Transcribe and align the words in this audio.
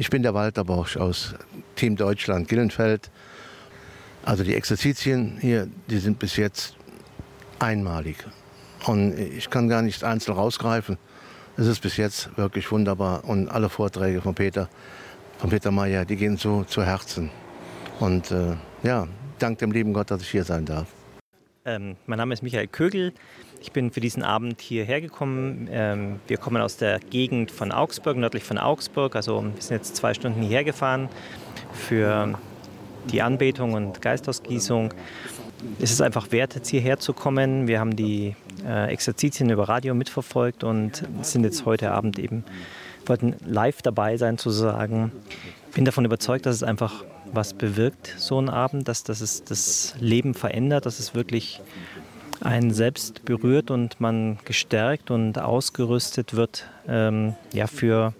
Ich 0.00 0.08
bin 0.08 0.22
der 0.22 0.32
Walter 0.32 0.64
Borsch 0.64 0.96
aus 0.96 1.34
Team 1.76 1.94
Deutschland 1.94 2.48
Gillenfeld. 2.48 3.10
Also 4.24 4.44
die 4.44 4.54
Exerzitien 4.54 5.36
hier, 5.38 5.68
die 5.90 5.98
sind 5.98 6.18
bis 6.18 6.36
jetzt 6.36 6.74
einmalig. 7.58 8.16
Und 8.86 9.18
ich 9.18 9.50
kann 9.50 9.68
gar 9.68 9.82
nicht 9.82 10.02
einzeln 10.02 10.32
rausgreifen. 10.32 10.96
Es 11.58 11.66
ist 11.66 11.80
bis 11.80 11.98
jetzt 11.98 12.34
wirklich 12.38 12.72
wunderbar. 12.72 13.26
Und 13.26 13.50
alle 13.50 13.68
Vorträge 13.68 14.22
von 14.22 14.34
Peter, 14.34 14.70
von 15.36 15.50
Peter 15.50 15.70
Mayer, 15.70 16.06
die 16.06 16.16
gehen 16.16 16.38
so 16.38 16.64
zu 16.64 16.82
Herzen. 16.82 17.28
Und 17.98 18.30
äh, 18.30 18.56
ja, 18.82 19.06
dank 19.38 19.58
dem 19.58 19.70
lieben 19.70 19.92
Gott, 19.92 20.10
dass 20.10 20.22
ich 20.22 20.30
hier 20.30 20.44
sein 20.44 20.64
darf. 20.64 20.86
Ähm, 21.66 21.96
mein 22.06 22.16
Name 22.16 22.32
ist 22.32 22.42
Michael 22.42 22.68
Kögel. 22.68 23.12
Ich 23.62 23.72
bin 23.72 23.90
für 23.90 24.00
diesen 24.00 24.22
Abend 24.22 24.62
hierher 24.62 25.02
gekommen. 25.02 25.68
Ähm, 25.70 26.20
wir 26.26 26.38
kommen 26.38 26.62
aus 26.62 26.78
der 26.78 26.98
Gegend 26.98 27.50
von 27.50 27.72
Augsburg, 27.72 28.16
nördlich 28.16 28.42
von 28.42 28.56
Augsburg. 28.56 29.14
Also 29.14 29.42
wir 29.42 29.60
sind 29.60 29.76
jetzt 29.76 29.96
zwei 29.96 30.14
Stunden 30.14 30.40
hierher 30.40 30.64
gefahren 30.64 31.10
für 31.74 32.38
die 33.12 33.20
Anbetung 33.20 33.74
und 33.74 34.00
Geistausgießung. 34.00 34.94
Es 35.78 35.90
ist 35.90 36.00
einfach 36.00 36.32
wert, 36.32 36.54
jetzt 36.54 36.68
hierher 36.68 36.98
zu 36.98 37.12
kommen. 37.12 37.68
Wir 37.68 37.80
haben 37.80 37.96
die 37.96 38.34
äh, 38.66 38.90
Exerzitien 38.90 39.50
über 39.50 39.68
Radio 39.68 39.94
mitverfolgt 39.94 40.64
und 40.64 41.06
sind 41.20 41.44
jetzt 41.44 41.66
heute 41.66 41.90
Abend 41.90 42.18
eben, 42.18 42.44
wollten 43.04 43.36
live 43.44 43.82
dabei 43.82 44.16
sein 44.16 44.38
sozusagen. 44.38 45.12
Bin 45.74 45.84
davon 45.84 46.06
überzeugt, 46.06 46.46
dass 46.46 46.56
es 46.56 46.62
einfach 46.62 47.04
was 47.32 47.52
bewirkt, 47.52 48.14
so 48.16 48.40
ein 48.40 48.48
Abend, 48.48 48.88
dass, 48.88 49.04
dass 49.04 49.20
es 49.20 49.44
das 49.44 49.94
Leben 50.00 50.32
verändert, 50.32 50.86
dass 50.86 50.98
es 50.98 51.14
wirklich 51.14 51.60
einen 52.42 52.72
selbst 52.72 53.24
berührt 53.24 53.70
und 53.70 54.00
man 54.00 54.38
gestärkt 54.44 55.10
und 55.10 55.38
ausgerüstet 55.38 56.34
wird 56.34 56.66
ähm, 56.88 57.34
ja, 57.52 57.66
für, 57.66 58.14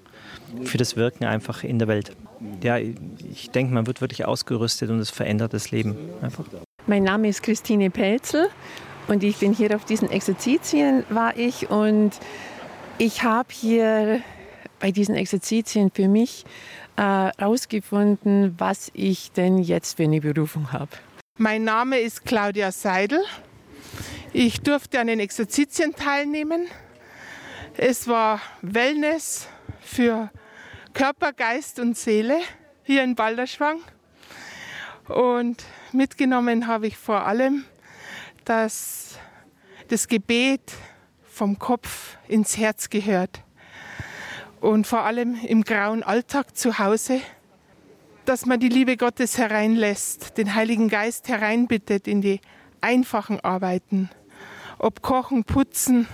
für 0.64 0.78
das 0.78 0.96
Wirken 0.96 1.24
einfach 1.24 1.64
in 1.64 1.78
der 1.78 1.88
Welt. 1.88 2.16
Ja, 2.62 2.78
ich 2.78 3.50
denke, 3.50 3.74
man 3.74 3.86
wird 3.86 4.00
wirklich 4.00 4.24
ausgerüstet 4.24 4.90
und 4.90 4.98
es 4.98 5.10
verändert 5.10 5.52
das 5.52 5.70
Leben 5.70 5.96
einfach. 6.22 6.44
Mein 6.86 7.04
Name 7.04 7.28
ist 7.28 7.42
Christine 7.42 7.90
Pelzel 7.90 8.48
und 9.08 9.22
ich 9.22 9.36
bin 9.36 9.52
hier 9.52 9.74
auf 9.74 9.84
diesen 9.84 10.10
Exerzitien 10.10 11.04
war 11.10 11.36
ich 11.36 11.70
und 11.70 12.12
ich 12.98 13.22
habe 13.22 13.48
hier 13.50 14.20
bei 14.80 14.90
diesen 14.90 15.14
Exerzitien 15.14 15.90
für 15.90 16.08
mich 16.08 16.44
herausgefunden, 16.96 18.44
äh, 18.44 18.50
was 18.58 18.90
ich 18.94 19.32
denn 19.32 19.58
jetzt 19.58 19.96
für 19.96 20.04
eine 20.04 20.20
Berufung 20.20 20.72
habe. 20.72 20.90
Mein 21.38 21.64
Name 21.64 21.98
ist 21.98 22.24
Claudia 22.24 22.72
Seidel. 22.72 23.20
Ich 24.32 24.60
durfte 24.60 25.00
an 25.00 25.08
den 25.08 25.18
Exerzitien 25.18 25.92
teilnehmen. 25.96 26.68
Es 27.76 28.06
war 28.06 28.40
Wellness 28.62 29.48
für 29.80 30.30
Körper, 30.94 31.32
Geist 31.32 31.80
und 31.80 31.96
Seele 31.96 32.38
hier 32.84 33.02
in 33.02 33.16
Balderschwang. 33.16 33.80
Und 35.08 35.64
mitgenommen 35.90 36.68
habe 36.68 36.86
ich 36.86 36.96
vor 36.96 37.26
allem, 37.26 37.64
dass 38.44 39.18
das 39.88 40.06
Gebet 40.06 40.74
vom 41.24 41.58
Kopf 41.58 42.16
ins 42.28 42.56
Herz 42.56 42.88
gehört 42.88 43.42
und 44.60 44.86
vor 44.86 45.00
allem 45.00 45.34
im 45.44 45.64
grauen 45.64 46.04
Alltag 46.04 46.56
zu 46.56 46.78
Hause, 46.78 47.20
dass 48.26 48.46
man 48.46 48.60
die 48.60 48.68
Liebe 48.68 48.96
Gottes 48.96 49.38
hereinlässt, 49.38 50.38
den 50.38 50.54
Heiligen 50.54 50.88
Geist 50.88 51.26
hereinbittet 51.26 52.06
in 52.06 52.20
die 52.20 52.40
einfachen 52.80 53.40
Arbeiten, 53.40 54.08
ob 54.80 55.02
Kochen, 55.02 55.44
Putzen, 55.44 56.08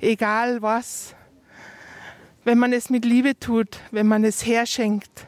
egal 0.00 0.62
was. 0.62 1.14
Wenn 2.44 2.58
man 2.58 2.72
es 2.72 2.88
mit 2.88 3.04
Liebe 3.04 3.38
tut, 3.38 3.78
wenn 3.90 4.06
man 4.06 4.24
es 4.24 4.44
herschenkt, 4.44 5.26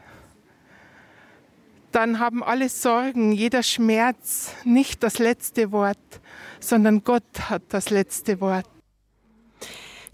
dann 1.92 2.18
haben 2.18 2.42
alle 2.42 2.70
Sorgen, 2.70 3.32
jeder 3.32 3.62
Schmerz 3.62 4.54
nicht 4.64 5.02
das 5.02 5.18
letzte 5.18 5.72
Wort, 5.72 5.98
sondern 6.58 7.04
Gott 7.04 7.50
hat 7.50 7.62
das 7.68 7.90
letzte 7.90 8.40
Wort. 8.40 8.66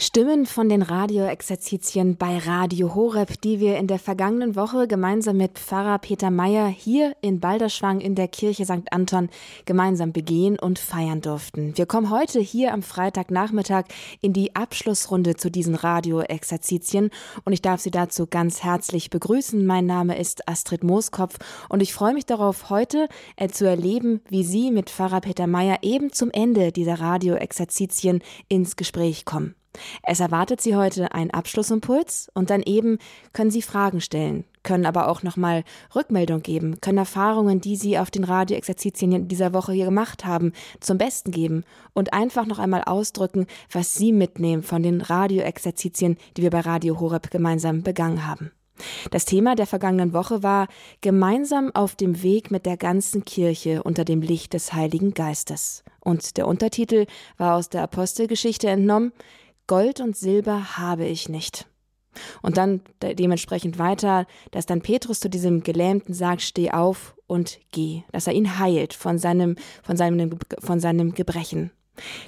Stimmen 0.00 0.46
von 0.46 0.68
den 0.68 0.82
Radioexerzitien 0.82 2.16
bei 2.16 2.38
Radio 2.38 2.94
Horeb, 2.94 3.40
die 3.40 3.58
wir 3.58 3.78
in 3.78 3.88
der 3.88 3.98
vergangenen 3.98 4.54
Woche 4.54 4.86
gemeinsam 4.86 5.38
mit 5.38 5.58
Pfarrer 5.58 5.98
Peter 5.98 6.30
Meyer 6.30 6.68
hier 6.68 7.16
in 7.20 7.40
Balderschwang 7.40 8.00
in 8.00 8.14
der 8.14 8.28
Kirche 8.28 8.64
St. 8.64 8.92
Anton 8.92 9.28
gemeinsam 9.64 10.12
begehen 10.12 10.56
und 10.56 10.78
feiern 10.78 11.20
durften. 11.20 11.76
Wir 11.76 11.86
kommen 11.86 12.10
heute 12.10 12.38
hier 12.38 12.72
am 12.72 12.82
Freitagnachmittag 12.82 13.86
in 14.20 14.32
die 14.32 14.54
Abschlussrunde 14.54 15.34
zu 15.34 15.50
diesen 15.50 15.74
Radioexerzitien 15.74 17.10
und 17.44 17.52
ich 17.52 17.60
darf 17.60 17.80
Sie 17.80 17.90
dazu 17.90 18.28
ganz 18.28 18.62
herzlich 18.62 19.10
begrüßen. 19.10 19.66
Mein 19.66 19.86
Name 19.86 20.16
ist 20.16 20.48
Astrid 20.48 20.84
Mooskopf 20.84 21.40
und 21.68 21.82
ich 21.82 21.92
freue 21.92 22.14
mich 22.14 22.24
darauf, 22.24 22.70
heute 22.70 23.08
äh, 23.34 23.48
zu 23.48 23.68
erleben, 23.68 24.20
wie 24.28 24.44
Sie 24.44 24.70
mit 24.70 24.90
Pfarrer 24.90 25.22
Peter 25.22 25.48
Meyer 25.48 25.78
eben 25.82 26.12
zum 26.12 26.30
Ende 26.30 26.70
dieser 26.70 27.00
Radioexerzitien 27.00 28.22
ins 28.48 28.76
Gespräch 28.76 29.24
kommen. 29.24 29.56
Es 30.02 30.20
erwartet 30.20 30.60
Sie 30.60 30.76
heute 30.76 31.12
ein 31.12 31.30
Abschlussimpuls 31.30 32.30
und 32.34 32.50
dann 32.50 32.62
eben 32.62 32.98
können 33.32 33.50
Sie 33.50 33.62
Fragen 33.62 34.00
stellen, 34.00 34.44
können 34.62 34.86
aber 34.86 35.08
auch 35.08 35.22
nochmal 35.22 35.64
Rückmeldung 35.94 36.42
geben, 36.42 36.80
können 36.80 36.98
Erfahrungen, 36.98 37.60
die 37.60 37.76
Sie 37.76 37.98
auf 37.98 38.10
den 38.10 38.24
Radioexerzitien 38.24 39.28
dieser 39.28 39.54
Woche 39.54 39.72
hier 39.72 39.86
gemacht 39.86 40.24
haben, 40.24 40.52
zum 40.80 40.98
Besten 40.98 41.30
geben 41.30 41.64
und 41.94 42.12
einfach 42.12 42.46
noch 42.46 42.58
einmal 42.58 42.82
ausdrücken, 42.84 43.46
was 43.72 43.94
Sie 43.94 44.12
mitnehmen 44.12 44.62
von 44.62 44.82
den 44.82 45.00
Radioexerzitien, 45.00 46.16
die 46.36 46.42
wir 46.42 46.50
bei 46.50 46.60
Radio 46.60 47.00
Horeb 47.00 47.30
gemeinsam 47.30 47.82
begangen 47.82 48.26
haben. 48.26 48.50
Das 49.10 49.24
Thema 49.24 49.54
der 49.54 49.66
vergangenen 49.66 50.12
Woche 50.12 50.42
war 50.42 50.68
gemeinsam 51.00 51.70
auf 51.74 51.96
dem 51.96 52.22
Weg 52.22 52.50
mit 52.50 52.66
der 52.66 52.76
ganzen 52.76 53.24
Kirche 53.24 53.82
unter 53.82 54.04
dem 54.04 54.22
Licht 54.22 54.52
des 54.54 54.72
Heiligen 54.72 55.14
Geistes. 55.14 55.84
Und 56.00 56.36
der 56.36 56.46
Untertitel 56.46 57.06
war 57.36 57.56
aus 57.56 57.68
der 57.68 57.82
Apostelgeschichte 57.82 58.68
entnommen 58.68 59.12
Gold 59.68 60.00
und 60.00 60.16
Silber 60.16 60.76
habe 60.78 61.04
ich 61.06 61.28
nicht. 61.28 61.68
Und 62.42 62.56
dann 62.56 62.80
dementsprechend 63.00 63.78
weiter, 63.78 64.26
dass 64.50 64.66
dann 64.66 64.80
Petrus 64.80 65.20
zu 65.20 65.30
diesem 65.30 65.62
Gelähmten 65.62 66.14
sagt, 66.14 66.42
steh 66.42 66.72
auf 66.72 67.14
und 67.28 67.60
geh, 67.70 68.02
dass 68.10 68.26
er 68.26 68.32
ihn 68.32 68.58
heilt 68.58 68.94
von 68.94 69.18
seinem, 69.18 69.54
von 69.84 69.96
seinem, 69.96 70.38
von 70.58 70.80
seinem 70.80 71.14
Gebrechen. 71.14 71.70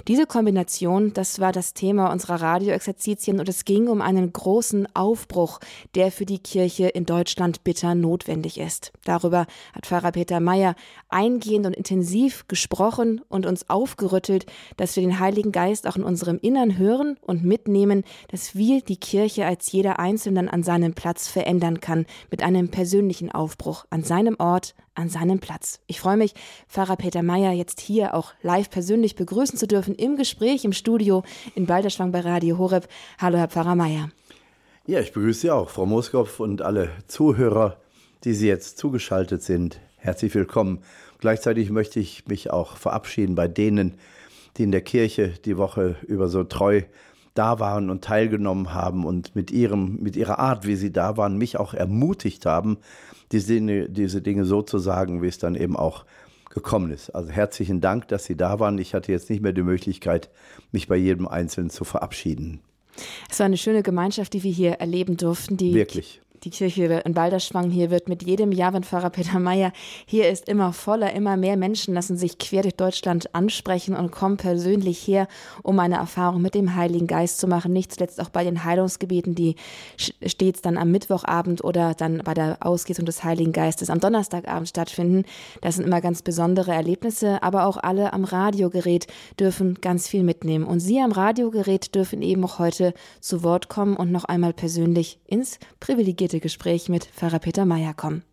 Diese 0.07 0.25
Kombination, 0.25 1.13
das 1.13 1.39
war 1.39 1.51
das 1.51 1.73
Thema 1.73 2.11
unserer 2.11 2.41
Radioexerzitien 2.41 3.39
und 3.39 3.49
es 3.49 3.65
ging 3.65 3.87
um 3.87 4.01
einen 4.01 4.31
großen 4.31 4.87
Aufbruch, 4.95 5.59
der 5.95 6.11
für 6.11 6.25
die 6.25 6.39
Kirche 6.39 6.87
in 6.87 7.05
Deutschland 7.05 7.63
bitter 7.63 7.95
notwendig 7.95 8.57
ist. 8.59 8.91
Darüber 9.05 9.45
hat 9.73 9.85
Pfarrer 9.85 10.11
Peter 10.11 10.39
Meyer 10.39 10.75
eingehend 11.09 11.65
und 11.65 11.75
intensiv 11.75 12.47
gesprochen 12.47 13.21
und 13.29 13.45
uns 13.45 13.69
aufgerüttelt, 13.69 14.45
dass 14.77 14.95
wir 14.95 15.03
den 15.03 15.19
Heiligen 15.19 15.51
Geist 15.51 15.87
auch 15.87 15.95
in 15.95 16.03
unserem 16.03 16.37
Innern 16.39 16.77
hören 16.77 17.17
und 17.21 17.43
mitnehmen, 17.43 18.03
dass 18.29 18.55
wir 18.55 18.81
die 18.81 18.97
Kirche 18.97 19.45
als 19.45 19.71
jeder 19.71 19.99
Einzelnen 19.99 20.49
an 20.49 20.63
seinem 20.63 20.93
Platz 20.93 21.27
verändern 21.27 21.79
kann, 21.79 22.05
mit 22.29 22.43
einem 22.43 22.69
persönlichen 22.69 23.31
Aufbruch 23.31 23.85
an 23.89 24.03
seinem 24.03 24.35
Ort, 24.39 24.75
an 24.95 25.09
seinem 25.09 25.39
Platz. 25.39 25.79
Ich 25.87 25.99
freue 25.99 26.17
mich, 26.17 26.33
Pfarrer 26.67 26.95
Peter 26.95 27.23
Meyer 27.23 27.53
jetzt 27.53 27.79
hier 27.79 28.13
auch 28.13 28.33
live 28.41 28.69
persönlich 28.69 29.15
begrüßen 29.15 29.57
zu 29.57 29.67
dürfen 29.67 29.95
im 29.95 30.17
Gespräch 30.17 30.65
im 30.65 30.73
Studio 30.73 31.23
in 31.55 31.65
Balderschwang 31.65 32.11
bei 32.11 32.21
Radio 32.21 32.57
Horeb. 32.57 32.87
Hallo, 33.17 33.37
Herr 33.37 33.47
Pfarrer 33.47 33.75
Meyer. 33.75 34.09
Ja, 34.85 34.99
ich 34.99 35.13
begrüße 35.13 35.41
Sie 35.41 35.51
auch, 35.51 35.69
Frau 35.69 35.85
Moskow 35.85 36.39
und 36.39 36.61
alle 36.61 36.89
Zuhörer, 37.07 37.77
die 38.23 38.33
Sie 38.33 38.47
jetzt 38.47 38.77
zugeschaltet 38.77 39.43
sind. 39.43 39.79
Herzlich 39.97 40.33
willkommen. 40.33 40.79
Gleichzeitig 41.19 41.69
möchte 41.69 41.99
ich 41.99 42.27
mich 42.27 42.49
auch 42.49 42.77
verabschieden 42.77 43.35
bei 43.35 43.47
denen, 43.47 43.97
die 44.57 44.63
in 44.63 44.71
der 44.71 44.81
Kirche 44.81 45.29
die 45.45 45.57
Woche 45.57 45.95
über 46.07 46.27
so 46.27 46.43
treu 46.43 46.81
da 47.33 47.59
waren 47.59 47.89
und 47.89 48.03
teilgenommen 48.03 48.73
haben 48.73 49.05
und 49.05 49.35
mit 49.35 49.51
ihrem, 49.51 49.97
mit 50.01 50.15
ihrer 50.15 50.39
Art, 50.39 50.67
wie 50.67 50.75
sie 50.75 50.91
da 50.91 51.17
waren, 51.17 51.37
mich 51.37 51.57
auch 51.57 51.73
ermutigt 51.73 52.45
haben, 52.45 52.77
diese 53.31 53.53
Dinge, 53.53 53.89
diese 53.89 54.21
Dinge 54.21 54.45
so 54.45 54.61
zu 54.61 54.79
sagen, 54.79 55.21
wie 55.21 55.27
es 55.27 55.37
dann 55.37 55.55
eben 55.55 55.75
auch 55.75 56.05
gekommen 56.49 56.91
ist. 56.91 57.09
Also 57.11 57.29
herzlichen 57.29 57.79
Dank, 57.79 58.09
dass 58.09 58.25
Sie 58.25 58.35
da 58.35 58.59
waren. 58.59 58.77
Ich 58.77 58.93
hatte 58.93 59.11
jetzt 59.13 59.29
nicht 59.29 59.41
mehr 59.41 59.53
die 59.53 59.63
Möglichkeit, 59.63 60.29
mich 60.73 60.89
bei 60.89 60.97
jedem 60.97 61.27
Einzelnen 61.27 61.69
zu 61.69 61.85
verabschieden. 61.85 62.59
Es 63.29 63.39
war 63.39 63.45
eine 63.45 63.55
schöne 63.55 63.83
Gemeinschaft, 63.83 64.33
die 64.33 64.43
wir 64.43 64.51
hier 64.51 64.73
erleben 64.73 65.15
durften. 65.15 65.55
Die 65.55 65.73
Wirklich 65.73 66.21
die 66.43 66.49
Kirche 66.49 67.01
in 67.05 67.13
Balderschwang 67.13 67.69
hier 67.69 67.91
wird 67.91 68.09
mit 68.09 68.23
jedem 68.23 68.51
Jahr, 68.51 68.73
wenn 68.73 68.83
Pfarrer 68.83 69.11
Peter 69.11 69.39
Meyer 69.39 69.71
hier 70.05 70.29
ist, 70.29 70.49
immer 70.49 70.73
voller, 70.73 71.13
immer 71.13 71.37
mehr 71.37 71.55
Menschen 71.55 71.93
lassen 71.93 72.17
sich 72.17 72.39
quer 72.39 72.63
durch 72.63 72.75
Deutschland 72.75 73.35
ansprechen 73.35 73.95
und 73.95 74.11
kommen 74.11 74.37
persönlich 74.37 75.05
her, 75.07 75.27
um 75.61 75.79
eine 75.79 75.95
Erfahrung 75.95 76.41
mit 76.41 76.55
dem 76.55 76.75
Heiligen 76.75 77.05
Geist 77.05 77.37
zu 77.37 77.47
machen. 77.47 77.73
Nicht 77.73 77.93
zuletzt 77.93 78.19
auch 78.19 78.29
bei 78.29 78.43
den 78.43 78.63
Heilungsgebieten, 78.63 79.35
die 79.35 79.55
stets 79.97 80.61
dann 80.61 80.77
am 80.77 80.89
Mittwochabend 80.89 81.63
oder 81.63 81.93
dann 81.93 82.21
bei 82.23 82.33
der 82.33 82.57
Ausgießung 82.61 83.05
des 83.05 83.23
Heiligen 83.23 83.51
Geistes 83.51 83.91
am 83.91 83.99
Donnerstagabend 83.99 84.67
stattfinden. 84.67 85.25
Das 85.61 85.75
sind 85.75 85.85
immer 85.85 86.01
ganz 86.01 86.23
besondere 86.23 86.71
Erlebnisse, 86.71 87.43
aber 87.43 87.65
auch 87.65 87.77
alle 87.77 88.13
am 88.13 88.23
Radiogerät 88.23 89.05
dürfen 89.39 89.75
ganz 89.79 90.07
viel 90.07 90.23
mitnehmen. 90.23 90.65
Und 90.65 90.79
Sie 90.79 90.99
am 90.99 91.11
Radiogerät 91.11 91.93
dürfen 91.93 92.23
eben 92.23 92.43
auch 92.45 92.57
heute 92.57 92.95
zu 93.19 93.43
Wort 93.43 93.69
kommen 93.69 93.95
und 93.95 94.11
noch 94.11 94.25
einmal 94.25 94.53
persönlich 94.53 95.19
ins 95.27 95.59
privilegierte 95.79 96.30
geführte 96.31 96.39
Gespräch 96.39 96.87
mit 96.87 97.05
Pfarrer 97.05 97.39
Peter 97.39 97.65
Meyer 97.65 97.93
kommen. 97.93 98.23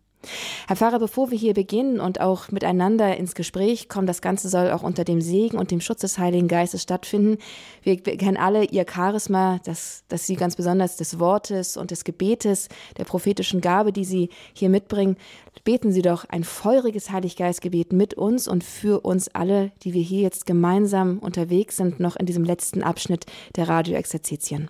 Herr 0.67 0.75
Pfarrer, 0.75 0.99
bevor 0.99 1.31
wir 1.31 1.37
hier 1.37 1.53
beginnen 1.53 1.99
und 2.01 2.19
auch 2.19 2.51
miteinander 2.51 3.15
ins 3.15 3.35
Gespräch 3.35 3.87
kommen, 3.87 4.07
das 4.07 4.21
Ganze 4.21 4.49
soll 4.49 4.71
auch 4.71 4.83
unter 4.83 5.05
dem 5.05 5.21
Segen 5.21 5.57
und 5.57 5.71
dem 5.71 5.79
Schutz 5.79 6.01
des 6.01 6.17
Heiligen 6.17 6.49
Geistes 6.49 6.83
stattfinden. 6.83 7.37
Wir, 7.83 7.97
kennen 7.97 8.35
alle 8.37 8.65
Ihr 8.65 8.85
Charisma, 8.89 9.59
dass, 9.63 10.03
dass 10.09 10.27
Sie 10.27 10.35
ganz 10.35 10.57
besonders 10.57 10.97
des 10.97 11.19
Wortes 11.19 11.77
und 11.77 11.91
des 11.91 12.03
Gebetes, 12.03 12.67
der 12.97 13.05
prophetischen 13.05 13.61
Gabe, 13.61 13.93
die 13.93 14.05
Sie 14.05 14.29
hier 14.53 14.69
mitbringen, 14.69 15.15
beten 15.63 15.91
Sie 15.93 16.01
doch 16.01 16.25
ein 16.25 16.43
feuriges 16.43 17.11
Heiliggeistgebet 17.11 17.93
mit 17.93 18.13
uns 18.13 18.47
und 18.47 18.63
für 18.63 19.01
uns 19.01 19.29
alle, 19.29 19.71
die 19.83 19.93
wir 19.93 20.03
hier 20.03 20.21
jetzt 20.21 20.45
gemeinsam 20.45 21.19
unterwegs 21.19 21.77
sind, 21.77 21.99
noch 22.01 22.17
in 22.17 22.25
diesem 22.25 22.43
letzten 22.43 22.83
Abschnitt 22.83 23.25
der 23.55 23.69
Radioexerzitien. 23.69 24.69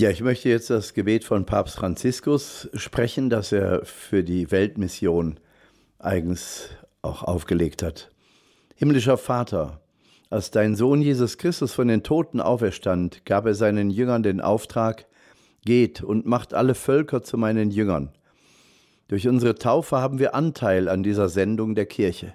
Ja, 0.00 0.10
ich 0.10 0.22
möchte 0.22 0.48
jetzt 0.48 0.70
das 0.70 0.94
Gebet 0.94 1.24
von 1.24 1.44
Papst 1.44 1.74
Franziskus 1.74 2.68
sprechen, 2.74 3.30
das 3.30 3.50
er 3.50 3.84
für 3.84 4.22
die 4.22 4.52
Weltmission 4.52 5.40
eigens 5.98 6.68
auch 7.02 7.24
aufgelegt 7.24 7.82
hat. 7.82 8.08
Himmlischer 8.76 9.18
Vater, 9.18 9.80
als 10.30 10.52
dein 10.52 10.76
Sohn 10.76 11.02
Jesus 11.02 11.36
Christus 11.36 11.72
von 11.72 11.88
den 11.88 12.04
Toten 12.04 12.40
auferstand, 12.40 13.24
gab 13.26 13.44
er 13.44 13.54
seinen 13.54 13.90
Jüngern 13.90 14.22
den 14.22 14.40
Auftrag, 14.40 15.06
geht 15.64 16.00
und 16.00 16.26
macht 16.26 16.54
alle 16.54 16.76
Völker 16.76 17.24
zu 17.24 17.36
meinen 17.36 17.72
Jüngern. 17.72 18.12
Durch 19.08 19.26
unsere 19.26 19.56
Taufe 19.56 19.96
haben 19.96 20.20
wir 20.20 20.32
Anteil 20.32 20.88
an 20.88 21.02
dieser 21.02 21.28
Sendung 21.28 21.74
der 21.74 21.86
Kirche. 21.86 22.34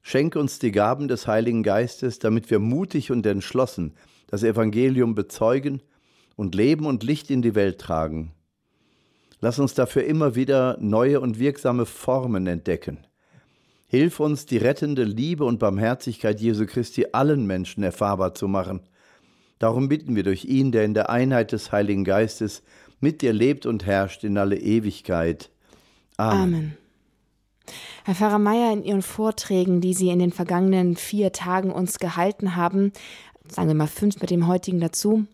Schenk 0.00 0.34
uns 0.34 0.60
die 0.60 0.72
Gaben 0.72 1.08
des 1.08 1.26
Heiligen 1.26 1.62
Geistes, 1.62 2.20
damit 2.20 2.50
wir 2.50 2.58
mutig 2.58 3.10
und 3.10 3.26
entschlossen 3.26 3.92
das 4.28 4.42
Evangelium 4.42 5.14
bezeugen 5.14 5.82
und 6.36 6.54
Leben 6.54 6.86
und 6.86 7.02
Licht 7.02 7.30
in 7.30 7.42
die 7.42 7.54
Welt 7.54 7.78
tragen. 7.78 8.32
Lass 9.40 9.58
uns 9.58 9.74
dafür 9.74 10.04
immer 10.04 10.34
wieder 10.34 10.78
neue 10.80 11.20
und 11.20 11.38
wirksame 11.38 11.86
Formen 11.86 12.46
entdecken. 12.46 13.06
Hilf 13.86 14.18
uns, 14.18 14.46
die 14.46 14.56
rettende 14.56 15.04
Liebe 15.04 15.44
und 15.44 15.58
Barmherzigkeit 15.58 16.40
Jesu 16.40 16.66
Christi 16.66 17.06
allen 17.12 17.46
Menschen 17.46 17.82
erfahrbar 17.82 18.34
zu 18.34 18.48
machen. 18.48 18.80
Darum 19.58 19.88
bitten 19.88 20.16
wir 20.16 20.22
durch 20.22 20.44
ihn, 20.46 20.72
der 20.72 20.84
in 20.84 20.94
der 20.94 21.10
Einheit 21.10 21.52
des 21.52 21.72
Heiligen 21.72 22.04
Geistes 22.04 22.62
mit 23.00 23.22
dir 23.22 23.32
lebt 23.32 23.66
und 23.66 23.86
herrscht 23.86 24.24
in 24.24 24.36
alle 24.38 24.56
Ewigkeit. 24.56 25.50
Amen. 26.16 26.42
Amen. 26.42 26.76
Herr 28.04 28.14
Pfarrer 28.14 28.38
Mayer, 28.38 28.72
in 28.72 28.82
Ihren 28.82 29.02
Vorträgen, 29.02 29.80
die 29.80 29.94
Sie 29.94 30.10
in 30.10 30.18
den 30.18 30.32
vergangenen 30.32 30.96
vier 30.96 31.32
Tagen 31.32 31.70
uns 31.70 31.98
gehalten 31.98 32.56
haben, 32.56 32.92
sagen 33.48 33.68
wir 33.68 33.74
mal 33.74 33.86
fünf 33.86 34.20
mit 34.20 34.30
dem 34.30 34.46
heutigen 34.46 34.80
dazu, 34.80 35.26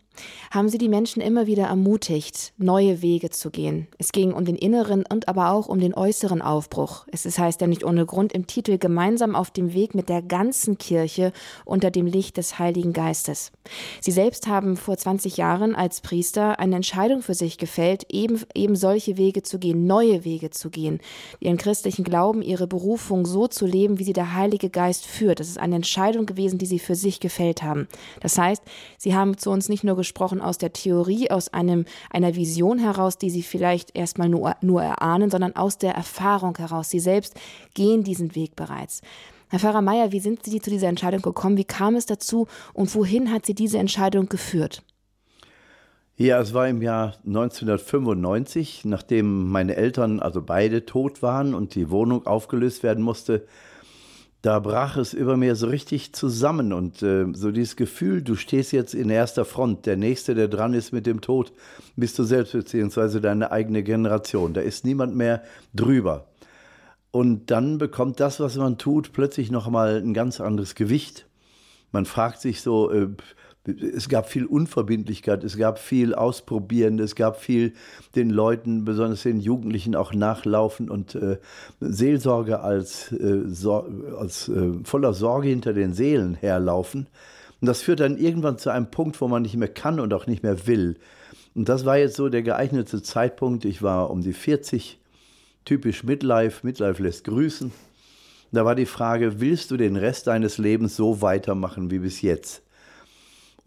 haben 0.50 0.68
sie 0.68 0.78
die 0.78 0.88
Menschen 0.88 1.22
immer 1.22 1.46
wieder 1.46 1.64
ermutigt, 1.64 2.52
neue 2.58 3.02
Wege 3.02 3.30
zu 3.30 3.50
gehen. 3.50 3.86
Es 3.98 4.12
ging 4.12 4.32
um 4.32 4.44
den 4.44 4.56
inneren 4.56 5.04
und 5.06 5.28
aber 5.28 5.52
auch 5.52 5.68
um 5.68 5.78
den 5.78 5.94
äußeren 5.94 6.42
Aufbruch. 6.42 7.06
Es 7.12 7.26
ist, 7.26 7.38
heißt 7.38 7.60
ja 7.60 7.66
nicht 7.66 7.84
ohne 7.84 8.06
Grund 8.06 8.32
im 8.32 8.46
Titel 8.46 8.78
gemeinsam 8.78 9.36
auf 9.36 9.50
dem 9.50 9.74
Weg 9.74 9.94
mit 9.94 10.08
der 10.08 10.22
ganzen 10.22 10.78
Kirche 10.78 11.32
unter 11.64 11.90
dem 11.90 12.06
Licht 12.06 12.36
des 12.36 12.58
Heiligen 12.58 12.92
Geistes. 12.92 13.52
Sie 14.00 14.10
selbst 14.10 14.46
haben 14.46 14.76
vor 14.76 14.96
20 14.96 15.36
Jahren 15.36 15.74
als 15.74 16.00
Priester 16.00 16.58
eine 16.58 16.76
Entscheidung 16.76 17.22
für 17.22 17.34
sich 17.34 17.58
gefällt, 17.58 18.06
eben, 18.12 18.40
eben 18.54 18.76
solche 18.76 19.16
Wege 19.16 19.42
zu 19.42 19.58
gehen, 19.58 19.86
neue 19.86 20.24
Wege 20.24 20.50
zu 20.50 20.70
gehen, 20.70 21.00
ihren 21.38 21.56
christlichen 21.58 22.04
Glauben, 22.04 22.42
ihre 22.42 22.66
Berufung 22.66 23.26
so 23.26 23.46
zu 23.46 23.66
leben, 23.66 23.98
wie 23.98 24.04
sie 24.04 24.12
der 24.12 24.34
Heilige 24.34 24.70
Geist 24.70 25.06
führt. 25.06 25.40
Das 25.40 25.48
ist 25.48 25.58
eine 25.58 25.76
Entscheidung 25.76 26.26
gewesen, 26.26 26.58
die 26.58 26.66
sie 26.66 26.78
für 26.78 26.94
sich 26.94 27.20
gefällt 27.20 27.62
haben. 27.62 27.88
Das 28.20 28.36
heißt, 28.36 28.62
sie 28.98 29.14
haben 29.14 29.38
zu 29.38 29.50
uns 29.50 29.68
nicht 29.68 29.84
nur 29.84 29.96
gesprochen 29.96 30.09
aus 30.18 30.58
der 30.58 30.72
Theorie, 30.72 31.30
aus 31.30 31.52
einem, 31.52 31.84
einer 32.10 32.34
Vision 32.36 32.78
heraus, 32.78 33.18
die 33.18 33.30
sie 33.30 33.42
vielleicht 33.42 33.96
erstmal 33.96 34.28
nur, 34.28 34.54
nur 34.60 34.82
erahnen, 34.82 35.30
sondern 35.30 35.56
aus 35.56 35.78
der 35.78 35.94
Erfahrung 35.94 36.56
heraus. 36.56 36.90
Sie 36.90 37.00
selbst 37.00 37.34
gehen 37.74 38.04
diesen 38.04 38.34
Weg 38.34 38.56
bereits. 38.56 39.02
Herr 39.48 39.58
Pfarrer 39.58 39.82
Meier, 39.82 40.12
wie 40.12 40.20
sind 40.20 40.44
Sie 40.44 40.60
zu 40.60 40.70
dieser 40.70 40.88
Entscheidung 40.88 41.22
gekommen? 41.22 41.56
Wie 41.56 41.64
kam 41.64 41.96
es 41.96 42.06
dazu 42.06 42.46
und 42.72 42.94
wohin 42.94 43.32
hat 43.32 43.46
Sie 43.46 43.54
diese 43.54 43.78
Entscheidung 43.78 44.28
geführt? 44.28 44.82
Ja, 46.16 46.38
es 46.38 46.52
war 46.52 46.68
im 46.68 46.82
Jahr 46.82 47.14
1995, 47.26 48.84
nachdem 48.84 49.50
meine 49.50 49.74
Eltern, 49.74 50.20
also 50.20 50.42
beide, 50.42 50.84
tot 50.84 51.22
waren 51.22 51.54
und 51.54 51.74
die 51.74 51.90
Wohnung 51.90 52.26
aufgelöst 52.26 52.82
werden 52.82 53.02
musste, 53.02 53.46
da 54.42 54.58
brach 54.58 54.96
es 54.96 55.12
über 55.12 55.36
mir 55.36 55.54
so 55.54 55.66
richtig 55.66 56.14
zusammen 56.14 56.72
und 56.72 57.02
äh, 57.02 57.26
so 57.34 57.50
dieses 57.50 57.76
Gefühl, 57.76 58.22
du 58.22 58.36
stehst 58.36 58.72
jetzt 58.72 58.94
in 58.94 59.10
erster 59.10 59.44
Front, 59.44 59.84
der 59.84 59.96
Nächste, 59.96 60.34
der 60.34 60.48
dran 60.48 60.72
ist 60.72 60.92
mit 60.92 61.06
dem 61.06 61.20
Tod, 61.20 61.52
bist 61.96 62.18
du 62.18 62.24
selbst 62.24 62.52
beziehungsweise 62.52 63.20
deine 63.20 63.52
eigene 63.52 63.82
Generation. 63.82 64.54
Da 64.54 64.62
ist 64.62 64.84
niemand 64.86 65.14
mehr 65.14 65.42
drüber. 65.74 66.26
Und 67.10 67.50
dann 67.50 67.78
bekommt 67.78 68.20
das, 68.20 68.40
was 68.40 68.56
man 68.56 68.78
tut, 68.78 69.12
plötzlich 69.12 69.50
nochmal 69.50 69.96
ein 69.96 70.14
ganz 70.14 70.40
anderes 70.40 70.74
Gewicht. 70.74 71.26
Man 71.92 72.06
fragt 72.06 72.40
sich 72.40 72.62
so, 72.62 72.90
äh, 72.90 73.08
es 73.66 74.08
gab 74.08 74.28
viel 74.28 74.46
Unverbindlichkeit, 74.46 75.44
es 75.44 75.58
gab 75.58 75.78
viel 75.78 76.14
Ausprobieren, 76.14 76.98
es 76.98 77.14
gab 77.14 77.40
viel 77.40 77.74
den 78.14 78.30
Leuten, 78.30 78.84
besonders 78.84 79.22
den 79.22 79.40
Jugendlichen, 79.40 79.94
auch 79.94 80.14
nachlaufen 80.14 80.90
und 80.90 81.14
äh, 81.14 81.38
Seelsorge 81.80 82.60
als, 82.60 83.12
äh, 83.12 83.42
so, 83.46 83.86
als 84.18 84.48
äh, 84.48 84.72
voller 84.84 85.12
Sorge 85.12 85.48
hinter 85.48 85.74
den 85.74 85.92
Seelen 85.92 86.34
herlaufen. 86.34 87.06
Und 87.60 87.66
das 87.66 87.82
führt 87.82 88.00
dann 88.00 88.16
irgendwann 88.16 88.56
zu 88.56 88.70
einem 88.70 88.90
Punkt, 88.90 89.20
wo 89.20 89.28
man 89.28 89.42
nicht 89.42 89.56
mehr 89.56 89.68
kann 89.68 90.00
und 90.00 90.14
auch 90.14 90.26
nicht 90.26 90.42
mehr 90.42 90.66
will. 90.66 90.96
Und 91.54 91.68
das 91.68 91.84
war 91.84 91.98
jetzt 91.98 92.16
so 92.16 92.30
der 92.30 92.42
geeignete 92.42 93.02
Zeitpunkt. 93.02 93.66
Ich 93.66 93.82
war 93.82 94.10
um 94.10 94.22
die 94.22 94.32
40, 94.32 94.98
typisch 95.66 96.02
Midlife, 96.04 96.66
Midlife 96.66 97.02
lässt 97.02 97.24
grüßen. 97.24 97.72
Da 98.52 98.64
war 98.64 98.74
die 98.74 98.86
Frage, 98.86 99.40
willst 99.40 99.70
du 99.70 99.76
den 99.76 99.96
Rest 99.96 100.26
deines 100.26 100.56
Lebens 100.56 100.96
so 100.96 101.20
weitermachen 101.20 101.90
wie 101.90 101.98
bis 101.98 102.22
jetzt? 102.22 102.62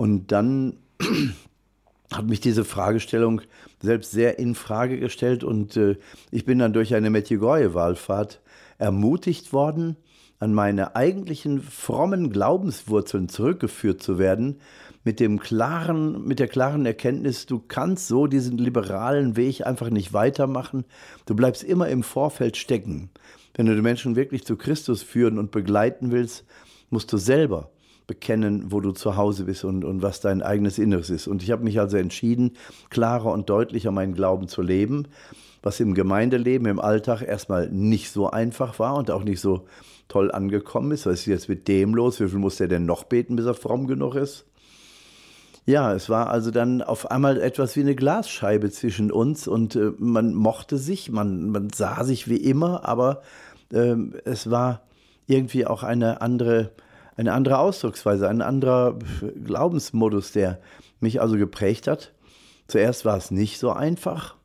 Und 0.04 0.34
dann 0.34 0.80
hat 2.12 2.28
mich 2.28 2.42
diese 2.42 2.66
Fragestellung 2.66 3.40
selbst 3.82 4.12
sehr 4.12 4.38
in 4.38 4.54
Frage 4.54 5.00
gestellt 5.00 5.46
und 5.46 5.78
äh, 5.78 5.96
ich 6.30 6.44
bin 6.44 6.60
dann 6.60 6.74
durch 6.74 6.94
eine 6.94 7.10
Medjugorje-Wallfahrt 7.10 8.42
ermutigt 8.78 9.54
worden, 9.54 9.96
an 10.40 10.54
meine 10.54 10.98
eigentlichen 10.98 11.62
frommen 11.62 12.32
Glaubenswurzeln 12.32 13.30
zurückgeführt 13.30 14.04
zu 14.04 14.20
werden, 14.20 14.60
mit 15.06 15.22
dem 15.22 15.40
klaren, 15.40 16.28
mit 16.28 16.40
der 16.40 16.50
klaren 16.50 16.86
Erkenntnis, 16.86 17.46
du 17.46 17.60
kannst 17.66 18.10
so 18.10 18.28
diesen 18.28 18.58
liberalen 18.58 19.38
Weg 19.38 19.66
einfach 19.66 19.90
nicht 19.90 20.12
weitermachen. 20.12 20.84
Du 21.26 21.34
bleibst 21.34 21.64
immer 21.64 21.88
im 21.88 22.04
Vorfeld 22.04 22.58
stecken. 22.58 23.10
Wenn 23.54 23.68
du 23.68 23.74
die 23.74 23.82
Menschen 23.82 24.18
wirklich 24.18 24.44
zu 24.44 24.58
Christus 24.58 25.02
führen 25.02 25.40
und 25.40 25.52
begleiten 25.52 26.12
willst, 26.12 26.44
musst 26.90 27.14
du 27.14 27.16
selber 27.16 27.70
bekennen, 28.08 28.72
wo 28.72 28.80
du 28.80 28.92
zu 28.92 29.16
Hause 29.16 29.46
bist 29.46 29.64
und, 29.64 29.86
und 29.86 30.02
was 30.02 30.20
dein 30.20 30.42
eigenes 30.42 30.78
Inneres 30.78 31.10
ist. 31.10 31.28
Und 31.28 31.44
ich 31.44 31.52
habe 31.52 31.64
mich 31.64 31.80
also 31.80 31.98
entschieden, 31.98 32.52
klarer 32.90 33.32
und 33.32 33.50
deutlicher 33.50 33.92
meinen 33.92 34.14
Glauben 34.14 34.48
zu 34.48 34.62
leben, 34.62 35.08
was 35.62 35.80
im 35.80 35.94
Gemeindeleben, 35.94 36.68
im 36.68 36.80
Alltag 36.80 37.22
erstmal 37.22 37.70
nicht 37.70 38.12
so 38.12 38.30
einfach 38.30 38.80
war 38.80 38.96
und 38.96 39.12
auch 39.12 39.24
nicht 39.24 39.40
so 39.40 39.66
toll 40.10 40.32
angekommen 40.32 40.92
ist. 40.92 41.06
Was 41.06 41.20
ist 41.22 41.26
jetzt 41.28 41.50
mit 41.50 41.68
dem 41.68 41.96
los? 41.96 42.20
Wie 42.20 42.28
viel 42.28 42.40
muss 42.40 42.58
der 42.58 42.68
denn 42.68 42.86
noch 42.86 43.06
beten, 43.06 43.36
bis 43.36 43.46
er 43.46 43.54
fromm 43.54 43.88
genug 43.88 44.16
ist? 44.16 44.46
Ja, 45.66 45.94
es 45.94 46.10
war 46.10 46.30
also 46.30 46.52
dann 46.52 46.82
auf 46.82 47.10
einmal 47.10 47.40
etwas 47.40 47.78
wie 47.78 47.82
eine 47.82 47.96
Glasscheibe 47.96 48.70
zwischen 48.70 49.12
uns 49.12 49.48
und 49.48 49.78
äh, 49.78 49.92
man 49.98 50.34
mochte 50.34 50.78
sich, 50.78 51.10
man, 51.10 51.52
man 51.52 51.70
sah 51.70 52.04
sich 52.04 52.28
wie 52.28 52.36
immer, 52.36 52.86
aber 52.86 53.22
äh, 53.72 53.96
es 54.26 54.52
war 54.52 54.82
irgendwie 55.26 55.66
auch 55.66 55.84
eine 55.84 56.20
andere 56.20 56.72
eine 57.16 57.34
andere 57.34 57.60
Ausdrucksweise, 57.60 58.28
ein 58.28 58.42
anderer 58.42 58.98
Glaubensmodus, 59.44 60.32
der 60.32 60.60
mich 61.00 61.22
also 61.22 61.38
geprägt 61.38 61.88
hat. 61.88 62.12
Zuerst 62.68 63.06
war 63.06 63.18
es 63.18 63.32
nicht 63.32 63.60
so 63.60 63.72
einfach. 63.72 64.36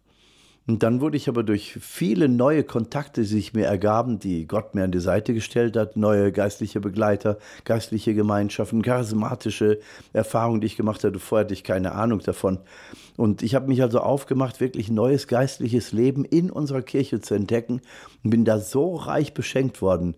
Und 0.69 0.83
dann 0.83 1.01
wurde 1.01 1.17
ich 1.17 1.31
aber 1.31 1.45
durch 1.45 1.79
viele 1.81 2.29
neue 2.29 2.63
Kontakte, 2.63 3.23
die 3.23 3.27
sich 3.27 3.55
mir 3.55 3.65
ergaben, 3.65 4.19
die 4.19 4.47
Gott 4.47 4.75
mir 4.75 4.85
an 4.85 4.93
die 4.93 5.01
Seite 5.01 5.33
gestellt 5.33 5.79
hat, 5.79 5.97
neue 5.97 6.31
geistliche 6.31 6.79
Begleiter, 6.79 7.39
geistliche 7.65 8.15
Gemeinschaften, 8.15 8.83
charismatische 8.83 9.81
Erfahrungen, 10.13 10.61
die 10.61 10.67
ich 10.67 10.77
gemacht 10.77 11.03
hatte. 11.05 11.19
Vorher 11.21 11.47
hatte 11.47 11.55
ich 11.55 11.65
keine 11.65 11.93
Ahnung 11.93 12.21
davon. 12.21 12.59
Und 13.17 13.43
ich 13.43 13.55
habe 13.55 13.67
mich 13.67 13.81
also 13.81 14.01
aufgemacht, 14.01 14.61
wirklich 14.61 14.91
neues 14.91 15.27
geistliches 15.27 15.93
Leben 15.93 16.27
in 16.27 16.51
unserer 16.51 16.83
Kirche 16.83 17.23
zu 17.23 17.33
entdecken 17.33 17.81
und 18.23 18.29
bin 18.29 18.45
da 18.45 18.59
so 18.61 18.95
reich 18.95 19.33
beschenkt 19.33 19.81
worden, 19.81 20.17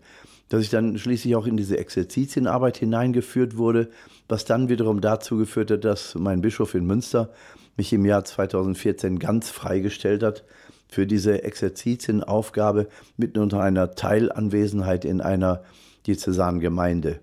dass 0.51 0.63
ich 0.63 0.69
dann 0.69 0.97
schließlich 0.97 1.37
auch 1.37 1.47
in 1.47 1.55
diese 1.55 1.77
Exerzitienarbeit 1.77 2.75
hineingeführt 2.75 3.55
wurde, 3.55 3.89
was 4.27 4.43
dann 4.43 4.67
wiederum 4.67 4.99
dazu 4.99 5.37
geführt 5.37 5.71
hat, 5.71 5.85
dass 5.85 6.13
mein 6.15 6.41
Bischof 6.41 6.75
in 6.75 6.85
Münster 6.85 7.29
mich 7.77 7.93
im 7.93 8.05
Jahr 8.05 8.25
2014 8.25 9.17
ganz 9.17 9.49
freigestellt 9.49 10.23
hat 10.23 10.43
für 10.89 11.07
diese 11.07 11.43
Exerzitienaufgabe 11.43 12.89
mitten 13.15 13.39
unter 13.39 13.61
einer 13.61 13.95
Teilanwesenheit 13.95 15.05
in 15.05 15.21
einer 15.21 15.63
diözesanen 16.05 16.59
Gemeinde. 16.59 17.21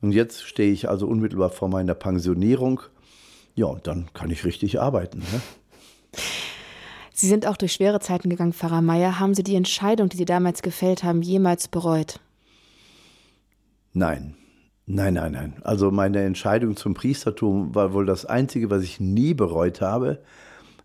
Und 0.00 0.12
jetzt 0.12 0.42
stehe 0.42 0.72
ich 0.72 0.88
also 0.88 1.08
unmittelbar 1.08 1.50
vor 1.50 1.68
meiner 1.68 1.94
Pensionierung. 1.94 2.80
Ja, 3.56 3.66
und 3.66 3.88
dann 3.88 4.08
kann 4.14 4.30
ich 4.30 4.44
richtig 4.44 4.80
arbeiten. 4.80 5.18
Ne? 5.18 6.20
Sie 7.12 7.26
sind 7.26 7.44
auch 7.44 7.56
durch 7.56 7.72
schwere 7.72 7.98
Zeiten 7.98 8.30
gegangen, 8.30 8.52
Pfarrer 8.52 8.82
Meier. 8.82 9.18
Haben 9.18 9.34
Sie 9.34 9.42
die 9.42 9.56
Entscheidung, 9.56 10.08
die 10.08 10.16
Sie 10.16 10.26
damals 10.26 10.62
gefällt 10.62 11.02
haben, 11.02 11.22
jemals 11.22 11.66
bereut? 11.66 12.20
Nein. 13.92 14.34
Nein, 14.90 15.14
nein, 15.14 15.32
nein. 15.32 15.56
Also 15.64 15.90
meine 15.90 16.22
Entscheidung 16.22 16.74
zum 16.74 16.94
Priestertum 16.94 17.74
war 17.74 17.92
wohl 17.92 18.06
das 18.06 18.24
Einzige, 18.24 18.70
was 18.70 18.82
ich 18.82 19.00
nie 19.00 19.34
bereut 19.34 19.82
habe. 19.82 20.18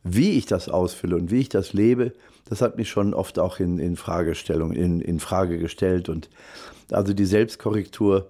Wie 0.03 0.31
ich 0.31 0.45
das 0.45 0.67
ausfülle 0.67 1.15
und 1.15 1.31
wie 1.31 1.39
ich 1.39 1.47
das 1.49 1.71
lebe, 1.71 2.11
das 2.45 2.61
hat 2.61 2.75
mich 2.75 2.89
schon 2.89 3.13
oft 3.13 3.39
auch 3.39 3.61
in, 3.61 3.79
in 3.79 3.95
Fragestellung, 3.95 4.73
in, 4.73 4.99
in 4.99 5.21
Frage 5.21 5.57
gestellt. 5.57 6.09
Und 6.09 6.29
also 6.91 7.13
die 7.13 7.25
Selbstkorrektur 7.25 8.27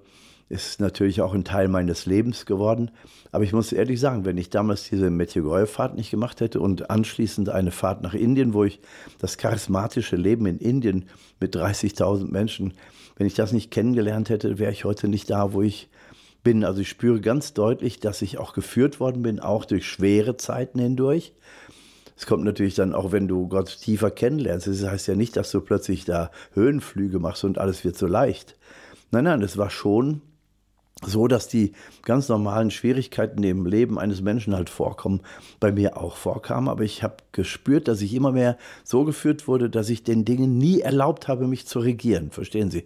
ist 0.50 0.80
natürlich 0.80 1.22
auch 1.22 1.34
ein 1.34 1.44
Teil 1.44 1.68
meines 1.68 2.06
Lebens 2.06 2.46
geworden. 2.46 2.92
Aber 3.32 3.44
ich 3.44 3.53
muss 3.53 3.72
ehrlich 3.72 4.00
sagen, 4.00 4.25
wenn 4.25 4.38
ich 4.38 4.51
damals 4.51 4.88
diese 4.88 5.10
Medjugorje-Fahrt 5.10 5.96
nicht 5.96 6.12
gemacht 6.12 6.42
hätte 6.42 6.60
und 6.60 6.92
anschließend 6.92 7.50
eine 7.50 7.72
Fahrt 7.72 8.03
nach 8.03 8.13
Indien, 8.13 8.53
wo 8.53 8.63
ich 8.63 8.80
das 9.18 9.38
charismatische 9.38 10.15
Leben 10.15 10.46
in 10.46 10.60
Indien 10.60 11.10
mit 11.39 11.56
30.000 11.56 12.30
Menschen, 12.32 12.74
wenn 13.15 13.27
ich 13.27 13.34
das 13.34 13.51
nicht 13.51 13.72
kennengelernt 13.72 14.29
hätte, 14.29 14.60
wäre 14.60 14.72
ich 14.72 14.86
heute 14.86 15.08
nicht 15.08 15.29
da, 15.29 15.53
wo 15.53 15.62
ich 15.62 15.89
bin. 16.43 16.63
Also 16.63 16.82
ich 16.82 16.89
spüre 16.89 17.22
ganz 17.22 17.53
deutlich, 17.53 18.00
dass 18.00 18.22
ich 18.22 18.38
auch 18.38 18.53
geführt 18.53 19.00
worden 19.00 19.22
bin, 19.22 19.39
auch 19.39 19.65
durch 19.65 19.88
schwere 19.88 20.38
Zeiten 20.38 20.79
hindurch. 20.79 21.34
Es 22.15 22.25
kommt 22.25 22.43
natürlich 22.43 22.75
dann 22.75 22.93
auch, 22.93 23.12
wenn 23.12 23.27
du 23.27 23.48
Gott 23.48 23.79
tiefer 23.82 24.12
kennenlernst. 24.12 24.67
Das 24.67 24.84
heißt 24.84 25.08
ja 25.08 25.15
nicht, 25.15 25.36
dass 25.36 25.51
du 25.51 25.62
plötzlich 25.62 26.05
da 26.05 26.32
Höhenflüge 26.53 27.20
machst 27.20 27.43
und 27.43 27.58
alles 27.58 27.84
wird 27.84 27.98
so 27.98 28.08
leicht. 28.08 28.55
Nein, 29.12 29.25
nein, 29.25 29.41
es 29.41 29.58
war 29.58 29.70
schon 29.70 30.22
so, 31.05 31.27
dass 31.27 31.48
die 31.48 31.74
ganz 32.03 32.29
normalen 32.29 32.72
Schwierigkeiten 32.72 33.43
im 33.43 33.65
Leben 33.65 34.00
eines 34.00 34.22
Menschen 34.22 34.55
halt 34.55 34.69
vorkommen, 34.69 35.22
bei 35.60 35.72
mir 35.72 35.98
auch 35.98 36.15
vorkamen. 36.15 36.69
Aber 36.69 36.83
ich 36.83 37.03
habe 37.03 37.17
gespürt, 37.31 37.88
dass 37.88 38.01
ich 38.01 38.13
immer 38.13 38.31
mehr 38.31 38.57
so 38.83 39.03
geführt 39.03 39.48
wurde, 39.48 39.69
dass 39.69 39.89
ich 39.89 40.03
den 40.03 40.25
Dingen 40.25 40.57
nie 40.57 40.81
erlaubt 40.81 41.27
habe, 41.27 41.48
mich 41.48 41.67
zu 41.67 41.79
regieren. 41.79 42.31
Verstehen 42.31 42.72
Sie? 42.72 42.86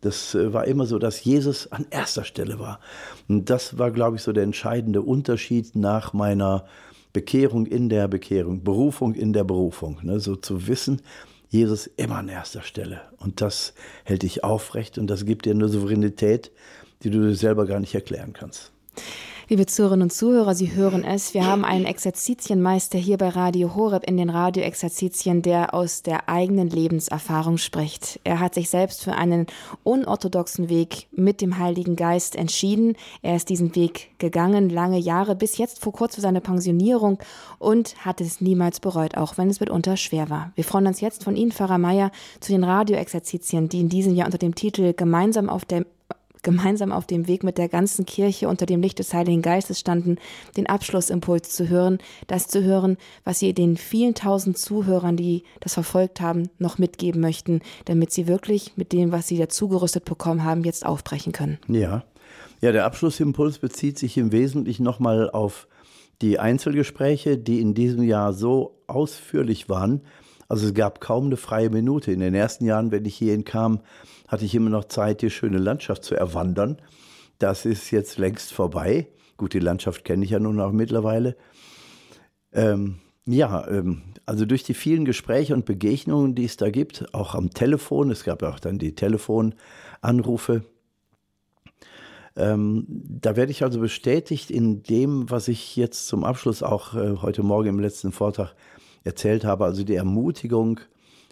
Das 0.00 0.34
äh, 0.34 0.52
war 0.52 0.66
immer 0.66 0.86
so, 0.86 0.98
dass 0.98 1.24
Jesus 1.24 1.70
an 1.72 1.86
erster 1.90 2.24
Stelle 2.24 2.58
war. 2.58 2.80
Und 3.28 3.50
das 3.50 3.78
war, 3.78 3.90
glaube 3.90 4.16
ich, 4.16 4.22
so 4.22 4.32
der 4.32 4.44
entscheidende 4.44 5.02
Unterschied 5.02 5.74
nach 5.74 6.12
meiner 6.12 6.64
Bekehrung 7.12 7.66
in 7.66 7.88
der 7.88 8.06
Bekehrung, 8.06 8.62
Berufung 8.62 9.14
in 9.14 9.32
der 9.32 9.44
Berufung. 9.44 9.98
Ne? 10.02 10.20
So 10.20 10.36
zu 10.36 10.68
wissen, 10.68 11.02
Jesus 11.48 11.86
immer 11.86 12.16
an 12.16 12.28
erster 12.28 12.62
Stelle. 12.62 13.00
Und 13.16 13.40
das 13.40 13.74
hält 14.04 14.22
dich 14.22 14.44
aufrecht 14.44 14.98
und 14.98 15.06
das 15.08 15.24
gibt 15.24 15.46
dir 15.46 15.52
eine 15.52 15.68
Souveränität, 15.68 16.52
die 17.02 17.10
du 17.10 17.20
dir 17.20 17.34
selber 17.34 17.66
gar 17.66 17.80
nicht 17.80 17.94
erklären 17.94 18.32
kannst. 18.32 18.72
Liebe 19.50 19.64
Zuhörerinnen 19.64 20.02
und 20.02 20.12
Zuhörer, 20.12 20.54
Sie 20.54 20.74
hören 20.74 21.04
es. 21.04 21.32
Wir 21.32 21.46
haben 21.46 21.64
einen 21.64 21.86
Exerzitienmeister 21.86 22.98
hier 22.98 23.16
bei 23.16 23.30
Radio 23.30 23.74
Horeb 23.74 24.04
in 24.06 24.18
den 24.18 24.28
Radioexerzitien, 24.28 25.40
der 25.40 25.72
aus 25.72 26.02
der 26.02 26.28
eigenen 26.28 26.68
Lebenserfahrung 26.68 27.56
spricht. 27.56 28.20
Er 28.24 28.40
hat 28.40 28.52
sich 28.52 28.68
selbst 28.68 29.02
für 29.02 29.14
einen 29.14 29.46
unorthodoxen 29.84 30.68
Weg 30.68 31.06
mit 31.12 31.40
dem 31.40 31.58
Heiligen 31.58 31.96
Geist 31.96 32.36
entschieden. 32.36 32.94
Er 33.22 33.36
ist 33.36 33.48
diesen 33.48 33.74
Weg 33.74 34.10
gegangen, 34.18 34.68
lange 34.68 34.98
Jahre, 34.98 35.34
bis 35.34 35.56
jetzt 35.56 35.82
vor 35.82 35.94
kurzem 35.94 36.20
seine 36.20 36.42
Pensionierung 36.42 37.18
und 37.58 37.96
hat 38.04 38.20
es 38.20 38.42
niemals 38.42 38.80
bereut, 38.80 39.16
auch 39.16 39.38
wenn 39.38 39.48
es 39.48 39.60
mitunter 39.60 39.96
schwer 39.96 40.28
war. 40.28 40.52
Wir 40.56 40.64
freuen 40.64 40.88
uns 40.88 41.00
jetzt 41.00 41.24
von 41.24 41.36
Ihnen, 41.36 41.52
Pfarrer 41.52 41.78
Meier, 41.78 42.10
zu 42.40 42.52
den 42.52 42.64
Radioexerzitien, 42.64 43.70
die 43.70 43.80
in 43.80 43.88
diesem 43.88 44.14
Jahr 44.14 44.26
unter 44.26 44.36
dem 44.36 44.54
Titel 44.54 44.92
Gemeinsam 44.92 45.48
auf 45.48 45.64
der 45.64 45.86
gemeinsam 46.42 46.92
auf 46.92 47.06
dem 47.06 47.28
Weg 47.28 47.44
mit 47.44 47.58
der 47.58 47.68
ganzen 47.68 48.06
Kirche 48.06 48.48
unter 48.48 48.66
dem 48.66 48.80
Licht 48.80 48.98
des 48.98 49.12
Heiligen 49.14 49.42
Geistes 49.42 49.80
standen, 49.80 50.16
den 50.56 50.66
Abschlussimpuls 50.66 51.50
zu 51.50 51.68
hören, 51.68 51.98
das 52.26 52.48
zu 52.48 52.62
hören, 52.62 52.96
was 53.24 53.38
sie 53.38 53.54
den 53.54 53.76
vielen 53.76 54.14
tausend 54.14 54.58
Zuhörern, 54.58 55.16
die 55.16 55.44
das 55.60 55.74
verfolgt 55.74 56.20
haben, 56.20 56.48
noch 56.58 56.78
mitgeben 56.78 57.20
möchten, 57.20 57.60
damit 57.84 58.12
sie 58.12 58.26
wirklich 58.26 58.72
mit 58.76 58.92
dem, 58.92 59.12
was 59.12 59.28
sie 59.28 59.38
dazugerüstet 59.38 60.04
bekommen 60.04 60.44
haben, 60.44 60.64
jetzt 60.64 60.84
aufbrechen 60.86 61.32
können. 61.32 61.58
Ja, 61.68 62.04
ja, 62.60 62.72
der 62.72 62.84
Abschlussimpuls 62.84 63.58
bezieht 63.58 63.98
sich 63.98 64.16
im 64.16 64.32
Wesentlichen 64.32 64.82
nochmal 64.82 65.30
auf 65.30 65.68
die 66.22 66.38
Einzelgespräche, 66.38 67.38
die 67.38 67.60
in 67.60 67.74
diesem 67.74 68.02
Jahr 68.02 68.32
so 68.32 68.82
ausführlich 68.88 69.68
waren. 69.68 70.02
Also 70.48 70.66
es 70.66 70.74
gab 70.74 71.00
kaum 71.00 71.26
eine 71.26 71.36
freie 71.36 71.70
Minute. 71.70 72.10
In 72.10 72.20
den 72.20 72.34
ersten 72.34 72.64
Jahren, 72.64 72.90
wenn 72.90 73.04
ich 73.04 73.16
hierhin 73.16 73.44
kam, 73.44 73.80
hatte 74.28 74.44
ich 74.44 74.54
immer 74.54 74.70
noch 74.70 74.84
Zeit, 74.84 75.22
die 75.22 75.30
schöne 75.30 75.58
Landschaft 75.58 76.04
zu 76.04 76.14
erwandern. 76.14 76.80
Das 77.38 77.64
ist 77.64 77.90
jetzt 77.90 78.18
längst 78.18 78.52
vorbei. 78.52 79.08
Gut, 79.36 79.54
die 79.54 79.58
Landschaft 79.58 80.04
kenne 80.04 80.24
ich 80.24 80.30
ja 80.30 80.38
nun 80.38 80.60
auch 80.60 80.72
mittlerweile. 80.72 81.36
Ähm, 82.52 82.98
ja, 83.26 83.66
ähm, 83.68 84.02
also 84.26 84.46
durch 84.46 84.62
die 84.62 84.74
vielen 84.74 85.04
Gespräche 85.04 85.54
und 85.54 85.64
Begegnungen, 85.64 86.34
die 86.34 86.44
es 86.44 86.56
da 86.56 86.70
gibt, 86.70 87.12
auch 87.12 87.34
am 87.34 87.50
Telefon, 87.50 88.10
es 88.10 88.24
gab 88.24 88.42
ja 88.42 88.50
auch 88.50 88.60
dann 88.60 88.78
die 88.78 88.94
Telefonanrufe, 88.94 90.62
ähm, 92.38 92.86
da 92.88 93.34
werde 93.34 93.50
ich 93.50 93.64
also 93.64 93.80
bestätigt 93.80 94.50
in 94.52 94.84
dem, 94.84 95.28
was 95.28 95.48
ich 95.48 95.74
jetzt 95.74 96.06
zum 96.06 96.22
Abschluss 96.22 96.62
auch 96.62 96.94
äh, 96.94 97.16
heute 97.16 97.42
Morgen 97.42 97.68
im 97.68 97.80
letzten 97.80 98.12
Vortrag 98.12 98.54
erzählt 99.02 99.44
habe, 99.44 99.64
also 99.64 99.82
die 99.82 99.96
Ermutigung, 99.96 100.80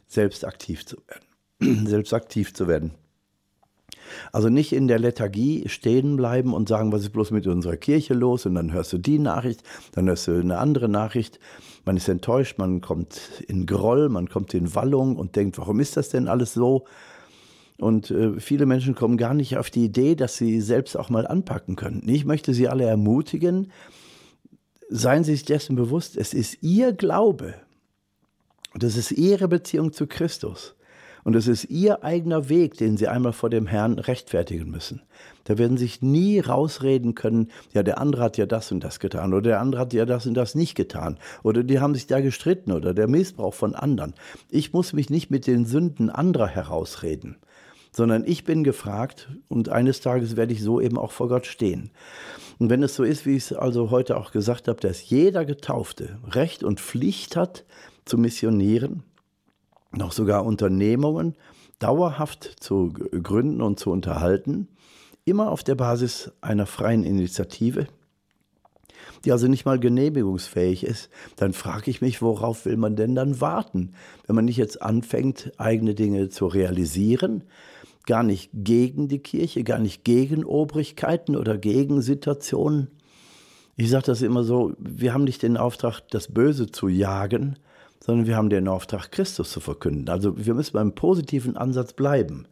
selbst 0.08 0.44
aktiv 0.44 0.84
zu 0.84 0.96
werden. 1.06 1.25
selbst 1.60 2.12
aktiv 2.12 2.54
zu 2.54 2.68
werden. 2.68 2.92
Also 4.32 4.48
nicht 4.48 4.72
in 4.72 4.88
der 4.88 4.98
Lethargie 4.98 5.68
stehen 5.68 6.16
bleiben 6.16 6.54
und 6.54 6.68
sagen, 6.68 6.92
was 6.92 7.02
ist 7.02 7.10
bloß 7.10 7.30
mit 7.30 7.46
unserer 7.46 7.76
Kirche 7.76 8.14
los? 8.14 8.46
Und 8.46 8.54
dann 8.54 8.72
hörst 8.72 8.92
du 8.92 8.98
die 8.98 9.18
Nachricht, 9.18 9.62
dann 9.92 10.06
hörst 10.06 10.28
du 10.28 10.38
eine 10.38 10.58
andere 10.58 10.88
Nachricht. 10.88 11.38
Man 11.84 11.96
ist 11.96 12.08
enttäuscht, 12.08 12.58
man 12.58 12.80
kommt 12.80 13.44
in 13.46 13.66
Groll, 13.66 14.08
man 14.08 14.28
kommt 14.28 14.54
in 14.54 14.74
Wallung 14.74 15.16
und 15.16 15.36
denkt, 15.36 15.58
warum 15.58 15.80
ist 15.80 15.96
das 15.96 16.08
denn 16.08 16.28
alles 16.28 16.54
so? 16.54 16.84
Und 17.78 18.10
äh, 18.10 18.40
viele 18.40 18.64
Menschen 18.64 18.94
kommen 18.94 19.16
gar 19.18 19.34
nicht 19.34 19.58
auf 19.58 19.70
die 19.70 19.84
Idee, 19.84 20.14
dass 20.14 20.36
sie 20.36 20.60
selbst 20.60 20.96
auch 20.96 21.10
mal 21.10 21.26
anpacken 21.26 21.76
können. 21.76 22.08
Ich 22.08 22.24
möchte 22.24 22.54
sie 22.54 22.68
alle 22.68 22.84
ermutigen, 22.84 23.70
seien 24.88 25.24
Sie 25.24 25.32
sich 25.32 25.44
dessen 25.44 25.74
bewusst, 25.74 26.16
es 26.16 26.32
ist 26.32 26.62
Ihr 26.62 26.92
Glaube 26.92 27.54
und 28.72 28.84
es 28.84 28.96
ist 28.96 29.10
Ihre 29.10 29.48
Beziehung 29.48 29.92
zu 29.92 30.06
Christus 30.06 30.75
und 31.26 31.34
es 31.34 31.48
ist 31.48 31.64
ihr 31.64 32.04
eigener 32.04 32.48
Weg, 32.48 32.76
den 32.76 32.96
sie 32.96 33.08
einmal 33.08 33.32
vor 33.32 33.50
dem 33.50 33.66
Herrn 33.66 33.98
rechtfertigen 33.98 34.70
müssen. 34.70 35.02
Da 35.42 35.58
werden 35.58 35.76
sich 35.76 36.00
nie 36.00 36.38
rausreden 36.38 37.16
können, 37.16 37.50
ja, 37.74 37.82
der 37.82 37.98
andere 37.98 38.22
hat 38.22 38.36
ja 38.36 38.46
das 38.46 38.70
und 38.70 38.84
das 38.84 39.00
getan 39.00 39.34
oder 39.34 39.42
der 39.42 39.60
andere 39.60 39.80
hat 39.80 39.92
ja 39.92 40.06
das 40.06 40.26
und 40.26 40.34
das 40.34 40.54
nicht 40.54 40.76
getan 40.76 41.18
oder 41.42 41.64
die 41.64 41.80
haben 41.80 41.94
sich 41.94 42.06
da 42.06 42.20
gestritten 42.20 42.70
oder 42.70 42.94
der 42.94 43.08
Missbrauch 43.08 43.54
von 43.54 43.74
anderen. 43.74 44.14
Ich 44.50 44.72
muss 44.72 44.92
mich 44.92 45.10
nicht 45.10 45.28
mit 45.28 45.48
den 45.48 45.66
Sünden 45.66 46.10
anderer 46.10 46.46
herausreden, 46.46 47.38
sondern 47.90 48.22
ich 48.24 48.44
bin 48.44 48.62
gefragt 48.62 49.28
und 49.48 49.68
eines 49.68 50.00
Tages 50.00 50.36
werde 50.36 50.52
ich 50.52 50.62
so 50.62 50.80
eben 50.80 50.96
auch 50.96 51.10
vor 51.10 51.26
Gott 51.26 51.46
stehen. 51.46 51.90
Und 52.60 52.70
wenn 52.70 52.84
es 52.84 52.94
so 52.94 53.02
ist, 53.02 53.26
wie 53.26 53.34
ich 53.34 53.50
es 53.50 53.52
also 53.52 53.90
heute 53.90 54.16
auch 54.16 54.30
gesagt 54.30 54.68
habe, 54.68 54.80
dass 54.80 55.10
jeder 55.10 55.44
Getaufte 55.44 56.20
Recht 56.24 56.62
und 56.62 56.78
Pflicht 56.78 57.34
hat, 57.34 57.64
zu 58.04 58.16
missionieren, 58.16 59.02
noch 59.92 60.12
sogar 60.12 60.44
Unternehmungen 60.44 61.36
dauerhaft 61.78 62.56
zu 62.60 62.92
gründen 62.92 63.60
und 63.60 63.78
zu 63.78 63.90
unterhalten, 63.90 64.68
immer 65.24 65.50
auf 65.50 65.64
der 65.64 65.74
Basis 65.74 66.32
einer 66.40 66.66
freien 66.66 67.04
Initiative, 67.04 67.86
die 69.24 69.32
also 69.32 69.48
nicht 69.48 69.64
mal 69.64 69.78
genehmigungsfähig 69.78 70.84
ist, 70.84 71.10
dann 71.36 71.52
frage 71.52 71.90
ich 71.90 72.00
mich, 72.00 72.22
worauf 72.22 72.64
will 72.64 72.76
man 72.76 72.96
denn 72.96 73.14
dann 73.14 73.40
warten, 73.40 73.92
wenn 74.26 74.36
man 74.36 74.44
nicht 74.44 74.56
jetzt 74.56 74.80
anfängt, 74.80 75.52
eigene 75.58 75.94
Dinge 75.94 76.28
zu 76.28 76.46
realisieren, 76.46 77.44
gar 78.06 78.22
nicht 78.22 78.50
gegen 78.54 79.08
die 79.08 79.18
Kirche, 79.18 79.64
gar 79.64 79.80
nicht 79.80 80.04
gegen 80.04 80.44
Obrigkeiten 80.44 81.36
oder 81.36 81.58
gegen 81.58 82.02
Situationen. 82.02 82.88
Ich 83.76 83.90
sage 83.90 84.06
das 84.06 84.22
immer 84.22 84.44
so, 84.44 84.72
wir 84.78 85.12
haben 85.12 85.24
nicht 85.24 85.42
den 85.42 85.56
Auftrag, 85.56 86.00
das 86.10 86.32
Böse 86.32 86.70
zu 86.70 86.88
jagen, 86.88 87.58
sondern 88.00 88.26
wir 88.26 88.36
haben 88.36 88.50
den 88.50 88.68
Auftrag, 88.68 89.10
Christus 89.10 89.50
zu 89.50 89.60
verkünden. 89.60 90.08
Also 90.08 90.36
wir 90.36 90.54
müssen 90.54 90.72
beim 90.72 90.94
positiven 90.94 91.56
Ansatz 91.56 91.92
bleiben. 91.92 92.46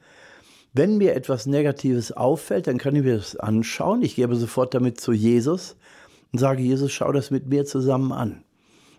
Wenn 0.73 0.99
mir 0.99 1.15
etwas 1.15 1.47
Negatives 1.47 2.13
auffällt, 2.13 2.67
dann 2.67 2.79
kann 2.79 2.97
ich 2.97 3.05
mir 3.05 3.17
das 3.17 3.37
anschauen. 3.37 4.03
Ich 4.03 4.17
gebe 4.17 4.35
sofort 4.35 4.75
damit 4.75 5.01
zu 5.01 5.13
Jesus 5.13 5.77
und 6.33 6.41
sage, 6.41 6.63
Jesus, 6.63 6.91
schau 6.91 7.13
das 7.13 7.31
mit 7.31 7.47
mir 7.47 7.65
zusammen 7.65 8.11
an. 8.11 8.43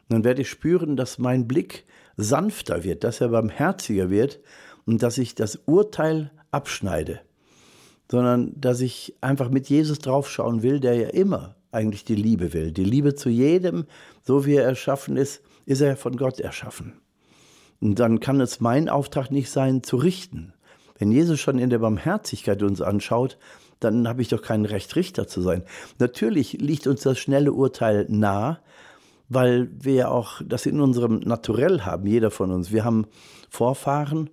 Und 0.03 0.13
dann 0.13 0.23
werde 0.23 0.41
ich 0.41 0.49
spüren, 0.49 0.95
dass 0.95 1.17
mein 1.17 1.47
Blick 1.47 1.85
sanfter 2.15 2.83
wird, 2.83 3.03
dass 3.03 3.19
er 3.19 3.29
barmherziger 3.29 4.09
wird 4.09 4.39
und 4.85 5.03
dass 5.03 5.17
ich 5.17 5.35
das 5.35 5.59
Urteil 5.65 6.31
abschneide, 6.51 7.19
sondern 8.09 8.53
dass 8.55 8.79
ich 8.79 9.15
einfach 9.19 9.49
mit 9.49 9.67
Jesus 9.67 9.99
draufschauen 9.99 10.63
will, 10.63 10.79
der 10.79 10.95
ja 10.95 11.09
immer 11.09 11.55
eigentlich 11.71 12.05
die 12.05 12.15
Liebe 12.15 12.53
will. 12.53 12.71
Die 12.71 12.85
Liebe 12.85 13.15
zu 13.15 13.29
jedem, 13.29 13.85
so 14.23 14.45
wie 14.45 14.55
er 14.55 14.63
erschaffen 14.63 15.17
ist, 15.17 15.41
ist 15.65 15.81
er 15.81 15.97
von 15.97 16.17
Gott 16.17 16.39
erschaffen. 16.39 16.93
Und 17.81 17.99
dann 17.99 18.19
kann 18.19 18.39
es 18.41 18.59
mein 18.59 18.89
Auftrag 18.89 19.31
nicht 19.31 19.49
sein, 19.49 19.83
zu 19.83 19.97
richten. 19.97 20.53
Wenn 20.97 21.11
Jesus 21.11 21.39
schon 21.39 21.59
in 21.59 21.69
der 21.69 21.79
Barmherzigkeit 21.79 22.63
uns 22.63 22.81
anschaut, 22.81 23.37
dann 23.79 24.07
habe 24.07 24.21
ich 24.21 24.29
doch 24.29 24.41
kein 24.41 24.65
Recht, 24.65 24.95
Richter 24.95 25.27
zu 25.27 25.41
sein. 25.41 25.63
Natürlich 25.99 26.53
liegt 26.53 26.87
uns 26.87 27.01
das 27.01 27.19
schnelle 27.19 27.51
Urteil 27.51 28.05
nah, 28.09 28.59
weil 29.27 29.69
wir 29.77 29.93
ja 29.93 30.07
auch 30.07 30.41
das 30.45 30.65
in 30.65 30.79
unserem 30.79 31.19
Naturell 31.19 31.81
haben, 31.81 32.07
jeder 32.07 32.31
von 32.31 32.51
uns. 32.51 32.71
Wir 32.71 32.85
haben 32.85 33.05
Vorfahren, 33.49 34.29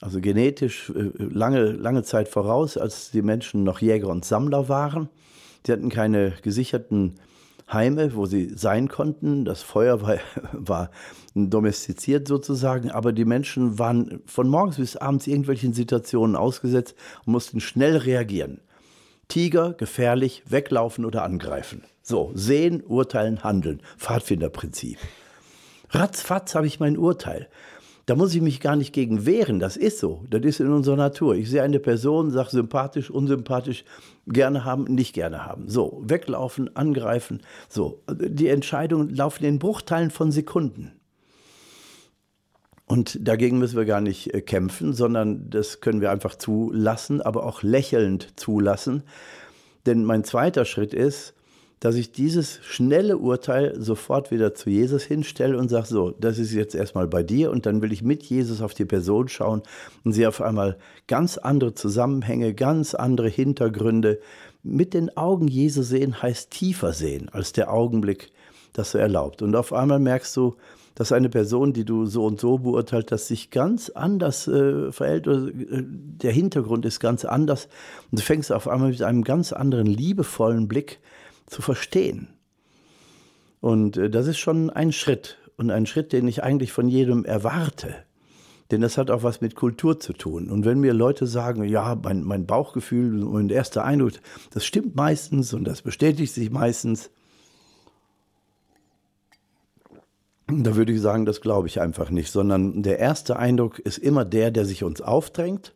also 0.00 0.20
genetisch 0.20 0.90
äh, 0.90 1.10
lange, 1.18 1.72
lange 1.72 2.02
Zeit 2.02 2.28
voraus, 2.28 2.76
als 2.76 3.10
die 3.10 3.22
Menschen 3.22 3.64
noch 3.64 3.80
Jäger 3.80 4.08
und 4.08 4.24
Sammler 4.24 4.68
waren. 4.68 5.08
Sie 5.66 5.72
hatten 5.72 5.88
keine 5.88 6.34
gesicherten 6.42 7.14
Heime, 7.70 8.14
wo 8.14 8.26
sie 8.26 8.50
sein 8.54 8.88
konnten. 8.88 9.44
Das 9.44 9.62
Feuer 9.62 10.00
war, 10.02 10.18
war 10.52 10.90
domestiziert 11.34 12.26
sozusagen, 12.26 12.90
aber 12.90 13.12
die 13.12 13.24
Menschen 13.24 13.78
waren 13.78 14.20
von 14.26 14.48
morgens 14.48 14.76
bis 14.76 14.96
abends 14.96 15.26
irgendwelchen 15.26 15.72
Situationen 15.72 16.36
ausgesetzt 16.36 16.94
und 17.24 17.32
mussten 17.32 17.60
schnell 17.60 17.96
reagieren. 17.96 18.60
Tiger, 19.28 19.74
gefährlich, 19.74 20.42
weglaufen 20.46 21.04
oder 21.04 21.22
angreifen. 21.22 21.84
So, 22.02 22.32
sehen, 22.34 22.82
urteilen, 22.82 23.44
handeln. 23.44 23.82
Pfadfinderprinzip. 23.98 24.98
Ratzfatz 25.90 26.54
habe 26.54 26.66
ich 26.66 26.80
mein 26.80 26.96
Urteil. 26.96 27.48
Da 28.08 28.14
muss 28.14 28.34
ich 28.34 28.40
mich 28.40 28.60
gar 28.60 28.74
nicht 28.74 28.94
gegen 28.94 29.26
wehren. 29.26 29.58
Das 29.58 29.76
ist 29.76 29.98
so. 29.98 30.24
Das 30.30 30.40
ist 30.40 30.60
in 30.60 30.72
unserer 30.72 30.96
Natur. 30.96 31.34
Ich 31.34 31.50
sehe 31.50 31.62
eine 31.62 31.78
Person, 31.78 32.30
sage 32.30 32.48
sympathisch, 32.48 33.10
unsympathisch, 33.10 33.84
gerne 34.26 34.64
haben, 34.64 34.84
nicht 34.84 35.12
gerne 35.12 35.44
haben. 35.44 35.68
So, 35.68 36.02
weglaufen, 36.06 36.74
angreifen. 36.74 37.42
So, 37.68 38.02
die 38.10 38.48
Entscheidungen 38.48 39.14
laufen 39.14 39.44
in 39.44 39.58
Bruchteilen 39.58 40.10
von 40.10 40.32
Sekunden. 40.32 40.92
Und 42.86 43.18
dagegen 43.28 43.58
müssen 43.58 43.76
wir 43.76 43.84
gar 43.84 44.00
nicht 44.00 44.32
äh, 44.32 44.40
kämpfen, 44.40 44.94
sondern 44.94 45.50
das 45.50 45.82
können 45.82 46.00
wir 46.00 46.10
einfach 46.10 46.36
zulassen, 46.36 47.20
aber 47.20 47.44
auch 47.44 47.62
lächelnd 47.62 48.40
zulassen. 48.40 49.02
Denn 49.84 50.02
mein 50.04 50.24
zweiter 50.24 50.64
Schritt 50.64 50.94
ist, 50.94 51.34
dass 51.80 51.94
ich 51.94 52.10
dieses 52.10 52.58
schnelle 52.64 53.18
Urteil 53.18 53.80
sofort 53.80 54.30
wieder 54.30 54.54
zu 54.54 54.70
Jesus 54.70 55.04
hinstelle 55.04 55.56
und 55.56 55.68
sage, 55.68 55.86
so, 55.86 56.10
das 56.18 56.38
ist 56.38 56.52
jetzt 56.52 56.74
erstmal 56.74 57.06
bei 57.06 57.22
dir 57.22 57.50
und 57.50 57.66
dann 57.66 57.82
will 57.82 57.92
ich 57.92 58.02
mit 58.02 58.24
Jesus 58.24 58.60
auf 58.60 58.74
die 58.74 58.84
Person 58.84 59.28
schauen 59.28 59.62
und 60.04 60.12
sie 60.12 60.26
auf 60.26 60.40
einmal 60.40 60.76
ganz 61.06 61.38
andere 61.38 61.74
Zusammenhänge, 61.74 62.54
ganz 62.54 62.94
andere 62.94 63.28
Hintergründe 63.28 64.18
mit 64.62 64.92
den 64.92 65.16
Augen 65.16 65.46
Jesu 65.46 65.82
sehen, 65.82 66.20
heißt 66.20 66.50
tiefer 66.50 66.92
sehen 66.92 67.28
als 67.30 67.52
der 67.52 67.72
Augenblick, 67.72 68.32
das 68.72 68.90
so 68.90 68.98
erlaubt. 68.98 69.42
Und 69.42 69.54
auf 69.54 69.72
einmal 69.72 70.00
merkst 70.00 70.36
du, 70.36 70.56
dass 70.96 71.12
eine 71.12 71.28
Person, 71.28 71.72
die 71.72 71.84
du 71.84 72.06
so 72.06 72.24
und 72.24 72.40
so 72.40 72.58
beurteilt 72.58 73.12
hast, 73.12 73.28
sich 73.28 73.50
ganz 73.50 73.88
anders 73.88 74.48
äh, 74.48 74.90
verhält 74.90 75.28
oder 75.28 75.46
äh, 75.46 75.84
der 75.84 76.32
Hintergrund 76.32 76.84
ist 76.84 76.98
ganz 76.98 77.24
anders 77.24 77.68
und 78.10 78.18
du 78.18 78.24
fängst 78.24 78.50
auf 78.50 78.66
einmal 78.66 78.90
mit 78.90 79.02
einem 79.02 79.22
ganz 79.22 79.52
anderen 79.52 79.86
liebevollen 79.86 80.66
Blick 80.66 80.98
zu 81.48 81.62
verstehen. 81.62 82.28
Und 83.60 83.96
äh, 83.96 84.10
das 84.10 84.26
ist 84.26 84.38
schon 84.38 84.70
ein 84.70 84.92
Schritt 84.92 85.38
und 85.56 85.70
ein 85.70 85.86
Schritt, 85.86 86.12
den 86.12 86.28
ich 86.28 86.42
eigentlich 86.42 86.72
von 86.72 86.88
jedem 86.88 87.24
erwarte. 87.24 87.94
Denn 88.70 88.82
das 88.82 88.98
hat 88.98 89.10
auch 89.10 89.22
was 89.22 89.40
mit 89.40 89.54
Kultur 89.54 89.98
zu 89.98 90.12
tun. 90.12 90.50
Und 90.50 90.64
wenn 90.64 90.78
mir 90.78 90.92
Leute 90.92 91.26
sagen, 91.26 91.64
ja, 91.64 91.98
mein, 92.02 92.22
mein 92.22 92.46
Bauchgefühl 92.46 93.24
und 93.24 93.50
erster 93.50 93.84
Eindruck, 93.84 94.12
das 94.50 94.64
stimmt 94.66 94.94
meistens 94.94 95.54
und 95.54 95.64
das 95.64 95.82
bestätigt 95.82 96.34
sich 96.34 96.50
meistens, 96.50 97.10
da 100.46 100.76
würde 100.76 100.92
ich 100.92 101.00
sagen, 101.00 101.24
das 101.24 101.40
glaube 101.40 101.66
ich 101.66 101.80
einfach 101.80 102.10
nicht, 102.10 102.30
sondern 102.30 102.82
der 102.82 102.98
erste 102.98 103.38
Eindruck 103.38 103.78
ist 103.78 103.98
immer 103.98 104.24
der, 104.24 104.50
der 104.50 104.64
sich 104.64 104.84
uns 104.84 105.00
aufdrängt 105.00 105.74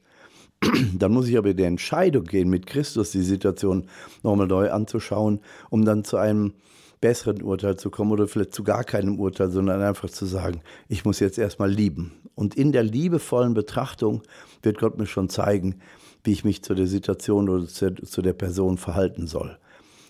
Dann 0.99 1.13
muss 1.13 1.29
ich 1.29 1.37
aber 1.37 1.55
die 1.55 1.63
Entscheidung 1.65 2.25
gehen, 2.25 2.49
mit 2.49 2.67
Christus 2.67 3.11
die 3.11 3.23
Situation 3.23 3.89
nochmal 4.23 4.47
neu 4.47 4.71
anzuschauen, 4.71 5.41
um 5.71 5.85
dann 5.85 6.05
zu 6.05 6.17
einem 6.17 6.55
besseren 7.01 7.43
Urteil 7.43 7.77
zu 7.77 7.91
kommen 7.91 8.13
oder 8.13 8.29
vielleicht 8.29 8.55
zu 8.55 8.63
gar 8.63 8.85
keinem 8.85 9.19
Urteil, 9.19 9.51
sondern 9.51 9.83
einfach 9.83 10.09
zu 10.09 10.25
sagen, 10.25 10.61
ich 10.89 11.05
muss 11.05 11.19
jetzt 11.19 11.39
erstmal 11.39 11.71
lieben. 11.71 12.13
Und 12.35 12.55
in 12.55 12.73
der 12.73 12.85
liebevollen 12.85 13.55
Betrachtung 13.55 14.23
wird 14.63 14.79
Gott 14.79 14.99
mir 14.99 15.07
schon 15.07 15.29
zeigen, 15.29 15.81
wie 16.23 16.33
ich 16.33 16.45
mich 16.45 16.63
zu 16.63 16.75
der 16.75 16.87
Situation 16.87 17.49
oder 17.49 17.67
zu 17.67 18.23
der 18.23 18.33
Person 18.33 18.79
verhalten 18.79 19.27
soll. 19.27 19.59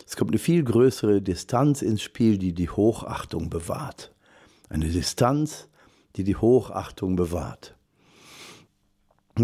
Es 0.06 0.16
kommt 0.16 0.32
eine 0.32 0.38
viel 0.38 0.62
größere 0.62 1.22
Distanz 1.22 1.80
ins 1.80 2.02
Spiel, 2.02 2.36
die 2.36 2.52
die 2.52 2.68
Hochachtung 2.68 3.48
bewahrt. 3.48 4.12
Eine 4.68 4.88
Distanz, 4.88 5.68
die 6.16 6.24
die 6.24 6.36
Hochachtung 6.36 7.16
bewahrt. 7.16 7.74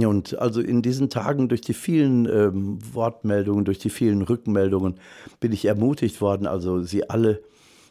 Und 0.07 0.39
also 0.39 0.61
in 0.61 0.83
diesen 0.83 1.11
Tagen 1.11 1.49
durch 1.49 1.61
die 1.61 1.75
vielen 1.75 2.27
ähm, 2.27 2.79
Wortmeldungen, 2.93 3.65
durch 3.65 3.79
die 3.79 3.91
vielen 3.91 4.23
Rückmeldungen 4.23 5.01
bin 5.41 5.53
ich 5.53 5.65
ermutigt 5.65 6.21
worden, 6.21 6.47
also 6.47 6.83
sie 6.83 7.09
alle 7.09 7.43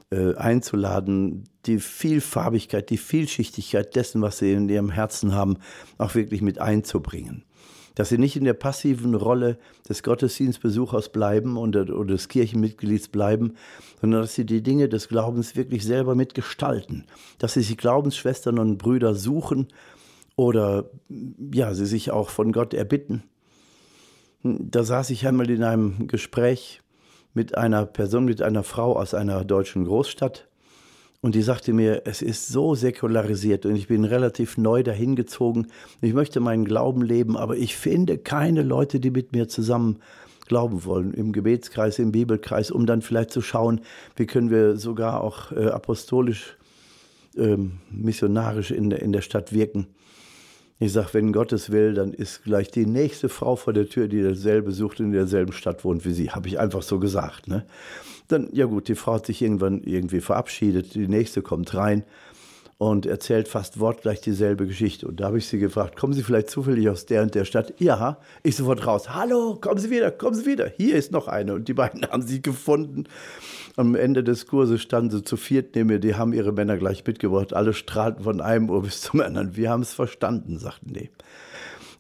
äh, 0.10 0.36
einzuladen, 0.36 1.50
die 1.66 1.80
Vielfarbigkeit, 1.80 2.90
die 2.90 2.98
Vielschichtigkeit 2.98 3.96
dessen, 3.96 4.22
was 4.22 4.38
sie 4.38 4.54
in 4.54 4.70
ihrem 4.70 4.90
Herzen 4.90 5.34
haben, 5.34 5.58
auch 5.98 6.16
wirklich 6.16 6.42
mit 6.42 6.60
einzubringen. 6.62 7.44
Dass 7.96 8.10
sie 8.10 8.18
nicht 8.18 8.36
in 8.36 8.46
der 8.46 8.54
passiven 8.54 9.16
Rolle 9.16 9.58
des 9.90 10.04
Gottesdienstbesuchers 10.04 11.10
bleiben 11.10 11.58
oder, 11.58 11.82
oder 11.82 12.14
des 12.14 12.30
Kirchenmitglieds 12.30 13.08
bleiben, 13.08 13.56
sondern 14.00 14.22
dass 14.22 14.36
sie 14.36 14.46
die 14.46 14.62
Dinge 14.62 14.88
des 14.88 15.10
Glaubens 15.10 15.56
wirklich 15.56 15.84
selber 15.84 16.14
mitgestalten. 16.14 17.06
Dass 17.40 17.56
sie 17.56 17.64
sich 17.64 17.76
Glaubensschwestern 17.76 18.60
und 18.60 18.78
Brüder 18.78 19.16
suchen 19.16 19.68
oder 20.38 20.86
ja, 21.52 21.74
sie 21.74 21.88
sich 21.88 22.12
auch 22.12 22.30
von 22.30 22.54
Gott 22.54 22.74
erbitten. 22.74 23.24
Da 24.44 24.84
saß 24.84 25.10
ich 25.10 25.28
einmal 25.28 25.50
in 25.50 25.64
einem 25.64 26.08
Gespräch 26.08 26.82
mit 27.34 27.58
einer 27.58 27.86
Person, 27.86 28.26
mit 28.26 28.42
einer 28.42 28.64
Frau 28.64 28.96
aus 28.96 29.14
einer 29.14 29.44
deutschen 29.44 29.84
Großstadt. 29.84 30.48
Und 31.22 31.34
die 31.34 31.42
sagte 31.42 31.74
mir, 31.74 32.04
es 32.06 32.22
ist 32.22 32.48
so 32.48 32.76
säkularisiert 32.76 33.66
und 33.66 33.76
ich 33.76 33.88
bin 33.88 34.06
relativ 34.06 34.58
neu 34.58 34.84
dahin 34.84 35.16
gezogen. 35.16 35.68
Ich 36.02 36.14
möchte 36.14 36.40
meinen 36.40 36.66
Glauben 36.66 37.02
leben, 37.02 37.36
aber 37.36 37.58
ich 37.58 37.76
finde 37.76 38.20
keine 38.20 38.62
Leute, 38.62 39.00
die 39.00 39.10
mit 39.10 39.32
mir 39.34 39.48
zusammen 39.48 39.98
glauben 40.48 40.86
wollen, 40.86 41.14
im 41.14 41.34
Gebetskreis, 41.34 41.98
im 41.98 42.12
Bibelkreis, 42.12 42.70
um 42.70 42.86
dann 42.86 43.02
vielleicht 43.02 43.32
zu 43.32 43.42
schauen, 43.42 43.82
wie 44.16 44.28
können 44.28 44.52
wir 44.52 44.78
sogar 44.78 45.22
auch 45.22 45.52
äh, 45.52 45.66
apostolisch, 45.66 46.56
äh, 47.36 47.58
missionarisch 47.90 48.70
in, 48.70 48.92
in 48.92 49.12
der 49.12 49.22
Stadt 49.22 49.52
wirken. 49.52 49.88
Ich 50.80 50.94
sage, 50.94 51.10
wenn 51.14 51.34
Gottes 51.34 51.72
will, 51.72 51.96
dann 51.96 52.14
ist 52.14 52.44
gleich 52.44 52.70
die 52.70 52.86
nächste 52.86 53.30
Frau 53.30 53.56
vor 53.56 53.74
der 53.74 53.90
Tür, 53.90 54.08
die 54.08 54.22
dasselbe 54.22 54.72
sucht 54.72 55.00
und 55.00 55.08
in 55.08 55.12
derselben 55.14 55.54
Stadt 55.54 55.84
wohnt 55.84 56.06
wie 56.06 56.14
sie. 56.14 56.30
Habe 56.32 56.48
ich 56.48 56.60
einfach 56.60 56.84
so 56.84 57.00
gesagt. 57.00 57.48
Ne? 57.48 57.66
Dann, 58.28 58.50
ja 58.52 58.66
gut, 58.66 58.88
die 58.88 58.96
Frau 58.96 59.14
hat 59.14 59.26
sich 59.26 59.42
irgendwann 59.42 59.82
irgendwie 59.84 60.22
verabschiedet. 60.22 60.94
Die 60.94 61.08
nächste 61.08 61.42
kommt 61.42 61.74
rein 61.74 62.04
und 62.78 63.08
erzählt 63.08 63.48
fast 63.48 63.80
wortgleich 63.80 64.22
dieselbe 64.22 64.68
Geschichte. 64.68 65.08
Und 65.08 65.20
da 65.20 65.26
habe 65.26 65.40
ich 65.40 65.48
sie 65.48 65.58
gefragt, 65.58 65.96
kommen 65.96 66.14
Sie 66.14 66.22
vielleicht 66.22 66.50
zufällig 66.50 66.90
aus 66.90 67.06
der 67.08 67.24
und 67.24 67.34
der 67.34 67.46
Stadt? 67.46 67.74
Ja, 67.80 68.20
ich 68.44 68.56
sofort 68.56 68.86
raus. 68.86 69.10
Hallo, 69.10 69.56
kommen 69.56 69.80
Sie 69.80 69.90
wieder, 69.90 70.12
kommen 70.12 70.36
Sie 70.36 70.46
wieder. 70.46 70.70
Hier 70.78 70.96
ist 70.96 71.12
noch 71.12 71.28
eine. 71.28 71.56
Und 71.56 71.68
die 71.68 71.74
beiden 71.74 72.06
haben 72.12 72.22
sie 72.22 72.42
gefunden. 72.42 73.06
Am 73.76 73.96
Ende 73.96 74.24
des 74.24 74.46
Kurses 74.46 74.82
standen 74.82 75.12
sie 75.12 75.24
zu 75.24 75.38
viert 75.38 75.76
neben 75.76 75.88
mir, 75.88 76.00
die 76.00 76.16
haben 76.16 76.34
ihre 76.34 76.52
Männer 76.52 76.78
gleich 76.78 77.06
mitgebracht. 77.06 77.54
Alle 77.54 77.74
strahlten 77.74 78.24
von 78.24 78.42
einem 78.42 78.70
Ohr 78.70 78.84
bis 78.84 79.02
zum 79.02 79.22
anderen. 79.22 79.56
Wir 79.56 79.72
haben 79.72 79.82
es 79.82 79.94
verstanden, 79.94 80.60
sagten 80.60 80.94
die. 80.94 81.10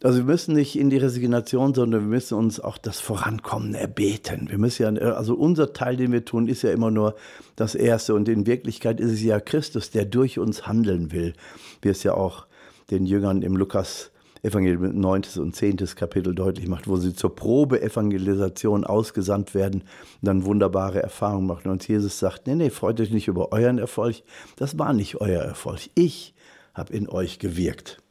Also 0.04 0.20
wir 0.20 0.26
müssen 0.26 0.54
nicht 0.54 0.78
in 0.78 0.92
die 0.92 0.98
Resignation, 0.98 1.74
sondern 1.74 2.02
wir 2.02 2.08
müssen 2.08 2.38
uns 2.38 2.60
auch 2.60 2.78
das 2.78 3.00
Vorankommen 3.00 3.74
erbeten. 3.74 4.48
Wir 4.50 4.60
müssen 4.60 4.84
ja, 4.84 5.12
also 5.14 5.34
unser 5.34 5.74
Teil, 5.74 5.98
den 5.98 6.12
wir 6.12 6.24
tun, 6.24 6.48
ist 6.48 6.62
ja 6.62 6.72
immer 6.72 6.92
nur 6.92 7.16
das 7.56 7.74
Erste. 7.74 8.14
Und 8.14 8.30
in 8.30 8.46
Wirklichkeit 8.46 9.00
ist 9.00 9.12
es 9.12 9.24
ja 9.24 9.40
Christus, 9.40 9.90
der 9.90 10.06
durch 10.06 10.38
uns 10.38 10.68
handeln 10.68 11.12
will, 11.12 11.34
wie 11.82 11.90
es 11.90 12.04
ja 12.04 12.14
auch 12.14 12.46
den 12.92 13.06
Jüngern 13.06 13.42
im 13.42 13.58
Lukas 13.58 14.12
Evangelium 14.44 15.00
9. 15.00 15.24
und 15.38 15.56
10. 15.56 15.78
Kapitel 15.96 16.36
deutlich 16.36 16.68
macht, 16.68 16.88
wo 16.88 16.98
sie 16.98 17.14
zur 17.14 17.36
Probe-Evangelisation 17.36 18.84
ausgesandt 18.84 19.56
werden 19.56 19.82
und 19.82 20.28
dann 20.28 20.46
wunderbare 20.46 21.02
Erfahrungen 21.02 21.48
machen. 21.48 21.72
Und 21.72 21.88
Jesus 21.88 22.20
sagt, 22.20 22.46
nee, 22.46 22.56
nee, 22.56 22.70
freut 22.70 23.02
euch 23.02 23.12
nicht 23.12 23.28
über 23.28 23.52
euren 23.52 23.80
Erfolg, 23.80 24.18
das 24.56 24.78
war 24.78 24.94
nicht 24.94 25.20
euer 25.20 25.42
Erfolg. 25.42 25.90
Ich 25.96 26.36
habe 26.74 26.94
in 26.94 27.10
euch 27.10 27.40
gewirkt. 27.40 28.02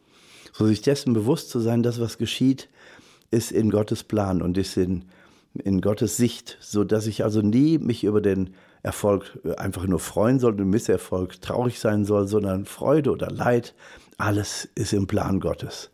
So 0.56 0.66
sich 0.66 0.80
dessen 0.80 1.12
bewusst 1.12 1.50
zu 1.50 1.60
sein, 1.60 1.82
dass 1.82 2.00
was 2.00 2.16
geschieht, 2.16 2.70
ist 3.30 3.52
in 3.52 3.68
Gottes 3.68 4.04
Plan 4.04 4.40
und 4.40 4.56
ist 4.56 4.78
in, 4.78 5.04
in 5.52 5.82
Gottes 5.82 6.16
Sicht, 6.16 6.56
so 6.60 6.82
dass 6.82 7.06
ich 7.06 7.24
also 7.24 7.42
nie 7.42 7.76
mich 7.76 8.04
über 8.04 8.22
den 8.22 8.54
Erfolg 8.82 9.38
einfach 9.58 9.86
nur 9.86 9.98
freuen 9.98 10.38
soll 10.38 10.58
und 10.58 10.70
Misserfolg 10.70 11.42
traurig 11.42 11.78
sein 11.78 12.06
soll, 12.06 12.26
sondern 12.26 12.64
Freude 12.64 13.10
oder 13.10 13.30
Leid, 13.30 13.74
alles 14.16 14.66
ist 14.74 14.94
im 14.94 15.06
Plan 15.06 15.40
Gottes. 15.40 15.90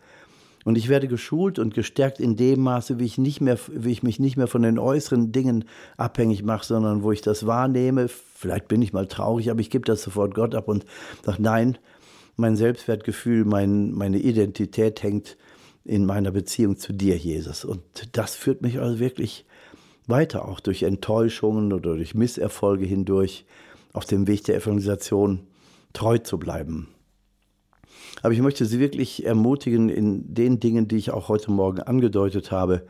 Und 0.65 0.79
ich 0.79 0.89
werde 0.89 1.09
geschult 1.09 1.59
und 1.59 1.75
gestärkt 1.75 2.21
in 2.21 2.37
dem 2.37 2.61
Maße, 2.61 3.01
wie 3.01 3.05
ich, 3.05 3.19
nicht 3.19 3.41
mehr, 3.41 3.59
wie 3.69 3.91
ich 3.91 4.05
mich 4.05 4.21
nicht 4.21 4.37
mehr 4.37 4.47
von 4.47 4.63
den 4.63 4.79
äußeren 4.79 5.33
Dingen 5.33 5.65
abhängig 5.97 6.45
mache, 6.45 6.65
sondern 6.65 7.03
wo 7.03 7.11
ich 7.11 7.21
das 7.21 7.47
wahrnehme. 7.47 8.07
Vielleicht 8.07 8.69
bin 8.69 8.81
ich 8.81 8.93
mal 8.93 9.09
traurig, 9.09 9.51
aber 9.51 9.59
ich 9.59 9.71
gebe 9.71 9.85
das 9.85 10.03
sofort 10.03 10.37
Gott 10.37 10.55
ab 10.55 10.69
und 10.69 10.85
sage, 11.25 11.43
nein, 11.43 11.79
mein 12.37 12.57
Selbstwertgefühl, 12.57 13.45
mein, 13.45 13.93
meine 13.93 14.19
Identität 14.19 15.03
hängt 15.03 15.37
in 15.85 16.07
meiner 16.07 16.31
Beziehung 16.31 16.77
zu 16.77 16.93
dir, 16.93 17.17
Jesus. 17.17 17.65
Und 17.65 17.83
das 18.13 18.35
führt 18.35 18.63
mich 18.63 18.79
also 18.79 18.99
wirklich 18.99 19.45
weiter, 20.07 20.49
auch 20.49 20.61
durch 20.61 20.83
Enttäuschungen 20.83 21.73
oder 21.73 21.95
durch 21.95 22.15
Misserfolge 22.15 22.85
hindurch. 22.85 23.45
auf 23.93 24.07
dem 24.07 24.27
Weg 24.27 24.45
der 24.45 24.57
Evangelisation 24.57 25.41
treu 25.93 26.17
zu 26.17 26.39
bleiben. 26.39 26.89
Aber 28.23 28.33
ich 28.33 28.41
möchte 28.41 28.65
Sie 28.65 28.79
wirklich 28.79 29.25
ermutigen 29.25 29.89
in 29.89 30.35
den 30.35 30.61
Dingen, 30.61 30.89
die 30.89 30.97
ich 30.97 31.11
auch 31.11 31.29
heute 31.29 31.51
Morgen 31.51 31.81
angedeutet 31.81 32.51
habe. 32.51 32.87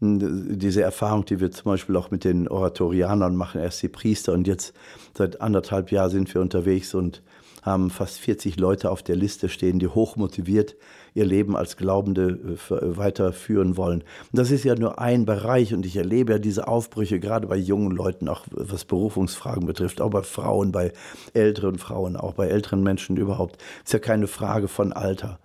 Diese 0.00 0.82
Erfahrung, 0.82 1.24
die 1.24 1.40
wir 1.40 1.50
zum 1.50 1.72
Beispiel 1.72 1.96
auch 1.96 2.10
mit 2.10 2.24
den 2.24 2.48
Oratorianern 2.48 3.34
machen, 3.36 3.60
erst 3.60 3.82
die 3.82 3.88
Priester 3.88 4.32
und 4.32 4.46
jetzt 4.46 4.74
seit 5.16 5.40
anderthalb 5.40 5.90
Jahren 5.90 6.10
sind 6.10 6.32
wir 6.34 6.40
unterwegs 6.40 6.94
und 6.94 7.22
haben 7.66 7.90
fast 7.90 8.18
40 8.20 8.58
Leute 8.58 8.90
auf 8.90 9.02
der 9.02 9.16
Liste 9.16 9.48
stehen, 9.48 9.80
die 9.80 9.88
hochmotiviert 9.88 10.76
ihr 11.14 11.24
Leben 11.24 11.56
als 11.56 11.76
Glaubende 11.76 12.56
äh, 12.70 12.74
äh, 12.74 12.96
weiterführen 12.96 13.76
wollen. 13.76 14.04
Das 14.32 14.50
ist 14.50 14.64
ja 14.64 14.76
nur 14.76 15.00
ein 15.00 15.26
Bereich 15.26 15.74
und 15.74 15.84
ich 15.84 15.96
erlebe 15.96 16.34
ja 16.34 16.38
diese 16.38 16.68
Aufbrüche 16.68 17.18
gerade 17.18 17.48
bei 17.48 17.56
jungen 17.56 17.90
Leuten, 17.90 18.28
auch 18.28 18.46
was 18.50 18.84
Berufungsfragen 18.84 19.66
betrifft, 19.66 20.00
auch 20.00 20.10
bei 20.10 20.22
Frauen, 20.22 20.70
bei 20.70 20.92
älteren 21.34 21.78
Frauen, 21.78 22.16
auch 22.16 22.34
bei 22.34 22.46
älteren 22.46 22.82
Menschen 22.82 23.16
überhaupt. 23.16 23.60
Ist 23.84 23.92
ja 23.92 23.98
keine 23.98 24.28
Frage 24.28 24.68
von 24.68 24.92
Alter. 24.92 25.40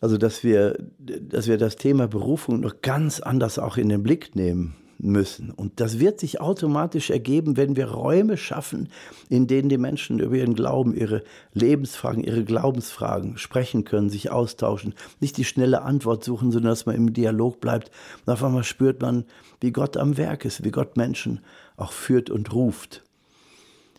Also, 0.00 0.16
dass 0.16 0.44
wir, 0.44 0.78
dass 0.98 1.48
wir 1.48 1.58
das 1.58 1.76
Thema 1.76 2.06
Berufung 2.06 2.60
noch 2.60 2.80
ganz 2.80 3.20
anders 3.20 3.58
auch 3.58 3.76
in 3.76 3.88
den 3.88 4.02
Blick 4.02 4.34
nehmen 4.34 4.76
müssen. 5.02 5.50
Und 5.50 5.80
das 5.80 5.98
wird 5.98 6.20
sich 6.20 6.40
automatisch 6.40 7.10
ergeben, 7.10 7.56
wenn 7.56 7.76
wir 7.76 7.86
Räume 7.86 8.36
schaffen, 8.36 8.88
in 9.28 9.46
denen 9.46 9.68
die 9.68 9.78
Menschen 9.78 10.20
über 10.20 10.36
ihren 10.36 10.54
Glauben, 10.54 10.94
ihre 10.94 11.22
Lebensfragen, 11.52 12.22
ihre 12.22 12.44
Glaubensfragen 12.44 13.38
sprechen 13.38 13.84
können, 13.84 14.10
sich 14.10 14.30
austauschen, 14.30 14.94
nicht 15.20 15.36
die 15.36 15.44
schnelle 15.44 15.82
Antwort 15.82 16.24
suchen, 16.24 16.52
sondern 16.52 16.70
dass 16.70 16.86
man 16.86 16.96
im 16.96 17.12
Dialog 17.12 17.60
bleibt. 17.60 17.90
Und 18.24 18.32
auf 18.32 18.44
einmal 18.44 18.64
spürt 18.64 19.00
man, 19.00 19.24
wie 19.60 19.72
Gott 19.72 19.96
am 19.96 20.16
Werk 20.16 20.44
ist, 20.44 20.64
wie 20.64 20.70
Gott 20.70 20.96
Menschen 20.96 21.40
auch 21.76 21.92
führt 21.92 22.30
und 22.30 22.52
ruft. 22.52 23.04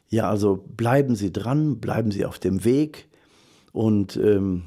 Ja, 0.10 0.30
also 0.30 0.64
bleiben 0.68 1.16
Sie 1.16 1.32
dran, 1.32 1.80
bleiben 1.80 2.12
Sie 2.12 2.26
auf 2.26 2.38
dem 2.38 2.66
Weg 2.66 3.08
und 3.72 4.18
ähm, 4.18 4.64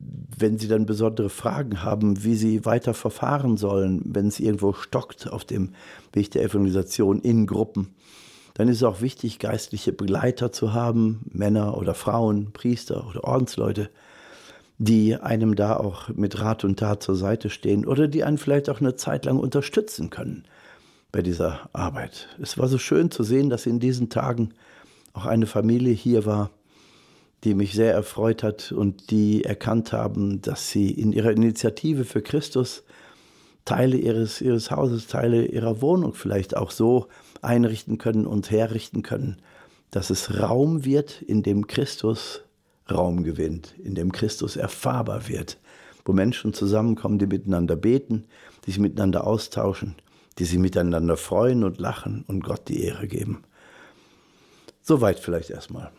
wenn 0.00 0.58
Sie 0.58 0.68
dann 0.68 0.86
besondere 0.86 1.28
Fragen 1.28 1.82
haben, 1.82 2.22
wie 2.22 2.34
Sie 2.34 2.64
weiter 2.64 2.94
verfahren 2.94 3.56
sollen, 3.56 4.02
wenn 4.04 4.28
es 4.28 4.38
irgendwo 4.38 4.72
stockt 4.72 5.30
auf 5.30 5.44
dem 5.44 5.70
Weg 6.12 6.30
der 6.30 6.44
Evangelisation 6.44 7.20
in 7.20 7.46
Gruppen, 7.46 7.94
dann 8.54 8.68
ist 8.68 8.78
es 8.78 8.82
auch 8.82 9.00
wichtig, 9.00 9.38
geistliche 9.38 9.92
Begleiter 9.92 10.52
zu 10.52 10.72
haben, 10.72 11.26
Männer 11.32 11.76
oder 11.76 11.94
Frauen, 11.94 12.52
Priester 12.52 13.08
oder 13.08 13.24
Ordensleute, 13.24 13.90
die 14.78 15.16
einem 15.16 15.56
da 15.56 15.76
auch 15.76 16.08
mit 16.08 16.40
Rat 16.40 16.64
und 16.64 16.78
Tat 16.78 17.02
zur 17.02 17.16
Seite 17.16 17.50
stehen 17.50 17.84
oder 17.84 18.06
die 18.06 18.22
einen 18.22 18.38
vielleicht 18.38 18.70
auch 18.70 18.80
eine 18.80 18.94
Zeit 18.94 19.24
lang 19.24 19.38
unterstützen 19.38 20.10
können 20.10 20.44
bei 21.10 21.22
dieser 21.22 21.68
Arbeit. 21.72 22.28
Es 22.40 22.58
war 22.58 22.68
so 22.68 22.78
schön 22.78 23.10
zu 23.10 23.24
sehen, 23.24 23.50
dass 23.50 23.66
in 23.66 23.80
diesen 23.80 24.08
Tagen 24.08 24.54
auch 25.12 25.26
eine 25.26 25.46
Familie 25.46 25.92
hier 25.92 26.26
war, 26.26 26.50
die 27.44 27.54
mich 27.54 27.72
sehr 27.72 27.92
erfreut 27.92 28.42
hat 28.42 28.72
und 28.72 29.10
die 29.10 29.44
erkannt 29.44 29.92
haben, 29.92 30.42
dass 30.42 30.70
sie 30.70 30.90
in 30.90 31.12
ihrer 31.12 31.30
Initiative 31.30 32.04
für 32.04 32.22
Christus 32.22 32.82
Teile 33.64 33.98
ihres, 33.98 34.40
ihres 34.40 34.70
Hauses, 34.70 35.08
Teile 35.08 35.44
ihrer 35.44 35.82
Wohnung 35.82 36.14
vielleicht 36.14 36.56
auch 36.56 36.70
so 36.70 37.08
einrichten 37.42 37.98
können 37.98 38.26
und 38.26 38.50
herrichten 38.50 39.02
können, 39.02 39.36
dass 39.90 40.10
es 40.10 40.40
Raum 40.40 40.84
wird, 40.84 41.22
in 41.22 41.42
dem 41.42 41.66
Christus 41.66 42.42
Raum 42.90 43.24
gewinnt, 43.24 43.74
in 43.82 43.94
dem 43.94 44.10
Christus 44.10 44.56
erfahrbar 44.56 45.28
wird, 45.28 45.58
wo 46.06 46.12
Menschen 46.12 46.54
zusammenkommen, 46.54 47.18
die 47.18 47.26
miteinander 47.26 47.76
beten, 47.76 48.24
die 48.64 48.70
sich 48.70 48.80
miteinander 48.80 49.26
austauschen, 49.26 49.96
die 50.38 50.44
sich 50.44 50.58
miteinander 50.58 51.18
freuen 51.18 51.62
und 51.62 51.78
lachen 51.78 52.24
und 52.26 52.42
Gott 52.42 52.68
die 52.68 52.82
Ehre 52.82 53.06
geben. 53.06 53.44
Soweit 54.80 55.18
vielleicht 55.18 55.50
erstmal. 55.50 55.92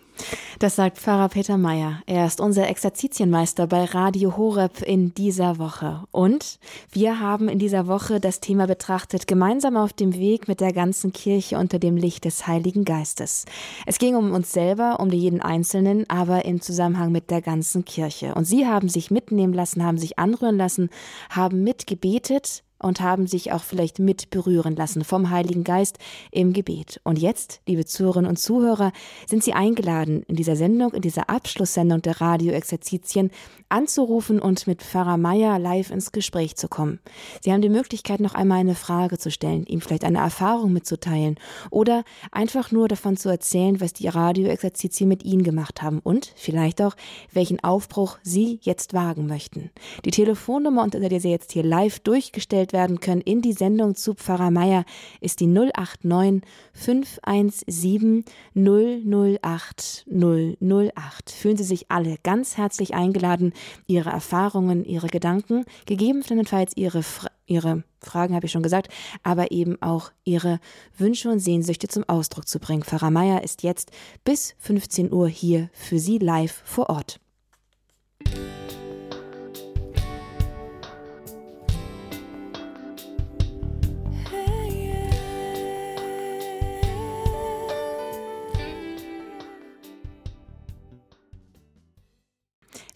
Das 0.59 0.75
sagt 0.75 0.97
Pfarrer 0.97 1.29
Peter 1.29 1.57
Meyer. 1.57 2.01
Er 2.05 2.25
ist 2.25 2.41
unser 2.41 2.67
Exerzitienmeister 2.67 3.65
bei 3.67 3.85
Radio 3.85 4.35
Horeb 4.35 4.81
in 4.81 5.13
dieser 5.13 5.57
Woche. 5.57 6.03
Und 6.11 6.59
wir 6.91 7.21
haben 7.21 7.47
in 7.47 7.59
dieser 7.59 7.87
Woche 7.87 8.19
das 8.19 8.41
Thema 8.41 8.67
betrachtet, 8.67 9.25
gemeinsam 9.25 9.77
auf 9.77 9.93
dem 9.93 10.13
Weg 10.15 10.49
mit 10.49 10.59
der 10.59 10.73
ganzen 10.73 11.13
Kirche 11.13 11.57
unter 11.57 11.79
dem 11.79 11.95
Licht 11.95 12.25
des 12.25 12.45
Heiligen 12.45 12.83
Geistes. 12.83 13.45
Es 13.85 13.99
ging 13.99 14.15
um 14.15 14.33
uns 14.33 14.51
selber, 14.51 14.99
um 14.99 15.09
jeden 15.11 15.41
Einzelnen, 15.41 16.09
aber 16.09 16.43
im 16.43 16.59
Zusammenhang 16.59 17.13
mit 17.13 17.29
der 17.29 17.41
ganzen 17.41 17.85
Kirche. 17.85 18.33
Und 18.35 18.43
Sie 18.43 18.67
haben 18.67 18.89
sich 18.89 19.11
mitnehmen 19.11 19.53
lassen, 19.53 19.85
haben 19.85 19.97
sich 19.97 20.19
anrühren 20.19 20.57
lassen, 20.57 20.89
haben 21.29 21.63
mitgebetet, 21.63 22.63
und 22.81 23.01
haben 23.01 23.27
sich 23.27 23.51
auch 23.51 23.63
vielleicht 23.63 23.99
mit 23.99 24.29
berühren 24.29 24.75
lassen 24.75 25.03
vom 25.03 25.29
Heiligen 25.29 25.63
Geist 25.63 25.97
im 26.31 26.53
Gebet. 26.53 26.99
Und 27.03 27.19
jetzt, 27.19 27.61
liebe 27.67 27.85
Zuhörerinnen 27.85 28.29
und 28.29 28.37
Zuhörer, 28.37 28.91
sind 29.27 29.43
Sie 29.43 29.53
eingeladen, 29.53 30.23
in 30.27 30.35
dieser 30.35 30.55
Sendung, 30.55 30.93
in 30.93 31.01
dieser 31.01 31.29
Abschlusssendung 31.29 32.01
der 32.01 32.21
Radio-Exerzitien 32.21 33.31
anzurufen 33.69 34.39
und 34.39 34.65
mit 34.65 34.81
Pfarrer 34.81 35.17
Meier 35.17 35.59
live 35.59 35.91
ins 35.91 36.11
Gespräch 36.11 36.55
zu 36.55 36.67
kommen. 36.67 36.99
Sie 37.41 37.51
haben 37.51 37.61
die 37.61 37.69
Möglichkeit, 37.69 38.19
noch 38.19 38.33
einmal 38.33 38.59
eine 38.59 38.75
Frage 38.75 39.17
zu 39.17 39.29
stellen, 39.29 39.65
ihm 39.65 39.81
vielleicht 39.81 40.03
eine 40.03 40.19
Erfahrung 40.19 40.73
mitzuteilen 40.73 41.35
oder 41.69 42.03
einfach 42.31 42.71
nur 42.71 42.87
davon 42.87 43.17
zu 43.17 43.29
erzählen, 43.29 43.79
was 43.79 43.93
die 43.93 44.07
Radio-Exerzitien 44.07 45.07
mit 45.07 45.23
Ihnen 45.23 45.43
gemacht 45.43 45.81
haben 45.81 45.99
und 45.99 46.33
vielleicht 46.35 46.81
auch, 46.81 46.95
welchen 47.31 47.63
Aufbruch 47.63 48.17
Sie 48.23 48.59
jetzt 48.63 48.93
wagen 48.93 49.27
möchten. 49.27 49.69
Die 50.05 50.11
Telefonnummer, 50.11 50.83
unter 50.83 50.99
der 50.99 51.19
Sie 51.19 51.29
jetzt 51.29 51.51
hier 51.51 51.63
live 51.63 51.99
durchgestellt 51.99 52.68
eingestellt 52.69 52.73
werden 52.73 52.99
können 52.99 53.21
in 53.21 53.41
die 53.41 53.53
Sendung 53.53 53.95
zu 53.95 54.13
Pfarrer 54.13 54.51
Meier, 54.51 54.85
ist 55.21 55.39
die 55.39 55.47
089 55.47 56.41
517 56.73 58.25
008 58.55 60.05
008. 60.07 61.31
Fühlen 61.31 61.57
Sie 61.57 61.63
sich 61.63 61.91
alle 61.91 62.17
ganz 62.23 62.57
herzlich 62.57 62.93
eingeladen, 62.93 63.53
Ihre 63.87 64.09
Erfahrungen, 64.09 64.85
Ihre 64.85 65.07
Gedanken, 65.07 65.65
gegebenenfalls 65.85 66.73
Ihre, 66.75 67.01
Ihre 67.45 67.83
Fragen 68.01 68.35
habe 68.35 68.45
ich 68.45 68.51
schon 68.51 68.63
gesagt, 68.63 68.87
aber 69.23 69.51
eben 69.51 69.81
auch 69.81 70.11
Ihre 70.23 70.59
Wünsche 70.97 71.29
und 71.29 71.39
Sehnsüchte 71.39 71.87
zum 71.87 72.07
Ausdruck 72.07 72.47
zu 72.47 72.59
bringen. 72.59 72.83
Pfarrer 72.83 73.11
Meier 73.11 73.43
ist 73.43 73.63
jetzt 73.63 73.91
bis 74.23 74.55
15 74.59 75.11
Uhr 75.11 75.27
hier 75.27 75.69
für 75.73 75.99
Sie 75.99 76.17
live 76.17 76.61
vor 76.65 76.89
Ort. 76.89 77.19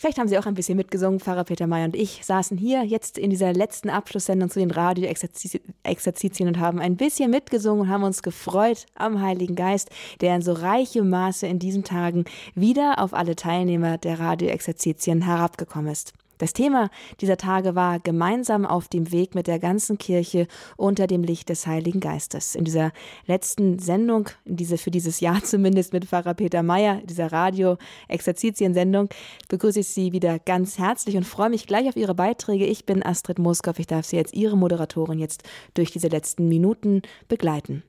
Vielleicht 0.03 0.19
haben 0.19 0.27
Sie 0.27 0.37
auch 0.37 0.45
ein 0.45 0.53
bisschen 0.53 0.75
mitgesungen. 0.75 1.21
Pfarrer 1.21 1.45
Peter 1.45 1.65
Mayer 1.65 1.85
und 1.85 1.95
ich 1.95 2.25
saßen 2.25 2.57
hier 2.57 2.83
jetzt 2.83 3.17
in 3.17 3.29
dieser 3.29 3.53
letzten 3.53 3.89
Abschlusssendung 3.89 4.49
zu 4.49 4.59
den 4.59 4.69
Radio-Exerzitien 4.69 6.49
und 6.49 6.59
haben 6.59 6.81
ein 6.81 6.97
bisschen 6.97 7.31
mitgesungen 7.31 7.83
und 7.83 7.89
haben 7.89 8.03
uns 8.03 8.21
gefreut 8.21 8.85
am 8.95 9.21
Heiligen 9.21 9.55
Geist, 9.55 9.91
der 10.19 10.35
in 10.35 10.41
so 10.41 10.51
reichem 10.51 11.09
Maße 11.09 11.47
in 11.47 11.57
diesen 11.57 11.85
Tagen 11.85 12.25
wieder 12.53 12.99
auf 12.99 13.13
alle 13.13 13.37
Teilnehmer 13.37 13.97
der 13.97 14.19
Radio-Exerzitien 14.19 15.21
herabgekommen 15.21 15.93
ist. 15.93 16.11
Das 16.43 16.51
Thema 16.51 16.89
dieser 17.21 17.37
Tage 17.37 17.73
war 17.73 18.01
gemeinsam 18.01 18.65
auf 18.65 18.89
dem 18.89 19.13
Weg 19.13 19.33
mit 19.33 19.47
der 19.47 19.59
ganzen 19.59 19.97
Kirche 19.97 20.47
unter 20.75 21.07
dem 21.07 21.23
Licht 21.23 21.47
des 21.47 21.67
Heiligen 21.67 22.01
Geistes. 22.01 22.53
In 22.55 22.65
dieser 22.65 22.91
letzten 23.27 23.79
Sendung, 23.79 24.27
diese, 24.43 24.77
für 24.77 24.91
dieses 24.91 25.21
Jahr 25.21 25.41
zumindest 25.45 25.93
mit 25.93 26.03
Pfarrer 26.03 26.33
Peter 26.33 26.61
Meyer, 26.61 27.01
dieser 27.05 27.31
Radio-Exerzitien-Sendung, 27.31 29.07
begrüße 29.47 29.79
ich 29.79 29.87
Sie 29.87 30.11
wieder 30.11 30.37
ganz 30.37 30.77
herzlich 30.77 31.15
und 31.15 31.23
freue 31.23 31.49
mich 31.49 31.65
gleich 31.65 31.87
auf 31.87 31.95
Ihre 31.95 32.13
Beiträge. 32.13 32.65
Ich 32.65 32.85
bin 32.85 33.05
Astrid 33.05 33.39
Moskow. 33.39 33.79
Ich 33.79 33.87
darf 33.87 34.05
Sie 34.05 34.17
als 34.17 34.33
Ihre 34.33 34.57
Moderatorin 34.57 35.19
jetzt 35.19 35.43
durch 35.75 35.91
diese 35.91 36.09
letzten 36.09 36.49
Minuten 36.49 37.03
begleiten. 37.29 37.83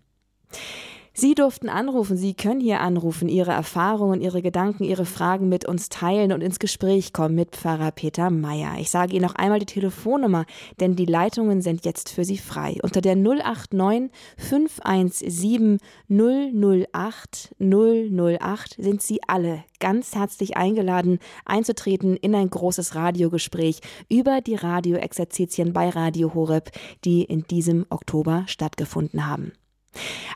Sie 1.17 1.37
durften 1.37 1.69
anrufen, 1.69 2.17
Sie 2.17 2.35
können 2.35 2.59
hier 2.59 2.81
anrufen, 2.81 3.29
Ihre 3.29 3.53
Erfahrungen, 3.53 4.21
Ihre 4.21 4.43
Gedanken, 4.43 4.83
Ihre 4.83 5.07
Fragen 5.07 5.49
mit 5.49 5.65
uns 5.65 5.89
teilen 5.89 6.33
und 6.33 6.43
ins 6.43 6.59
Gespräch 6.59 7.13
kommen 7.13 7.37
mit 7.37 7.55
Pfarrer 7.55 7.93
Peter 7.93 8.31
Meyer. 8.31 8.73
Ich 8.81 8.91
sage 8.91 9.13
Ihnen 9.13 9.25
noch 9.25 9.37
einmal 9.37 9.61
die 9.61 9.67
Telefonnummer, 9.67 10.45
denn 10.81 10.97
die 10.97 11.07
Leitungen 11.07 11.63
sind 11.63 11.85
jetzt 11.85 12.09
für 12.09 12.25
Sie 12.25 12.37
frei. 12.37 12.79
Unter 12.83 13.01
der 13.01 13.15
089 13.15 14.11
517 14.39 15.79
008 16.09 17.55
008 17.61 18.77
sind 18.77 19.01
Sie 19.01 19.21
alle 19.29 19.63
ganz 19.79 20.17
herzlich 20.17 20.57
eingeladen, 20.57 21.21
einzutreten 21.45 22.17
in 22.17 22.35
ein 22.35 22.51
großes 22.51 22.97
Radiogespräch 22.97 23.79
über 24.09 24.41
die 24.41 24.57
Radioexerzitien 24.57 25.73
bei 25.73 25.91
Radio 25.91 26.35
Horeb, 26.35 26.73
die 27.05 27.23
in 27.23 27.45
diesem 27.45 27.87
Oktober 27.89 28.43
stattgefunden 28.49 29.29
haben. 29.29 29.53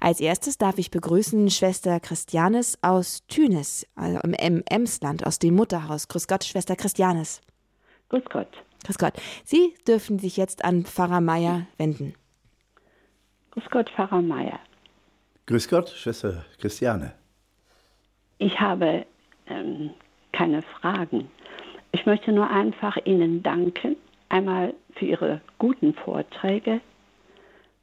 Als 0.00 0.20
erstes 0.20 0.58
darf 0.58 0.78
ich 0.78 0.90
begrüßen 0.90 1.50
Schwester 1.50 2.00
Christianes 2.00 2.78
aus 2.82 3.26
Tünes, 3.28 3.86
also 3.94 4.20
im 4.20 4.62
Emsland, 4.68 5.26
aus 5.26 5.38
dem 5.38 5.54
Mutterhaus. 5.54 6.08
Grüß 6.08 6.26
Gott, 6.28 6.44
Schwester 6.44 6.76
Christianes. 6.76 7.40
Grüß 8.08 8.24
Gott. 8.30 8.48
Grüß 8.84 8.98
Gott. 8.98 9.14
Sie 9.44 9.74
dürfen 9.86 10.18
sich 10.18 10.36
jetzt 10.36 10.64
an 10.64 10.84
Pfarrer 10.84 11.20
Meier 11.20 11.66
wenden. 11.76 12.14
Grüß 13.50 13.64
Gott, 13.70 13.90
Pfarrer 13.90 14.22
Meier. 14.22 14.60
Grüß 15.46 15.68
Gott, 15.68 15.88
Schwester 15.90 16.44
Christiane. 16.58 17.14
ich 18.38 18.60
habe 18.60 19.06
ähm, 19.48 19.90
keine 20.32 20.62
Fragen. 20.62 21.30
Ich 21.92 22.06
möchte 22.06 22.32
nur 22.32 22.48
einfach 22.50 22.96
Ihnen 23.04 23.42
danken, 23.42 23.96
einmal 24.28 24.74
für 24.92 25.06
Ihre 25.06 25.40
guten 25.58 25.94
Vorträge, 25.94 26.80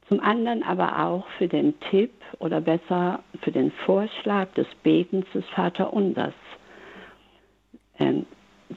zum 0.08 0.20
anderen 0.20 0.62
aber 0.62 1.04
auch 1.04 1.26
für 1.38 1.48
den 1.48 1.78
Tipp 1.90 2.12
oder 2.38 2.60
besser 2.60 3.20
für 3.42 3.50
den 3.50 3.72
Vorschlag 3.84 4.48
des 4.54 4.66
Betens 4.82 5.26
des 5.34 5.44
Vaterunsers. 5.54 6.34
Ähm, 7.98 8.26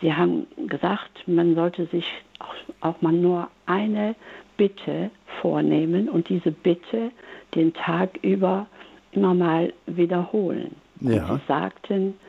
Sie 0.02 0.13
haben 0.13 0.46
gesagt, 0.68 1.28
man 1.28 1.56
sollte 1.56 1.88
sich 1.88 2.06
auch, 2.39 2.54
auch 2.82 3.02
mal 3.02 3.13
nur 3.13 3.50
eine 3.65 4.15
Bitte 4.56 5.10
vornehmen 5.42 6.10
und 6.10 6.30
diese 6.30 6.52
Bitte 6.52 7.12
den 7.56 7.74
Tag 7.74 8.20
über 8.22 8.68
immer 9.12 9.34
mal 9.34 9.74
wiederholen. 9.88 10.76
Ja. 11.00 11.26
Und 11.26 11.39
Sie 11.39 11.48
sagten, 11.48 12.20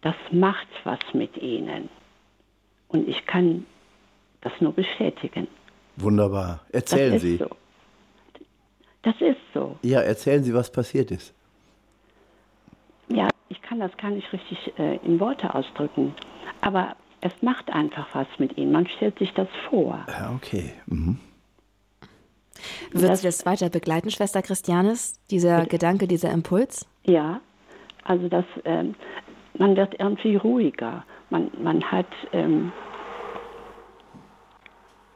das 0.00 0.14
macht 0.30 0.68
was 0.84 1.00
mit 1.12 1.36
Ihnen. 1.36 1.88
Und 2.88 3.08
ich 3.08 3.26
kann 3.26 3.66
das 4.40 4.52
nur 4.60 4.72
bestätigen. 4.72 5.46
Wunderbar. 5.96 6.60
Erzählen 6.72 7.18
Sie. 7.18 7.36
So. 7.36 7.48
Das 9.02 9.14
ist 9.20 9.40
so. 9.52 9.76
Ja, 9.82 10.00
erzählen 10.00 10.42
Sie, 10.44 10.54
was 10.54 10.70
passiert 10.70 11.10
ist. 11.10 11.34
Ja, 13.08 13.28
ich 13.48 13.60
kann 13.62 13.80
das 13.80 13.96
gar 13.96 14.10
nicht 14.10 14.32
richtig 14.32 14.72
äh, 14.78 14.96
in 15.04 15.18
Worte 15.20 15.54
ausdrücken. 15.54 16.14
Aber 16.60 16.96
es 17.20 17.32
macht 17.42 17.70
einfach 17.72 18.06
was 18.12 18.26
mit 18.38 18.56
Ihnen. 18.56 18.72
Man 18.72 18.86
stellt 18.86 19.18
sich 19.18 19.32
das 19.34 19.48
vor. 19.68 20.06
Ja, 20.08 20.32
okay. 20.34 20.72
Mhm. 20.86 21.18
Wird 22.92 23.10
das, 23.10 23.22
Sie 23.22 23.28
das 23.28 23.44
weiter 23.44 23.70
begleiten, 23.70 24.10
Schwester 24.10 24.42
Christianis, 24.42 25.14
dieser? 25.30 25.66
Gedanke, 25.66 26.06
dieser 26.06 26.30
Impuls? 26.30 26.86
Ja, 27.04 27.40
also 28.04 28.28
das, 28.28 28.44
ähm, 28.64 28.94
man 29.58 29.76
wird 29.76 29.98
irgendwie 29.98 30.36
ruhiger. 30.36 31.04
Man, 31.30 31.50
man 31.60 31.82
hat, 31.82 32.06
ähm, 32.32 32.72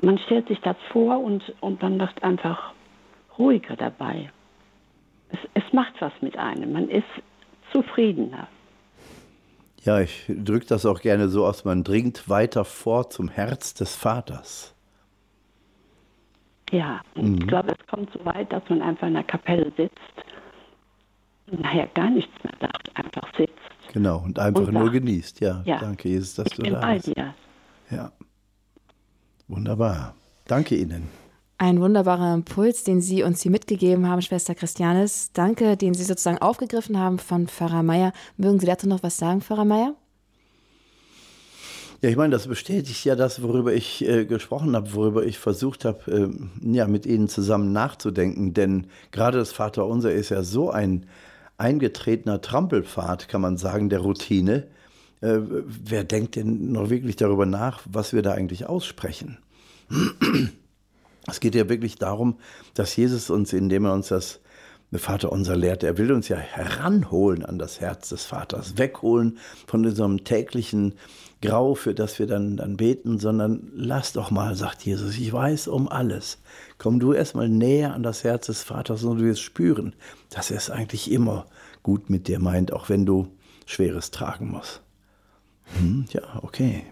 man 0.01 0.19
stellt 0.19 0.49
sich 0.49 0.61
das 0.61 0.77
vor 0.91 1.21
und, 1.23 1.55
und 1.61 1.81
man 1.83 1.99
wird 1.99 2.23
einfach 2.23 2.73
ruhiger 3.39 3.77
dabei. 3.77 4.31
Es, 5.31 5.39
es 5.55 5.73
macht 5.73 5.95
was 6.01 6.13
mit 6.21 6.37
einem. 6.37 6.73
Man 6.73 6.89
ist 6.89 7.05
zufriedener. 7.73 8.49
Ja, 9.83 10.01
ich 10.01 10.25
drücke 10.29 10.67
das 10.67 10.85
auch 10.85 11.01
gerne 11.01 11.29
so 11.29 11.47
aus, 11.47 11.65
man 11.65 11.85
dringt 11.85 12.29
weiter 12.29 12.65
vor 12.65 13.09
zum 13.09 13.29
Herz 13.29 13.75
des 13.75 13.95
Vaters. 13.95 14.75
Ja, 16.71 17.01
mhm. 17.15 17.39
ich 17.39 17.47
glaube, 17.47 17.75
es 17.79 17.87
kommt 17.87 18.13
so 18.13 18.25
weit, 18.25 18.53
dass 18.53 18.63
man 18.69 18.83
einfach 18.83 19.07
in 19.07 19.15
der 19.15 19.23
Kapelle 19.23 19.73
sitzt 19.77 19.95
und 21.47 21.61
nachher 21.61 21.87
gar 21.89 22.11
nichts 22.11 22.33
mehr 22.43 22.55
sagt, 22.61 22.91
einfach 22.97 23.29
sitzt. 23.37 23.53
Genau, 23.93 24.19
und 24.19 24.39
einfach 24.39 24.67
und 24.67 24.75
nur 24.75 24.85
sagt, 24.87 24.95
genießt. 24.95 25.41
Ja, 25.41 25.63
ja, 25.65 25.79
danke, 25.79 26.09
Jesus, 26.09 26.35
dass 26.35 26.47
ich 26.49 26.57
du 26.57 26.63
bin 26.63 26.73
da 26.73 26.93
bist. 26.93 27.07
Dir. 27.07 27.35
Ja, 27.91 28.13
wunderbar. 29.47 30.15
Danke 30.47 30.75
Ihnen. 30.75 31.09
Ein 31.59 31.81
wunderbarer 31.81 32.35
Impuls, 32.35 32.85
den 32.85 33.01
Sie 33.01 33.23
uns 33.23 33.41
hier 33.41 33.51
mitgegeben 33.51 34.07
haben, 34.07 34.21
Schwester 34.21 34.55
Christianis. 34.55 35.31
Danke, 35.33 35.79
den 35.79 35.95
Sie 35.95 36.05
sozusagen 36.05 36.37
aufgegriffen 36.39 36.99
haben 36.99 37.19
von 37.19 37.49
Pfarrer 37.49 37.83
Meier. 37.83 38.13
Mögen 38.37 38.61
Sie 38.61 38.67
dazu 38.67 38.87
noch 38.87 39.03
was 39.03 39.17
sagen, 39.17 39.41
Pfarrer 39.41 39.65
Meier? 39.65 39.95
Ja, 42.03 42.11
ich 42.11 42.17
meine, 42.17 42.33
das 42.33 42.47
bestätigt 42.47 43.03
ja 43.07 43.17
das, 43.17 43.43
worüber 43.43 43.73
ich 43.73 44.07
äh, 44.07 44.27
gesprochen 44.27 44.77
habe, 44.77 44.93
worüber 44.93 45.25
ich 45.25 45.39
versucht 45.39 45.87
habe, 45.87 46.31
äh, 46.63 46.75
ja, 46.75 46.87
mit 46.87 47.07
Ihnen 47.07 47.29
zusammen 47.29 47.73
nachzudenken. 47.73 48.53
Denn 48.53 48.89
gerade 49.11 49.39
das 49.39 49.53
Vaterunser 49.53 50.13
ist 50.13 50.29
ja 50.29 50.43
so 50.43 50.71
ein 50.71 51.07
eingetretener 51.57 52.43
Trampelpfad, 52.43 53.29
kann 53.29 53.41
man 53.41 53.57
sagen, 53.57 53.89
der 53.89 54.01
Routine. 54.01 54.67
Äh, 55.23 55.39
wer 55.41 56.05
denkt 56.05 56.37
denn 56.37 56.73
noch 56.73 56.91
wirklich 56.91 57.17
darüber 57.17 57.47
nach, 57.47 57.81
was 57.91 58.13
wir 58.13 58.21
da 58.21 58.33
eigentlich 58.33 58.67
aussprechen? 58.67 59.39
Es 61.29 61.41
geht 61.41 61.55
ja 61.55 61.69
wirklich 61.69 61.97
darum, 61.97 62.39
dass 62.75 62.95
Jesus 62.97 63.31
uns, 63.31 63.53
indem 63.53 63.85
er 63.85 63.93
uns 63.93 64.09
das 64.09 64.41
Vater 64.95 65.33
unser 65.33 65.57
lehrt, 65.57 65.83
er 65.83 65.99
will 65.99 66.13
uns 66.13 66.29
ja 66.29 66.37
heranholen 66.37 67.45
an 67.45 67.59
das 67.59 67.81
Herz 67.81 68.09
des 68.09 68.25
Vaters, 68.25 68.79
wegholen 68.79 69.39
von 69.67 69.85
unserem 69.85 70.25
täglichen 70.25 70.95
Grau, 71.43 71.75
für 71.75 71.93
das 71.93 72.19
wir 72.19 72.27
dann, 72.27 72.57
dann 72.57 72.77
beten, 72.77 73.19
sondern 73.19 73.71
lass 73.75 74.13
doch 74.13 74.31
mal, 74.31 74.55
sagt 74.55 74.85
Jesus, 74.85 75.19
ich 75.19 75.33
weiß 75.33 75.69
um 75.69 75.89
alles. 75.89 76.39
Komm 76.79 76.99
du 76.99 77.13
erstmal 77.13 77.49
näher 77.49 77.95
an 77.95 78.03
das 78.03 78.25
Herz 78.25 78.47
des 78.47 78.63
Vaters 78.63 79.05
und 79.05 79.19
du 79.19 79.25
wirst 79.25 79.43
spüren, 79.43 79.95
dass 80.31 80.51
er 80.51 80.57
es 80.57 80.71
eigentlich 80.71 81.11
immer 81.11 81.47
gut 81.83 82.09
mit 82.09 82.29
dir 82.29 82.39
meint, 82.39 82.73
auch 82.73 82.89
wenn 82.89 83.05
du 83.05 83.29
Schweres 83.67 84.13
tragen 84.13 84.51
musst. 84.51 84.83
Hm, 85.79 86.07
ja, 86.11 86.23
okay. 86.43 86.87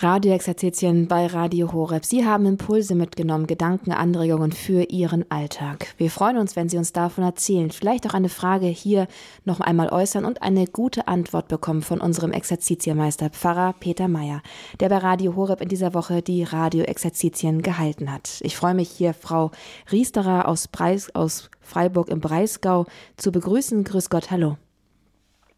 Radioexerzitien 0.00 1.08
bei 1.08 1.26
Radio 1.26 1.72
Horeb. 1.72 2.04
Sie 2.04 2.24
haben 2.24 2.46
Impulse 2.46 2.94
mitgenommen, 2.94 3.46
Gedanken, 3.46 3.90
Anregungen 3.90 4.52
für 4.52 4.84
Ihren 4.84 5.28
Alltag. 5.30 5.94
Wir 5.96 6.10
freuen 6.10 6.36
uns, 6.36 6.54
wenn 6.54 6.68
Sie 6.68 6.78
uns 6.78 6.92
davon 6.92 7.24
erzählen. 7.24 7.70
Vielleicht 7.70 8.06
auch 8.06 8.14
eine 8.14 8.28
Frage 8.28 8.66
hier 8.66 9.08
noch 9.44 9.60
einmal 9.60 9.88
äußern 9.88 10.24
und 10.24 10.42
eine 10.42 10.66
gute 10.66 11.08
Antwort 11.08 11.48
bekommen 11.48 11.82
von 11.82 12.00
unserem 12.00 12.32
Exerzitienmeister 12.32 13.30
Pfarrer 13.30 13.74
Peter 13.80 14.06
Meyer, 14.06 14.42
der 14.78 14.88
bei 14.88 14.98
Radio 14.98 15.34
Horeb 15.34 15.60
in 15.60 15.68
dieser 15.68 15.94
Woche 15.94 16.22
die 16.22 16.44
Radioexerzitien 16.44 17.62
gehalten 17.62 18.12
hat. 18.12 18.40
Ich 18.42 18.56
freue 18.56 18.74
mich 18.74 18.90
hier, 18.90 19.14
Frau 19.14 19.50
Riesterer 19.90 20.46
aus, 20.46 20.68
Breis, 20.68 21.14
aus 21.14 21.50
Freiburg 21.60 22.08
im 22.08 22.20
Breisgau 22.20 22.86
zu 23.16 23.32
begrüßen. 23.32 23.84
Grüß 23.84 24.10
Gott, 24.10 24.30
hallo. 24.30 24.58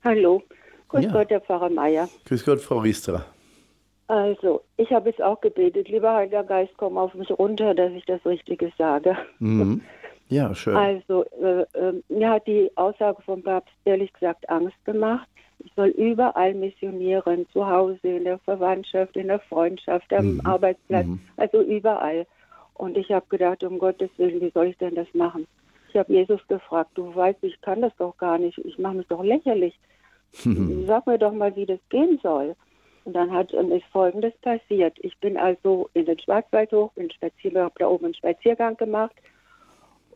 Hallo. 0.02 0.42
Grüß 0.88 1.04
ja. 1.04 1.12
Gott, 1.12 1.30
Herr 1.30 1.40
Pfarrer 1.40 1.70
Meier. 1.70 2.08
Grüß 2.24 2.44
Gott, 2.44 2.60
Frau 2.60 2.78
Riesterer. 2.78 3.26
Also, 4.10 4.62
ich 4.76 4.90
habe 4.90 5.10
jetzt 5.10 5.22
auch 5.22 5.40
gebetet, 5.40 5.88
lieber 5.88 6.12
Heiliger 6.12 6.42
Geist, 6.42 6.72
komm 6.76 6.98
auf 6.98 7.14
mich 7.14 7.30
runter, 7.30 7.74
dass 7.74 7.92
ich 7.92 8.04
das 8.06 8.26
Richtige 8.26 8.72
sage. 8.76 9.16
Mhm. 9.38 9.82
Ja, 10.28 10.52
schön. 10.52 10.74
Also, 10.74 11.24
äh, 11.40 11.60
äh, 11.78 12.02
mir 12.08 12.30
hat 12.30 12.44
die 12.48 12.72
Aussage 12.74 13.22
vom 13.22 13.40
Papst 13.40 13.72
ehrlich 13.84 14.12
gesagt 14.12 14.48
Angst 14.48 14.84
gemacht. 14.84 15.28
Ich 15.60 15.70
soll 15.76 15.90
überall 15.90 16.54
missionieren, 16.54 17.46
zu 17.52 17.64
Hause, 17.64 18.00
in 18.02 18.24
der 18.24 18.38
Verwandtschaft, 18.38 19.16
in 19.16 19.28
der 19.28 19.38
Freundschaft, 19.38 20.12
am 20.12 20.34
mhm. 20.34 20.40
Arbeitsplatz, 20.44 21.06
mhm. 21.06 21.20
also 21.36 21.62
überall. 21.62 22.26
Und 22.74 22.96
ich 22.96 23.12
habe 23.12 23.26
gedacht, 23.28 23.62
um 23.62 23.78
Gottes 23.78 24.10
Willen, 24.16 24.40
wie 24.40 24.50
soll 24.50 24.66
ich 24.66 24.78
denn 24.78 24.96
das 24.96 25.06
machen? 25.14 25.46
Ich 25.88 25.96
habe 25.96 26.12
Jesus 26.12 26.40
gefragt, 26.48 26.90
du 26.94 27.14
weißt, 27.14 27.38
ich 27.42 27.60
kann 27.60 27.80
das 27.80 27.92
doch 27.96 28.16
gar 28.16 28.38
nicht, 28.38 28.58
ich 28.58 28.76
mache 28.76 28.96
mich 28.96 29.06
doch 29.06 29.22
lächerlich. 29.22 29.78
Sag 30.88 31.06
mir 31.06 31.18
doch 31.18 31.32
mal, 31.32 31.54
wie 31.54 31.66
das 31.66 31.78
gehen 31.90 32.18
soll. 32.24 32.56
Und 33.04 33.14
dann 33.14 33.32
hat 33.32 33.52
ist 33.52 33.86
Folgendes 33.92 34.34
passiert. 34.42 34.96
Ich 35.00 35.16
bin 35.18 35.36
also 35.36 35.88
in 35.94 36.04
den 36.04 36.18
Schwarzwald 36.18 36.70
hoch, 36.72 36.92
bin 36.92 37.10
spazieren, 37.10 37.62
habe 37.62 37.74
da 37.78 37.88
oben 37.88 38.06
einen 38.06 38.14
Spaziergang 38.14 38.76
gemacht. 38.76 39.14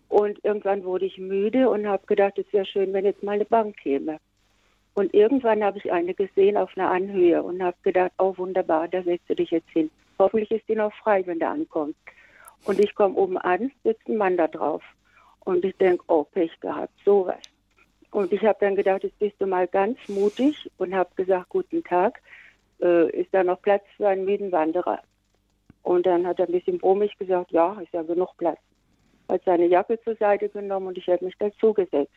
Und 0.08 0.44
irgendwann 0.44 0.84
wurde 0.84 1.06
ich 1.06 1.18
müde 1.18 1.68
und 1.70 1.86
habe 1.86 2.06
gedacht, 2.06 2.38
es 2.38 2.52
wäre 2.52 2.66
schön, 2.66 2.92
wenn 2.92 3.04
jetzt 3.04 3.22
mal 3.22 3.32
eine 3.32 3.46
Bank 3.46 3.76
käme. 3.78 4.18
Und 4.94 5.12
irgendwann 5.12 5.64
habe 5.64 5.78
ich 5.78 5.90
eine 5.92 6.14
gesehen 6.14 6.56
auf 6.56 6.70
einer 6.76 6.90
Anhöhe 6.90 7.42
und 7.42 7.62
habe 7.62 7.76
gedacht, 7.82 8.12
oh 8.18 8.34
wunderbar, 8.36 8.86
da 8.86 9.02
setzt 9.02 9.28
du 9.28 9.34
dich 9.34 9.50
jetzt 9.50 9.70
hin. 9.70 9.90
Hoffentlich 10.18 10.52
ist 10.52 10.68
die 10.68 10.76
noch 10.76 10.92
frei, 10.94 11.26
wenn 11.26 11.40
du 11.40 11.48
ankommst. 11.48 11.98
Und 12.64 12.78
ich 12.78 12.94
komme 12.94 13.16
oben 13.16 13.36
an, 13.38 13.72
sitzt 13.82 14.08
ein 14.08 14.16
Mann 14.16 14.36
da 14.36 14.46
drauf. 14.46 14.82
Und 15.44 15.64
ich 15.64 15.76
denke, 15.76 16.04
oh, 16.06 16.24
Pech 16.24 16.58
gehabt, 16.60 16.92
sowas. 17.04 17.42
Und 18.12 18.32
ich 18.32 18.42
habe 18.44 18.58
dann 18.60 18.76
gedacht, 18.76 19.02
jetzt 19.02 19.18
bist 19.18 19.34
du 19.40 19.46
mal 19.46 19.66
ganz 19.66 19.98
mutig 20.06 20.70
und 20.78 20.94
habe 20.94 21.10
gesagt, 21.16 21.48
guten 21.48 21.82
Tag 21.82 22.20
äh, 22.84 23.10
ist 23.10 23.32
da 23.32 23.42
noch 23.42 23.60
Platz 23.62 23.82
für 23.96 24.08
einen 24.08 24.52
Wanderer? 24.52 25.00
Und 25.82 26.06
dann 26.06 26.26
hat 26.26 26.38
er 26.38 26.46
ein 26.46 26.52
bisschen 26.52 26.78
brummig 26.78 27.16
gesagt, 27.18 27.50
ja, 27.50 27.78
ist 27.80 27.92
ja 27.92 28.02
genug 28.02 28.36
Platz. 28.38 28.58
Hat 29.28 29.42
seine 29.44 29.66
Jacke 29.66 30.00
zur 30.02 30.16
Seite 30.16 30.48
genommen 30.48 30.88
und 30.88 30.98
ich 30.98 31.08
habe 31.08 31.24
mich 31.24 31.34
dazu 31.38 31.72
gesetzt. 31.72 32.12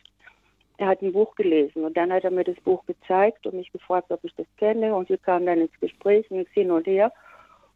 Er 0.78 0.86
hat 0.88 1.02
ein 1.02 1.12
Buch 1.12 1.34
gelesen 1.34 1.84
und 1.84 1.96
dann 1.96 2.12
hat 2.12 2.24
er 2.24 2.30
mir 2.30 2.44
das 2.44 2.60
Buch 2.60 2.84
gezeigt 2.86 3.46
und 3.46 3.54
mich 3.54 3.72
gefragt, 3.72 4.10
ob 4.10 4.22
ich 4.22 4.34
das 4.36 4.46
kenne. 4.58 4.94
Und 4.94 5.08
wir 5.08 5.18
kamen 5.18 5.46
dann 5.46 5.60
ins 5.60 5.80
Gespräch, 5.80 6.30
nichts 6.30 6.52
hin 6.52 6.70
und 6.70 6.86
her. 6.86 7.12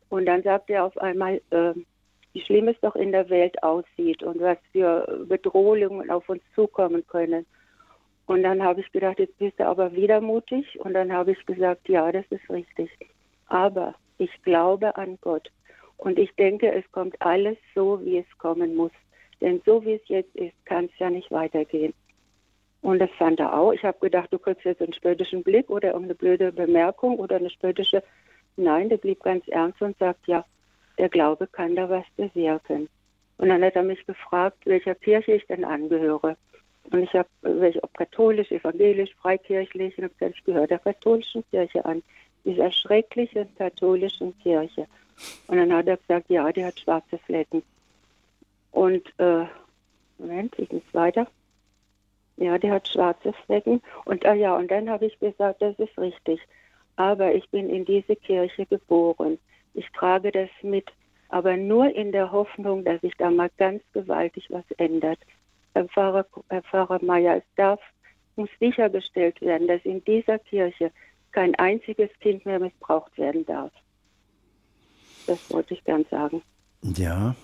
Und 0.08 0.26
dann 0.26 0.42
sagte 0.42 0.74
er 0.74 0.84
auf 0.84 0.96
einmal, 0.98 1.40
äh, 1.50 1.72
wie 2.32 2.40
schlimm 2.40 2.68
es 2.68 2.80
doch 2.80 2.94
in 2.94 3.12
der 3.12 3.28
Welt 3.28 3.62
aussieht 3.62 4.22
und 4.22 4.40
was 4.40 4.58
für 4.70 5.26
Bedrohungen 5.28 6.10
auf 6.10 6.28
uns 6.28 6.42
zukommen 6.54 7.06
können. 7.06 7.44
Und 8.26 8.42
dann 8.42 8.62
habe 8.62 8.80
ich 8.80 8.92
gedacht, 8.92 9.18
jetzt 9.18 9.36
bist 9.38 9.58
du 9.58 9.66
aber 9.66 9.92
wieder 9.94 10.20
mutig. 10.20 10.78
Und 10.80 10.94
dann 10.94 11.12
habe 11.12 11.32
ich 11.32 11.46
gesagt, 11.46 11.88
ja, 11.88 12.10
das 12.12 12.24
ist 12.30 12.48
richtig. 12.48 12.90
Aber 13.46 13.94
ich 14.18 14.30
glaube 14.42 14.96
an 14.96 15.18
Gott. 15.20 15.50
Und 15.96 16.18
ich 16.18 16.34
denke, 16.36 16.72
es 16.72 16.90
kommt 16.92 17.20
alles 17.20 17.56
so, 17.74 18.00
wie 18.04 18.18
es 18.18 18.38
kommen 18.38 18.74
muss. 18.74 18.92
Denn 19.40 19.60
so 19.66 19.84
wie 19.84 19.94
es 19.94 20.08
jetzt 20.08 20.34
ist, 20.36 20.54
kann 20.64 20.86
es 20.86 20.98
ja 20.98 21.10
nicht 21.10 21.30
weitergehen. 21.30 21.92
Und 22.80 22.98
das 22.98 23.10
fand 23.16 23.38
er 23.38 23.56
auch. 23.56 23.72
Ich 23.72 23.84
habe 23.84 23.98
gedacht, 24.00 24.32
du 24.32 24.38
kriegst 24.38 24.64
jetzt 24.64 24.82
einen 24.82 24.92
spöttischen 24.92 25.42
Blick 25.42 25.70
oder 25.70 25.88
irgendeine 25.88 26.16
blöde 26.16 26.52
Bemerkung 26.52 27.18
oder 27.18 27.36
eine 27.36 27.50
spöttische. 27.50 28.02
Nein, 28.56 28.88
der 28.88 28.96
blieb 28.96 29.22
ganz 29.22 29.46
ernst 29.48 29.80
und 29.80 29.96
sagt, 29.98 30.26
ja, 30.26 30.44
der 30.98 31.08
Glaube 31.08 31.46
kann 31.46 31.76
da 31.76 31.88
was 31.88 32.04
bewirken. 32.16 32.88
Und 33.38 33.48
dann 33.48 33.62
hat 33.62 33.76
er 33.76 33.82
mich 33.82 34.04
gefragt, 34.06 34.66
welcher 34.66 34.94
Kirche 34.94 35.32
ich 35.32 35.46
denn 35.46 35.64
angehöre. 35.64 36.36
Und 36.92 37.04
ich 37.04 37.12
habe, 37.14 37.28
ob 37.82 37.94
katholisch, 37.94 38.50
evangelisch, 38.50 39.14
freikirchlich, 39.14 39.96
und 39.96 40.04
habe 40.04 40.14
gesagt, 40.14 40.36
ich 40.36 40.44
gehöre 40.44 40.66
der 40.66 40.78
katholischen 40.78 41.42
Kirche 41.50 41.84
an, 41.84 42.02
dieser 42.44 42.70
schrecklichen 42.70 43.48
katholischen 43.56 44.38
Kirche. 44.40 44.86
Und 45.46 45.56
dann 45.56 45.72
hat 45.72 45.86
er 45.86 45.96
gesagt, 45.96 46.28
ja, 46.28 46.52
die 46.52 46.64
hat 46.64 46.78
schwarze 46.78 47.18
Flecken. 47.18 47.62
Und, 48.72 49.06
äh, 49.18 49.46
Moment, 50.18 50.58
ich 50.58 50.70
muss 50.70 50.82
weiter. 50.92 51.26
Ja, 52.36 52.58
die 52.58 52.70
hat 52.70 52.88
schwarze 52.88 53.32
Flecken. 53.46 53.80
Und 54.04 54.26
ah 54.26 54.34
ja, 54.34 54.56
und 54.56 54.70
dann 54.70 54.90
habe 54.90 55.06
ich 55.06 55.18
gesagt, 55.18 55.62
das 55.62 55.78
ist 55.78 55.96
richtig. 55.98 56.40
Aber 56.96 57.34
ich 57.34 57.48
bin 57.50 57.70
in 57.70 57.84
diese 57.84 58.16
Kirche 58.16 58.66
geboren. 58.66 59.38
Ich 59.74 59.88
trage 59.92 60.30
das 60.30 60.50
mit, 60.62 60.90
aber 61.28 61.56
nur 61.56 61.94
in 61.94 62.12
der 62.12 62.32
Hoffnung, 62.32 62.84
dass 62.84 63.00
sich 63.00 63.14
da 63.16 63.30
mal 63.30 63.50
ganz 63.56 63.82
gewaltig 63.92 64.46
was 64.50 64.64
ändert. 64.76 65.18
Herr 65.74 65.86
Pfarrer, 65.88 66.26
Herr 66.48 66.62
Pfarrer 66.62 67.02
Meier, 67.02 67.36
es 67.38 67.44
darf, 67.56 67.80
muss 68.36 68.48
sichergestellt 68.60 69.40
werden, 69.40 69.68
dass 69.68 69.80
in 69.84 70.04
dieser 70.04 70.38
Kirche 70.38 70.90
kein 71.32 71.54
einziges 71.56 72.10
Kind 72.20 72.44
mehr 72.44 72.58
missbraucht 72.58 73.16
werden 73.18 73.44
darf. 73.46 73.72
Das 75.26 75.50
wollte 75.50 75.74
ich 75.74 75.84
gern 75.84 76.04
sagen. 76.10 76.42
Ja, 76.82 77.34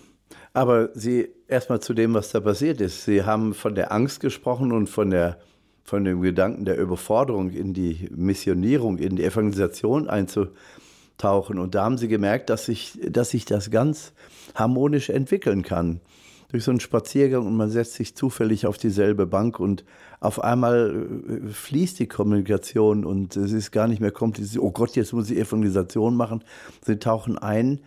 aber 0.53 0.91
Sie 0.95 1.29
erstmal 1.47 1.81
zu 1.81 1.95
dem, 1.95 2.15
was 2.15 2.33
da 2.33 2.41
passiert 2.41 2.81
ist. 2.81 3.05
Sie 3.05 3.23
haben 3.25 3.55
von 3.55 3.75
der 3.75 3.93
Angst 3.93 4.21
gesprochen 4.21 4.73
und 4.73 4.89
von 4.89 5.11
der 5.11 5.39
von 5.85 6.05
dem 6.05 6.21
Gedanken 6.21 6.67
der 6.67 6.77
Überforderung 6.77 7.51
in 7.51 7.73
die 7.73 8.11
Missionierung, 8.15 8.99
in 8.99 9.17
die 9.17 9.25
Evangelisation 9.25 10.07
einzutauchen. 10.11 11.59
Und 11.59 11.75
da 11.75 11.85
haben 11.85 11.97
sie 11.97 12.09
gemerkt, 12.09 12.51
dass 12.51 12.67
sich, 12.67 12.99
dass 13.09 13.31
sich 13.31 13.47
das 13.47 13.71
ganz 13.71 14.13
harmonisch 14.55 15.09
entwickeln 15.09 15.63
kann 15.63 16.03
durch 16.49 16.65
so 16.65 16.71
einen 16.71 16.81
Spaziergang 16.81 17.47
und 17.47 17.57
man 17.57 17.71
setzt 17.71 17.95
sich 17.95 18.15
zufällig 18.15 18.67
auf 18.67 18.79
dieselbe 18.79 19.27
Bank 19.27 19.61
und 19.61 19.85
auf 20.21 20.43
einmal 20.43 21.07
äh, 21.29 21.49
fließt 21.49 21.99
die 21.99 22.07
Kommunikation 22.09 23.05
und 23.05 23.37
es 23.37 23.53
ist 23.53 23.71
gar 23.71 23.87
nicht 23.87 24.01
mehr 24.01 24.11
kompliziert. 24.11 24.63
Oh 24.63 24.71
Gott, 24.71 24.97
jetzt 24.97 25.13
muss 25.13 25.31
ich 25.31 25.39
Evangelisation 25.39 26.17
machen. 26.17 26.43
Sie 26.85 26.99
tauchen 26.99 27.39
ein 27.39 27.81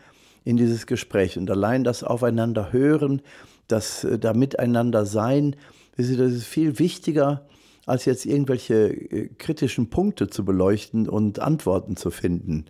in 0.43 0.58
dieses 0.58 0.86
Gespräch 0.86 1.38
und 1.38 1.50
allein 1.50 1.84
das 1.84 2.04
Aufeinander 2.04 2.71
hören, 2.71 3.21
das 3.67 4.04
äh, 4.04 4.19
da 4.19 4.34
miteinander 4.34 5.06
sein, 5.06 5.56
das 5.97 6.10
ist 6.10 6.45
viel 6.45 6.80
wichtiger, 6.80 7.45
als 7.86 8.06
jetzt 8.06 8.26
irgendwelche 8.26 8.89
äh, 8.89 9.30
kritischen 9.38 9.89
Punkte 9.89 10.30
zu 10.30 10.45
beleuchten 10.45 11.10
und 11.10 11.39
Antworten 11.39 11.95
zu 11.95 12.12
finden. 12.12 12.65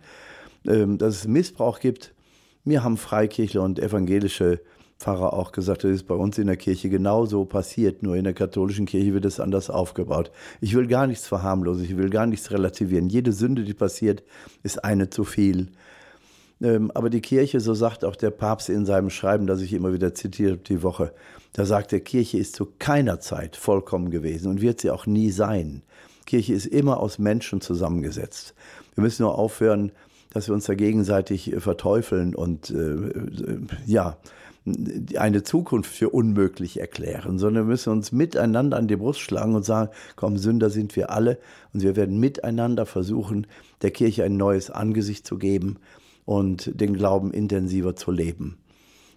Ähm, 0.66 0.96
dass 0.96 1.16
es 1.16 1.28
Missbrauch 1.28 1.80
gibt, 1.80 2.14
mir 2.64 2.82
haben 2.82 2.96
Freikirchler 2.96 3.62
und 3.62 3.78
evangelische 3.78 4.60
Pfarrer 5.02 5.32
auch 5.32 5.50
gesagt, 5.50 5.82
das 5.82 5.90
ist 5.90 6.06
bei 6.06 6.14
uns 6.14 6.38
in 6.38 6.46
der 6.46 6.56
Kirche 6.56 6.88
genauso 6.88 7.44
passiert, 7.44 8.02
nur 8.02 8.14
in 8.14 8.24
der 8.24 8.34
katholischen 8.34 8.86
Kirche 8.86 9.14
wird 9.14 9.24
es 9.24 9.40
anders 9.40 9.68
aufgebaut. 9.68 10.30
Ich 10.60 10.74
will 10.74 10.86
gar 10.86 11.08
nichts 11.08 11.26
verharmlosen, 11.26 11.84
ich 11.84 11.96
will 11.96 12.08
gar 12.08 12.26
nichts 12.26 12.52
relativieren. 12.52 13.08
Jede 13.08 13.32
Sünde, 13.32 13.64
die 13.64 13.74
passiert, 13.74 14.22
ist 14.62 14.84
eine 14.84 15.10
zu 15.10 15.24
viel. 15.24 15.68
Ähm, 16.62 16.92
aber 16.94 17.10
die 17.10 17.20
Kirche, 17.20 17.58
so 17.58 17.74
sagt 17.74 18.04
auch 18.04 18.14
der 18.14 18.30
Papst 18.30 18.68
in 18.68 18.86
seinem 18.86 19.10
Schreiben, 19.10 19.48
das 19.48 19.60
ich 19.60 19.72
immer 19.72 19.92
wieder 19.92 20.14
zitiere 20.14 20.56
die 20.56 20.84
Woche, 20.84 21.12
da 21.52 21.66
sagt 21.66 21.90
der 21.90 22.00
Kirche 22.00 22.38
ist 22.38 22.54
zu 22.54 22.68
keiner 22.78 23.18
Zeit 23.18 23.56
vollkommen 23.56 24.10
gewesen 24.10 24.48
und 24.48 24.62
wird 24.62 24.80
sie 24.80 24.90
auch 24.90 25.06
nie 25.06 25.32
sein. 25.32 25.82
Kirche 26.26 26.54
ist 26.54 26.66
immer 26.66 27.00
aus 27.00 27.18
Menschen 27.18 27.60
zusammengesetzt. 27.60 28.54
Wir 28.94 29.02
müssen 29.02 29.22
nur 29.22 29.36
aufhören, 29.36 29.90
dass 30.30 30.46
wir 30.48 30.54
uns 30.54 30.66
da 30.66 30.74
gegenseitig 30.74 31.52
verteufeln 31.58 32.34
und 32.34 32.70
äh, 32.70 32.74
äh 32.74 33.58
ja, 33.84 34.16
eine 34.64 35.42
Zukunft 35.42 35.92
für 35.92 36.10
unmöglich 36.10 36.78
erklären, 36.78 37.38
sondern 37.38 37.64
wir 37.64 37.70
müssen 37.70 37.92
uns 37.92 38.12
miteinander 38.12 38.76
an 38.76 38.86
die 38.86 38.96
Brust 38.96 39.20
schlagen 39.20 39.54
und 39.54 39.64
sagen, 39.64 39.90
komm, 40.14 40.38
Sünder 40.38 40.70
sind 40.70 40.94
wir 40.94 41.10
alle 41.10 41.38
und 41.72 41.82
wir 41.82 41.96
werden 41.96 42.20
miteinander 42.20 42.86
versuchen, 42.86 43.46
der 43.82 43.90
Kirche 43.90 44.24
ein 44.24 44.36
neues 44.36 44.70
Angesicht 44.70 45.26
zu 45.26 45.38
geben 45.38 45.78
und 46.24 46.80
den 46.80 46.94
Glauben 46.94 47.32
intensiver 47.32 47.96
zu 47.96 48.12
leben. 48.12 48.58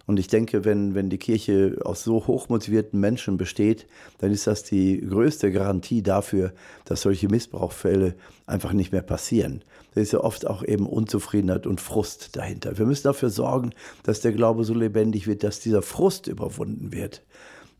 Und 0.06 0.20
ich 0.20 0.28
denke, 0.28 0.64
wenn, 0.64 0.94
wenn 0.94 1.10
die 1.10 1.18
Kirche 1.18 1.78
aus 1.84 2.04
so 2.04 2.26
hochmotivierten 2.26 2.98
Menschen 2.98 3.36
besteht, 3.36 3.86
dann 4.18 4.30
ist 4.30 4.46
das 4.46 4.62
die 4.62 5.00
größte 5.00 5.50
Garantie 5.50 6.02
dafür, 6.02 6.52
dass 6.84 7.02
solche 7.02 7.28
Missbrauchsfälle 7.28 8.14
einfach 8.46 8.72
nicht 8.72 8.92
mehr 8.92 9.02
passieren. 9.02 9.64
Da 9.94 10.00
ist 10.00 10.12
ja 10.12 10.20
oft 10.20 10.46
auch 10.46 10.62
eben 10.62 10.86
Unzufriedenheit 10.86 11.66
und 11.66 11.80
Frust 11.80 12.36
dahinter. 12.36 12.78
Wir 12.78 12.86
müssen 12.86 13.04
dafür 13.04 13.30
sorgen, 13.30 13.72
dass 14.04 14.20
der 14.20 14.32
Glaube 14.32 14.62
so 14.62 14.74
lebendig 14.74 15.26
wird, 15.26 15.42
dass 15.42 15.58
dieser 15.58 15.82
Frust 15.82 16.28
überwunden 16.28 16.92
wird. 16.92 17.24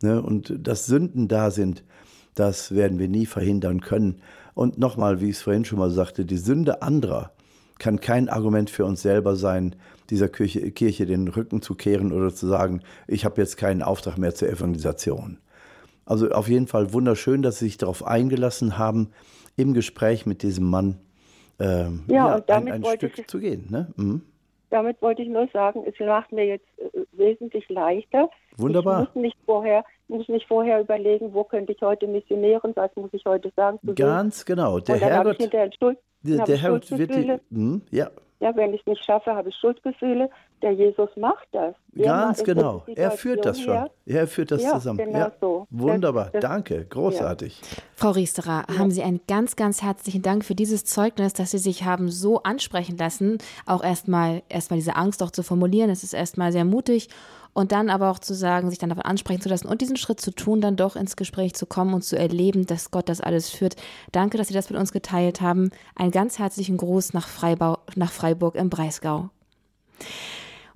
Ne? 0.03 0.21
Und 0.21 0.53
dass 0.59 0.87
Sünden 0.87 1.29
da 1.29 1.53
sind, 1.53 1.85
das 2.35 2.75
werden 2.75 2.99
wir 2.99 3.09
nie 3.09 3.27
verhindern 3.27 3.81
können. 3.81 4.21
Und 4.55 4.79
nochmal, 4.79 5.21
wie 5.21 5.31
ich 5.31 5.37
es 5.37 5.43
vorhin 5.43 5.65
schon 5.65 5.79
mal 5.79 5.91
sagte, 5.91 6.25
die 6.25 6.39
Sünde 6.39 6.83
anderer 6.83 7.36
kann 7.79 8.01
kein 8.01 8.29
Argument 8.29 8.71
für 8.71 8.85
uns 8.85 9.03
selber 9.03 9.37
sein, 9.37 9.77
dieser 10.11 10.29
Kirche, 10.29 10.71
Kirche 10.71 11.07
den 11.07 11.29
Rücken 11.29 11.63
zu 11.63 11.75
kehren 11.75 12.13
oder 12.13 12.33
zu 12.33 12.47
sagen, 12.47 12.81
ich 13.07 13.25
habe 13.25 13.41
jetzt 13.41 13.57
keinen 13.57 13.83
Auftrag 13.83 14.19
mehr 14.19 14.35
zur 14.35 14.49
Evangelisation. 14.49 15.39
Also 16.05 16.31
auf 16.31 16.49
jeden 16.49 16.69
Fall 16.69 16.93
wunderschön, 16.93 17.43
dass 17.43 17.59
Sie 17.59 17.67
sich 17.67 17.79
darauf 17.79 18.07
eingelassen 18.07 18.79
haben, 18.79 19.11
im 19.57 19.75
Gespräch 19.75 20.27
mit 20.27 20.43
diesem 20.43 20.71
Mann 20.71 20.99
ähm, 21.59 22.05
ja, 22.07 22.39
ja 22.39 22.57
ein, 22.57 22.71
ein 22.71 22.85
Stück 22.85 23.19
ich, 23.19 23.27
zu 23.27 23.41
gehen. 23.41 23.67
Ne? 23.71 23.89
Mhm. 23.97 24.23
Damit 24.71 25.01
wollte 25.01 25.23
ich 25.23 25.29
nur 25.29 25.49
sagen, 25.53 25.85
es 25.87 25.95
macht 26.05 26.33
mir 26.33 26.45
jetzt 26.45 26.67
äh, 26.79 27.01
wesentlich 27.13 27.69
leichter. 27.69 28.29
Wunderbar. 28.57 29.03
Ich 29.03 29.15
muss 29.15 29.23
nicht 29.23 29.39
vorher, 29.47 29.85
muss 30.09 30.29
nicht 30.29 30.47
vorher 30.47 30.81
überlegen, 30.81 31.33
wo 31.33 31.45
könnte 31.45 31.73
ich 31.73 31.81
heute 31.83 32.07
missionieren, 32.07 32.73
was 32.75 32.95
muss 32.97 33.11
ich 33.13 33.25
heute 33.25 33.53
sagen. 33.57 33.79
Ganz 33.95 34.45
genau. 34.45 34.81
Der 34.81 34.97
Herrgott, 34.99 35.39
der, 36.27 36.45
der 36.45 36.57
Herrgott 36.57 36.91
wird 36.91 37.15
die, 37.15 37.27
mh, 37.27 37.39
hm, 37.51 37.83
ja, 37.91 38.11
ja, 38.41 38.55
wenn 38.55 38.75
ich 38.75 38.85
nicht 38.87 39.03
schaffe, 39.05 39.35
habe 39.35 39.49
ich 39.49 39.57
Schuldgefühle. 39.57 40.29
Der 40.63 40.73
Jesus 40.73 41.11
macht 41.17 41.47
das. 41.53 41.75
Ganz 41.95 42.43
genau. 42.43 42.83
Er 42.95 43.11
führt 43.11 43.45
das 43.45 43.61
schon. 43.61 43.75
Her. 43.75 43.91
Er 44.07 44.27
führt 44.27 44.51
das 44.51 44.63
ja, 44.63 44.73
zusammen. 44.73 44.99
Genau 44.99 45.19
ja. 45.19 45.33
so. 45.41 45.67
Wunderbar. 45.71 46.31
Das, 46.33 46.41
Danke. 46.41 46.87
Großartig. 46.87 47.61
Ja. 47.61 47.83
Frau 47.95 48.11
Riesterer, 48.11 48.65
haben 48.79 48.91
Sie 48.91 49.03
einen 49.03 49.21
ganz, 49.29 49.57
ganz 49.57 49.83
herzlichen 49.83 50.23
Dank 50.23 50.45
für 50.45 50.55
dieses 50.55 50.85
Zeugnis, 50.85 51.35
dass 51.35 51.51
Sie 51.51 51.59
sich 51.59 51.85
haben 51.85 52.11
so 52.11 52.43
ansprechen 52.43 52.97
lassen. 52.97 53.39
Auch 53.67 53.85
erstmal 53.85 54.43
erstmal 54.49 54.79
diese 54.79 54.97
Angst 54.97 55.23
auch 55.23 55.31
zu 55.31 55.43
formulieren. 55.43 55.91
Es 55.91 56.03
ist 56.03 56.15
erstmal 56.15 56.53
sehr 56.53 56.65
mutig 56.65 57.09
und 57.57 57.73
dann 57.73 57.89
aber 57.89 58.11
auch 58.11 58.19
zu 58.19 58.35
sagen, 58.35 58.69
sich 58.69 58.79
dann 58.79 58.91
davon 58.91 59.05
ansprechen 59.05 59.41
zu 59.41 59.49
lassen 59.49 59.67
und 59.67 59.81
diesen 59.81 59.97
Schritt 59.97 60.21
zu 60.21 60.31
tun, 60.31 60.61
dann 60.61 60.77
doch 60.77 60.95
ins 60.95 61.17
Gespräch 61.17 61.55
zu 61.55 61.65
kommen 61.65 61.95
und 61.95 62.03
zu 62.03 62.19
erleben, 62.19 62.67
dass 62.67 62.91
Gott 62.91 63.09
das 63.09 63.23
alles 63.23 63.49
führt. 63.49 63.77
Danke, 64.13 64.37
dass 64.37 64.49
Sie 64.49 64.55
das 64.55 64.69
mit 64.69 64.79
uns 64.79 64.93
geteilt 64.93 65.41
haben. 65.41 65.71
Einen 65.95 66.11
ganz 66.11 66.39
herzlichen 66.39 66.77
Gruß 66.77 67.15
nach, 67.15 67.29
Freibau, 67.29 67.79
nach 67.95 68.13
Freiburg 68.13 68.57
im 68.57 68.69
Breisgau. 68.69 69.31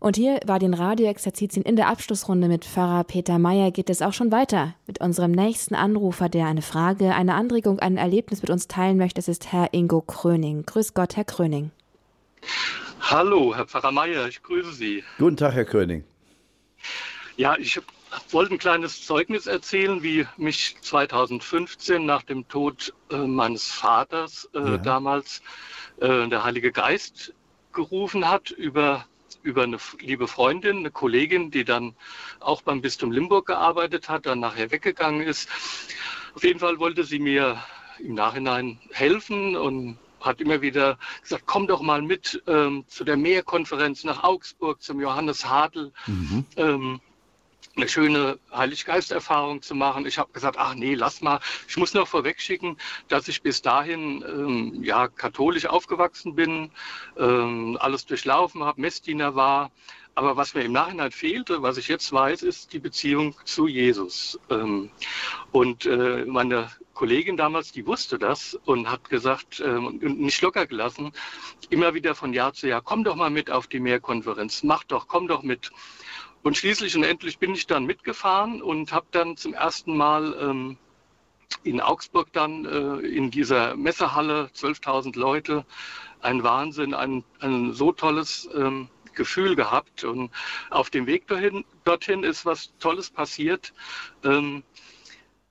Und 0.01 0.17
hier 0.17 0.41
war 0.47 0.59
den 0.59 0.73
Radioexerzitien 0.73 1.63
in 1.63 1.77
der 1.77 1.89
Abschlussrunde 1.89 2.49
mit 2.49 2.65
Pfarrer 2.65 3.05
Peter 3.05 3.39
Meyer 3.39 3.71
geht 3.71 3.91
es 3.91 4.01
auch 4.01 4.15
schon 4.15 4.33
weiter 4.33 4.75
mit 4.87 4.99
unserem 4.99 5.31
nächsten 5.31 5.75
Anrufer, 5.75 6.31
der 6.31 6.47
eine 6.47 6.63
Frage, 6.63 7.15
eine 7.15 7.35
Anregung, 7.35 7.81
ein 7.81 7.99
Erlebnis 7.99 8.41
mit 8.41 8.51
uns 8.51 8.67
teilen 8.67 8.97
möchte. 8.97 9.19
Es 9.19 9.29
ist 9.29 9.53
Herr 9.53 9.75
Ingo 9.75 10.01
Kröning. 10.01 10.65
Grüß 10.65 10.95
Gott, 10.95 11.17
Herr 11.17 11.25
Kröning. 11.25 11.71
Hallo, 13.03 13.55
Herr 13.55 13.67
Pfarrer 13.67 13.93
Meyer, 13.93 14.27
ich 14.27 14.43
grüße 14.43 14.73
Sie. 14.73 15.05
Guten 15.19 15.37
Tag, 15.37 15.53
Herr 15.53 15.67
Kröning. 15.67 16.03
Ja, 17.37 17.59
ich 17.59 17.79
wollte 18.31 18.55
ein 18.55 18.59
kleines 18.59 19.05
Zeugnis 19.05 19.47
erzählen, 19.47 20.03
wie 20.03 20.27
mich 20.39 20.77
2015 20.81 22.07
nach 22.07 22.23
dem 22.23 22.49
Tod 22.49 22.95
äh, 23.11 23.17
meines 23.19 23.67
Vaters 23.67 24.49
äh, 24.55 24.61
ja. 24.61 24.79
damals 24.79 25.43
äh, 26.01 26.27
der 26.27 26.43
Heilige 26.43 26.73
Geist 26.73 27.35
gerufen 27.73 28.29
hat 28.29 28.51
über, 28.51 29.05
über 29.43 29.63
eine 29.63 29.79
liebe 30.01 30.29
Freundin, 30.29 30.79
eine 30.79 30.91
Kollegin, 30.91 31.51
die 31.51 31.65
dann 31.65 31.95
auch 32.41 32.63
beim 32.63 32.81
Bistum 32.81 33.13
Limburg 33.13 33.47
gearbeitet 33.47 34.09
hat, 34.09 34.27
dann 34.27 34.41
nachher 34.41 34.71
weggegangen 34.71 35.23
ist. 35.23 35.49
Auf 36.35 36.45
jeden 36.45 36.61
Fall 36.61 36.79
wollte 36.79 37.05
sie 37.05 37.19
mir 37.19 37.63
im 37.99 38.15
Nachhinein 38.15 38.79
helfen 38.93 39.57
und 39.57 39.99
hat 40.21 40.41
immer 40.41 40.61
wieder 40.61 40.99
gesagt, 41.23 41.45
komm 41.47 41.67
doch 41.67 41.81
mal 41.81 42.03
mit 42.03 42.43
ähm, 42.47 42.85
zu 42.89 43.05
der 43.05 43.17
Mehrkonferenz 43.17 44.05
nach 44.05 44.23
Augsburg, 44.23 44.83
zum 44.83 45.01
Johannes 45.01 45.49
Hadl. 45.49 45.93
Mhm. 46.07 46.45
Ähm, 46.57 47.01
eine 47.77 47.89
schöne 47.89 48.39
Heiliggeisterfahrung 48.53 49.63
zu 49.63 49.75
machen. 49.75 50.07
Ich 50.07 50.19
habe 50.19 50.33
gesagt, 50.33 50.57
ach 50.59 50.75
nee, 50.75 50.95
lass 50.95 51.21
mal. 51.21 51.41
Ich 51.69 51.77
muss 51.77 51.95
noch 51.95 52.09
vorwegschicken, 52.09 52.77
dass 53.09 53.29
ich 53.29 53.43
bis 53.43 53.63
dahin 53.63 54.25
ähm, 54.27 54.83
ja 54.83 55.09
katholisch 55.09 55.67
aufgewachsen 55.67 56.35
bin, 56.35 56.71
ähm, 57.17 57.79
alles 57.81 58.07
durchlaufen 58.07 58.65
habe, 58.65 58.81
Messdiener 58.81 59.35
war. 59.35 59.71
Aber 60.17 60.37
was 60.37 60.55
mir 60.55 60.63
im 60.63 60.73
Nachhinein 60.73 61.13
fehlte, 61.13 61.63
was 61.63 61.79
ich 61.79 61.89
jetzt 61.89 62.13
weiß, 62.13 62.43
ist 62.43 62.73
die 62.73 62.81
Beziehung 62.81 63.35
zu 63.45 63.69
Jesus. 63.69 64.39
Ähm, 64.51 64.91
und 65.53 65.87
äh, 65.87 66.25
meine 66.27 66.69
Kollegin 66.95 67.37
damals, 67.39 67.73
die 67.73 67.87
wusste 67.87 68.19
das 68.19 68.55
und 68.67 68.91
hat 68.91 69.09
gesagt, 69.09 69.63
ähm, 69.65 69.99
nicht 70.03 70.43
locker 70.43 70.67
gelassen, 70.67 71.13
immer 71.71 71.95
wieder 71.95 72.15
von 72.15 72.35
Jahr 72.35 72.53
zu 72.53 72.69
Jahr, 72.69 72.83
komm 72.83 73.05
doch 73.05 73.17
mal 73.17 73.31
mit 73.31 73.51
auf 73.51 73.69
die 73.69 73.81
Mehrkonferenz, 73.81 74.63
mach 74.65 74.85
doch, 74.85 75.09
komm 75.09 75.27
doch 75.27 75.43
mit. 75.43 75.71
Und 76.43 76.57
schließlich 76.57 76.97
und 76.97 77.05
endlich 77.05 77.39
bin 77.39 77.55
ich 77.55 77.67
dann 77.67 77.85
mitgefahren 77.85 78.63
und 78.63 78.93
habe 78.93 79.07
dann 79.11 79.37
zum 79.37 79.53
ersten 79.53 79.97
Mal 79.97 80.35
ähm, 80.41 80.79
in 81.65 81.81
Augsburg 81.81 82.33
dann 82.33 82.65
äh, 82.65 83.07
in 83.07 83.31
dieser 83.31 83.77
Messehalle, 83.77 84.51
12.000 84.55 85.19
Leute, 85.19 85.67
ein 86.21 86.43
Wahnsinn, 86.43 86.95
ein, 86.95 87.25
ein 87.41 87.73
so 87.75 87.93
tolles 87.93 88.49
ähm, 88.55 88.89
Gefühl 89.15 89.57
gehabt. 89.57 90.05
Und 90.05 90.31
auf 90.71 90.91
dem 90.91 91.07
Weg 91.07 91.27
dorthin, 91.27 91.65
dorthin 91.85 92.25
ist 92.25 92.47
was 92.47 92.73
Tolles 92.79 93.11
passiert. 93.11 93.75
Ähm, 94.25 94.63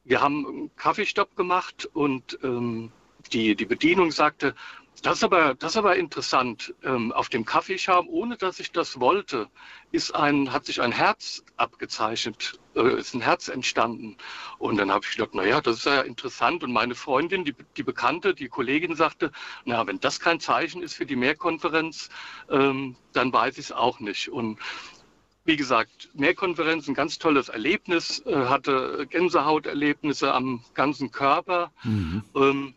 wir 0.05 0.21
haben 0.21 0.47
einen 0.47 0.75
Kaffeestopp 0.75 1.35
gemacht 1.35 1.87
und 1.93 2.39
ähm, 2.43 2.91
die, 3.31 3.55
die 3.55 3.65
Bedienung 3.65 4.11
sagte, 4.11 4.55
das 5.01 5.17
ist 5.17 5.23
aber, 5.23 5.55
das 5.55 5.71
ist 5.71 5.77
aber 5.77 5.95
interessant. 5.95 6.73
Ähm, 6.83 7.11
auf 7.11 7.29
dem 7.29 7.45
Kaffeeschaum, 7.45 8.07
ohne 8.09 8.37
dass 8.37 8.59
ich 8.59 8.71
das 8.71 8.99
wollte, 8.99 9.47
ist 9.91 10.15
ein, 10.15 10.51
hat 10.51 10.65
sich 10.65 10.81
ein 10.81 10.91
Herz 10.91 11.43
abgezeichnet, 11.57 12.59
äh, 12.75 12.97
ist 12.99 13.13
ein 13.13 13.21
Herz 13.21 13.47
entstanden. 13.47 14.17
Und 14.57 14.77
dann 14.77 14.91
habe 14.91 15.05
ich 15.05 15.15
gedacht, 15.15 15.33
naja, 15.35 15.61
das 15.61 15.77
ist 15.77 15.85
ja 15.85 16.01
interessant. 16.01 16.63
Und 16.63 16.71
meine 16.71 16.95
Freundin, 16.95 17.45
die, 17.45 17.55
die 17.77 17.83
Bekannte, 17.83 18.33
die 18.33 18.49
Kollegin 18.49 18.95
sagte, 18.95 19.31
na, 19.65 19.85
wenn 19.87 19.99
das 19.99 20.19
kein 20.19 20.39
Zeichen 20.39 20.83
ist 20.83 20.95
für 20.95 21.05
die 21.05 21.15
Mehrkonferenz, 21.15 22.09
ähm, 22.49 22.95
dann 23.13 23.31
weiß 23.31 23.57
ich 23.57 23.65
es 23.65 23.71
auch 23.71 23.99
nicht. 23.99 24.29
Und 24.29 24.59
wie 25.45 25.55
gesagt, 25.55 26.09
Mehrkonferenz, 26.13 26.87
ein 26.87 26.93
ganz 26.93 27.17
tolles 27.17 27.49
Erlebnis, 27.49 28.23
äh, 28.25 28.45
hatte 28.45 29.07
Gänsehauterlebnisse 29.09 30.33
am 30.33 30.63
ganzen 30.73 31.11
Körper. 31.11 31.71
Mhm. 31.83 32.23
Ähm, 32.35 32.73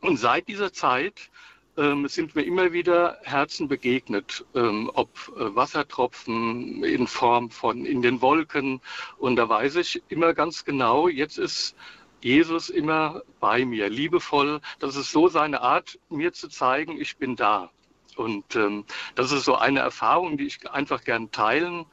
und 0.00 0.16
seit 0.18 0.48
dieser 0.48 0.72
Zeit 0.72 1.30
ähm, 1.78 2.08
sind 2.08 2.34
mir 2.34 2.42
immer 2.42 2.72
wieder 2.72 3.18
Herzen 3.22 3.68
begegnet, 3.68 4.44
ähm, 4.54 4.90
ob 4.94 5.08
äh, 5.36 5.54
Wassertropfen 5.54 6.82
in 6.84 7.06
Form 7.06 7.50
von 7.50 7.86
in 7.86 8.02
den 8.02 8.20
Wolken. 8.20 8.80
Und 9.16 9.36
da 9.36 9.48
weiß 9.48 9.76
ich 9.76 10.02
immer 10.08 10.34
ganz 10.34 10.64
genau, 10.64 11.08
jetzt 11.08 11.38
ist 11.38 11.76
Jesus 12.20 12.68
immer 12.68 13.22
bei 13.38 13.64
mir, 13.64 13.88
liebevoll. 13.88 14.60
Das 14.80 14.96
ist 14.96 15.12
so 15.12 15.28
seine 15.28 15.60
Art, 15.60 15.98
mir 16.08 16.32
zu 16.32 16.48
zeigen, 16.48 17.00
ich 17.00 17.16
bin 17.16 17.36
da. 17.36 17.70
Und 18.16 18.56
ähm, 18.56 18.84
das 19.14 19.30
ist 19.30 19.44
so 19.44 19.54
eine 19.54 19.78
Erfahrung, 19.78 20.36
die 20.36 20.46
ich 20.46 20.68
einfach 20.68 21.04
gern 21.04 21.30
teilen 21.30 21.86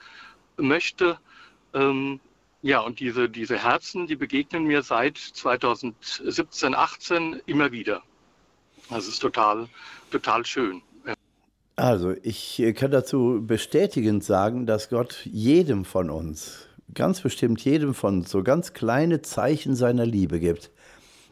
möchte. 0.58 1.20
Ähm, 1.76 2.20
ja, 2.64 2.80
und 2.80 3.00
diese, 3.00 3.30
diese 3.30 3.60
Herzen, 3.60 4.08
die 4.08 4.16
begegnen 4.16 4.64
mir 4.64 4.82
seit 4.82 5.20
2017, 5.20 6.74
18 6.74 7.42
immer 7.46 7.72
wieder. 7.72 8.02
Das 8.90 9.08
ist 9.08 9.20
total, 9.20 9.68
total 10.12 10.46
schön. 10.46 10.82
Also, 11.76 12.14
ich 12.24 12.64
kann 12.76 12.92
dazu 12.92 13.44
bestätigend 13.46 14.24
sagen, 14.24 14.66
dass 14.66 14.90
Gott 14.90 15.26
jedem 15.26 15.84
von 15.84 16.10
uns, 16.10 16.68
ganz 16.94 17.20
bestimmt 17.20 17.60
jedem 17.66 17.94
von 17.94 18.20
uns, 18.20 18.32
so 18.32 18.44
ganz 18.44 18.74
kleine 18.74 19.22
Zeichen 19.22 19.76
seiner 19.76 20.06
Liebe 20.06 20.40
gibt. 20.40 20.72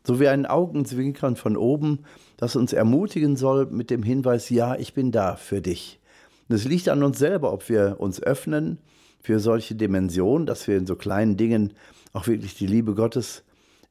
So 0.06 0.20
wie 0.20 0.28
ein 0.28 0.45
Augenzwinkern 0.45 1.38
von 1.38 1.56
oben, 1.56 1.99
das 2.36 2.58
uns 2.58 2.74
ermutigen 2.74 3.38
soll 3.38 3.68
mit 3.68 3.89
dem 3.89 4.04
Hinweis, 4.04 4.49
ja, 4.49 4.76
ich 4.76 4.93
bin 4.93 5.14
da 5.14 5.38
für 5.38 5.62
dich. 5.62 6.01
Und 6.49 6.56
es 6.56 6.66
liegt 6.66 6.89
an 6.89 7.04
uns 7.04 7.20
selber, 7.20 7.54
ob 7.54 7.70
wir 7.70 7.95
uns 7.99 8.22
öffnen 8.22 8.80
für 9.22 9.39
solche 9.39 9.76
Dimensionen, 9.76 10.45
dass 10.45 10.68
wir 10.68 10.76
in 10.76 10.86
so 10.86 10.97
kleinen 10.97 11.38
Dingen 11.38 11.74
auch 12.12 12.28
wirklich 12.28 12.56
die 12.56 12.68
Liebe 12.68 12.95
Gottes 12.95 13.43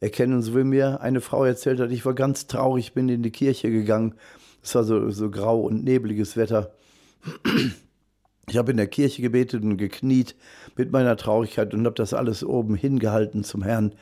erkennen. 0.02 0.42
So 0.42 0.56
wie 0.56 0.64
mir 0.64 1.00
eine 1.00 1.20
Frau 1.20 1.44
erzählt 1.44 1.80
hat, 1.80 1.90
ich 1.90 2.04
war 2.04 2.14
ganz 2.14 2.46
traurig, 2.46 2.92
bin 2.92 3.08
in 3.08 3.22
die 3.22 3.30
Kirche 3.30 3.70
gegangen. 3.70 4.14
Es 4.62 4.74
war 4.74 4.84
so, 4.84 5.10
so 5.10 5.30
grau 5.30 5.60
und 5.60 5.84
nebliges 5.84 6.36
Wetter. 6.36 6.72
Ich 8.48 8.56
habe 8.56 8.72
in 8.72 8.76
der 8.76 8.88
Kirche 8.88 9.22
gebetet 9.22 9.62
und 9.62 9.76
gekniet 9.76 10.34
mit 10.76 10.90
meiner 10.90 11.16
Traurigkeit 11.16 11.72
und 11.72 11.86
habe 11.86 11.94
das 11.94 12.12
alles 12.14 12.44
oben 12.44 12.74
hingehalten 12.74 13.44
zum 13.44 13.62
Herrn. 13.62 13.94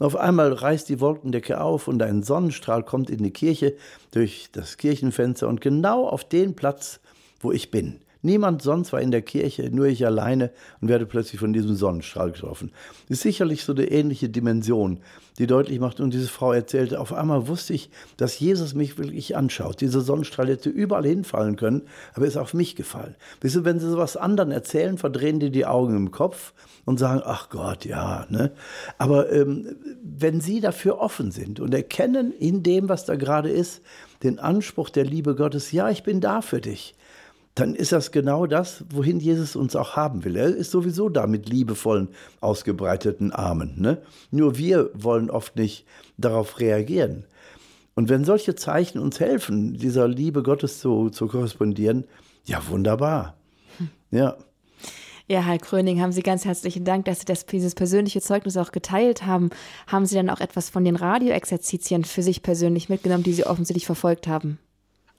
Auf 0.00 0.16
einmal 0.16 0.52
reißt 0.52 0.88
die 0.88 1.00
Wolkendecke 1.00 1.60
auf 1.60 1.86
und 1.86 2.02
ein 2.02 2.24
Sonnenstrahl 2.24 2.82
kommt 2.82 3.10
in 3.10 3.22
die 3.22 3.30
Kirche 3.30 3.76
durch 4.10 4.48
das 4.50 4.76
Kirchenfenster 4.76 5.46
und 5.46 5.60
genau 5.60 6.08
auf 6.08 6.28
den 6.28 6.56
Platz, 6.56 6.98
wo 7.40 7.52
ich 7.52 7.70
bin. 7.70 8.00
Niemand 8.22 8.62
sonst 8.62 8.92
war 8.92 9.00
in 9.00 9.10
der 9.10 9.22
Kirche, 9.22 9.70
nur 9.70 9.86
ich 9.86 10.04
alleine 10.04 10.50
und 10.80 10.88
werde 10.88 11.06
plötzlich 11.06 11.38
von 11.38 11.52
diesem 11.52 11.76
Sonnenstrahl 11.76 12.32
getroffen. 12.32 12.72
Ist 13.08 13.20
sicherlich 13.20 13.64
so 13.64 13.72
eine 13.72 13.84
ähnliche 13.84 14.30
Dimension, 14.30 15.00
die 15.38 15.46
deutlich 15.46 15.80
macht. 15.80 16.00
Und 16.00 16.14
diese 16.14 16.28
Frau 16.28 16.52
erzählte, 16.52 17.00
auf 17.00 17.12
einmal 17.12 17.48
wusste 17.48 17.74
ich, 17.74 17.90
dass 18.16 18.38
Jesus 18.38 18.74
mich 18.74 18.98
wirklich 18.98 19.36
anschaut. 19.36 19.80
Dieser 19.80 20.00
Sonnenstrahl 20.00 20.48
hätte 20.48 20.70
überall 20.70 21.06
hinfallen 21.06 21.56
können, 21.56 21.82
aber 22.14 22.26
ist 22.26 22.36
auf 22.36 22.54
mich 22.54 22.76
gefallen. 22.76 23.16
Wisst 23.40 23.56
ihr, 23.56 23.64
wenn 23.64 23.80
sie 23.80 23.90
sowas 23.90 24.16
anderen 24.16 24.50
erzählen, 24.50 24.98
verdrehen 24.98 25.40
die 25.40 25.50
die 25.50 25.66
Augen 25.66 25.96
im 25.96 26.10
Kopf 26.10 26.52
und 26.84 26.98
sagen, 26.98 27.22
ach 27.24 27.48
Gott, 27.50 27.84
ja. 27.84 28.26
Ne? 28.28 28.52
Aber 28.98 29.32
ähm, 29.32 29.76
wenn 30.02 30.40
sie 30.40 30.60
dafür 30.60 30.98
offen 30.98 31.30
sind 31.30 31.60
und 31.60 31.74
erkennen 31.74 32.32
in 32.32 32.62
dem, 32.62 32.88
was 32.88 33.04
da 33.04 33.16
gerade 33.16 33.50
ist, 33.50 33.82
den 34.22 34.38
Anspruch 34.38 34.90
der 34.90 35.04
Liebe 35.04 35.34
Gottes, 35.34 35.72
ja, 35.72 35.90
ich 35.90 36.02
bin 36.02 36.20
da 36.20 36.40
für 36.40 36.60
dich 36.60 36.94
dann 37.54 37.74
ist 37.74 37.92
das 37.92 38.10
genau 38.10 38.46
das, 38.46 38.84
wohin 38.90 39.20
Jesus 39.20 39.54
uns 39.54 39.76
auch 39.76 39.94
haben 39.94 40.24
will. 40.24 40.36
Er 40.36 40.48
ist 40.48 40.72
sowieso 40.72 41.08
da 41.08 41.26
mit 41.26 41.48
liebevollen, 41.48 42.08
ausgebreiteten 42.40 43.30
Armen. 43.30 43.80
Ne? 43.80 44.02
Nur 44.30 44.58
wir 44.58 44.90
wollen 44.94 45.30
oft 45.30 45.56
nicht 45.56 45.86
darauf 46.16 46.58
reagieren. 46.58 47.24
Und 47.94 48.08
wenn 48.08 48.24
solche 48.24 48.56
Zeichen 48.56 48.98
uns 48.98 49.20
helfen, 49.20 49.74
dieser 49.74 50.08
Liebe 50.08 50.42
Gottes 50.42 50.80
zu, 50.80 51.10
zu 51.10 51.28
korrespondieren, 51.28 52.04
ja, 52.44 52.60
wunderbar. 52.68 53.36
Hm. 53.78 53.88
Ja. 54.10 54.36
Ja, 55.26 55.40
Herr 55.40 55.58
Kröning, 55.58 56.02
haben 56.02 56.12
Sie 56.12 56.22
ganz 56.22 56.44
herzlichen 56.44 56.84
Dank, 56.84 57.06
dass 57.06 57.20
Sie 57.20 57.24
das, 57.24 57.46
dieses 57.46 57.74
persönliche 57.74 58.20
Zeugnis 58.20 58.56
auch 58.56 58.72
geteilt 58.72 59.24
haben. 59.24 59.48
Haben 59.86 60.04
Sie 60.04 60.16
dann 60.16 60.28
auch 60.28 60.40
etwas 60.40 60.68
von 60.68 60.84
den 60.84 60.96
Radioexerzitien 60.96 62.04
für 62.04 62.22
sich 62.22 62.42
persönlich 62.42 62.88
mitgenommen, 62.88 63.22
die 63.22 63.32
Sie 63.32 63.46
offensichtlich 63.46 63.86
verfolgt 63.86 64.26
haben? 64.26 64.58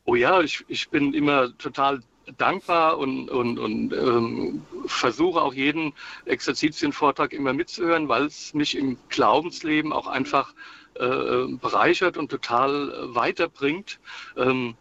Oh 0.03 0.13
ja, 0.13 0.41
ich, 0.41 0.63
ich 0.67 0.89
bin 0.89 1.13
immer 1.13 1.57
total 1.57 2.01
dankbar 2.38 2.97
und, 2.97 3.30
und, 3.30 3.59
und 3.59 3.93
ähm, 3.93 4.65
versuche 4.86 5.41
auch 5.41 5.53
jeden 5.53 5.93
Exerzitienvortrag 6.26 7.34
immer 7.34 7.53
mitzuhören, 7.53 8.09
weil 8.09 8.26
es 8.26 8.53
mich 8.53 8.78
im 8.78 8.97
Glaubensleben 9.09 9.93
auch 9.93 10.07
einfach 10.07 10.53
äh, 10.95 11.47
bereichert 11.59 12.17
und 12.17 12.30
total 12.30 12.91
äh, 12.91 13.15
weiterbringt. 13.15 13.99
Ähm, 14.38 14.76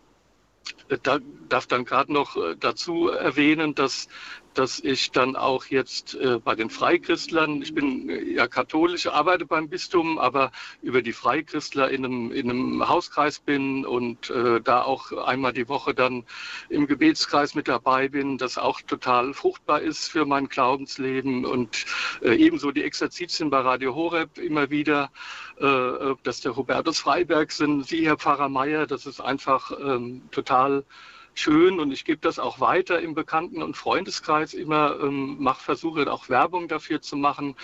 da 1.02 1.18
darf 1.48 1.66
dann 1.66 1.84
gerade 1.84 2.12
noch 2.12 2.36
äh, 2.36 2.56
dazu 2.58 3.08
erwähnen, 3.08 3.74
dass 3.74 4.08
dass 4.54 4.80
ich 4.80 5.10
dann 5.10 5.36
auch 5.36 5.66
jetzt 5.66 6.14
äh, 6.14 6.38
bei 6.38 6.54
den 6.54 6.70
Freikristlern, 6.70 7.62
ich 7.62 7.74
bin 7.74 8.08
äh, 8.08 8.22
ja 8.22 8.46
katholisch, 8.46 9.06
arbeite 9.06 9.46
beim 9.46 9.68
Bistum, 9.68 10.18
aber 10.18 10.52
über 10.82 11.02
die 11.02 11.12
Freikristler 11.12 11.90
in 11.90 12.04
einem, 12.04 12.32
in 12.32 12.50
einem 12.50 12.88
Hauskreis 12.88 13.40
bin 13.40 13.84
und 13.84 14.30
äh, 14.30 14.60
da 14.60 14.82
auch 14.82 15.12
einmal 15.12 15.52
die 15.52 15.68
Woche 15.68 15.94
dann 15.94 16.24
im 16.68 16.86
Gebetskreis 16.86 17.54
mit 17.54 17.68
dabei 17.68 18.08
bin, 18.08 18.38
das 18.38 18.56
auch 18.56 18.80
total 18.80 19.34
fruchtbar 19.34 19.80
ist 19.80 20.08
für 20.08 20.24
mein 20.24 20.48
Glaubensleben 20.48 21.44
und 21.44 21.84
äh, 22.22 22.34
ebenso 22.34 22.70
die 22.70 22.84
Exerzitien 22.84 23.50
bei 23.50 23.60
Radio 23.60 23.94
Horeb 23.94 24.38
immer 24.38 24.70
wieder, 24.70 25.10
äh, 25.60 25.66
äh 25.66 26.16
dass 26.22 26.40
der 26.40 26.56
Hubertus 26.56 27.00
Freiberg 27.00 27.52
sind, 27.52 27.86
Sie, 27.86 28.06
Herr 28.06 28.16
Pfarrer 28.16 28.48
Meier, 28.48 28.86
das 28.86 29.06
ist 29.06 29.20
einfach 29.20 29.72
ähm, 29.78 30.22
total 30.30 30.84
schön 31.34 31.80
und 31.80 31.92
ich 31.92 32.04
gebe 32.04 32.20
das 32.20 32.38
auch 32.38 32.60
weiter 32.60 33.00
im 33.00 33.14
Bekannten- 33.14 33.62
und 33.62 33.76
Freundeskreis 33.76 34.54
immer, 34.54 34.98
ähm, 35.00 35.36
mach, 35.38 35.60
versuche 35.60 36.10
auch 36.10 36.28
Werbung 36.28 36.68
dafür 36.68 37.00
zu 37.00 37.16
machen. 37.16 37.56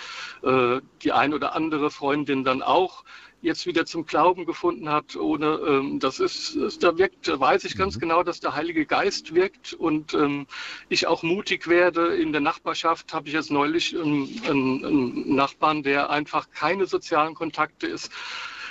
Äh, 0.43 0.81
die 1.03 1.13
ein 1.13 1.35
oder 1.35 1.55
andere 1.55 1.91
Freundin 1.91 2.45
dann 2.45 2.63
auch 2.63 3.05
jetzt 3.43 3.67
wieder 3.67 3.87
zum 3.87 4.05
Glauben 4.05 4.45
gefunden 4.45 4.91
hat, 4.91 5.17
ohne 5.17 5.61
ähm, 5.67 5.99
das 5.99 6.21
ist, 6.21 6.57
ist, 6.57 6.83
da 6.83 6.99
wirkt, 6.99 7.29
weiß 7.29 7.65
ich 7.65 7.77
ganz 7.77 7.97
mhm. 7.97 8.01
genau, 8.01 8.23
dass 8.23 8.41
der 8.41 8.55
Heilige 8.55 8.85
Geist 8.85 9.35
wirkt 9.35 9.73
und 9.73 10.15
ähm, 10.15 10.47
ich 10.89 11.07
auch 11.07 11.23
mutig 11.23 11.67
werde. 11.67 12.17
In 12.17 12.33
der 12.33 12.43
Nachbarschaft 12.43 13.15
habe 13.15 13.29
ich 13.29 13.35
jetzt 13.35 13.51
neulich 13.51 13.97
einen, 13.97 14.43
einen, 14.47 14.85
einen 14.85 15.35
Nachbarn, 15.35 15.83
der 15.83 16.11
einfach 16.11 16.51
keine 16.51 16.87
sozialen 16.87 17.35
Kontakte 17.35 17.87
ist 17.87 18.13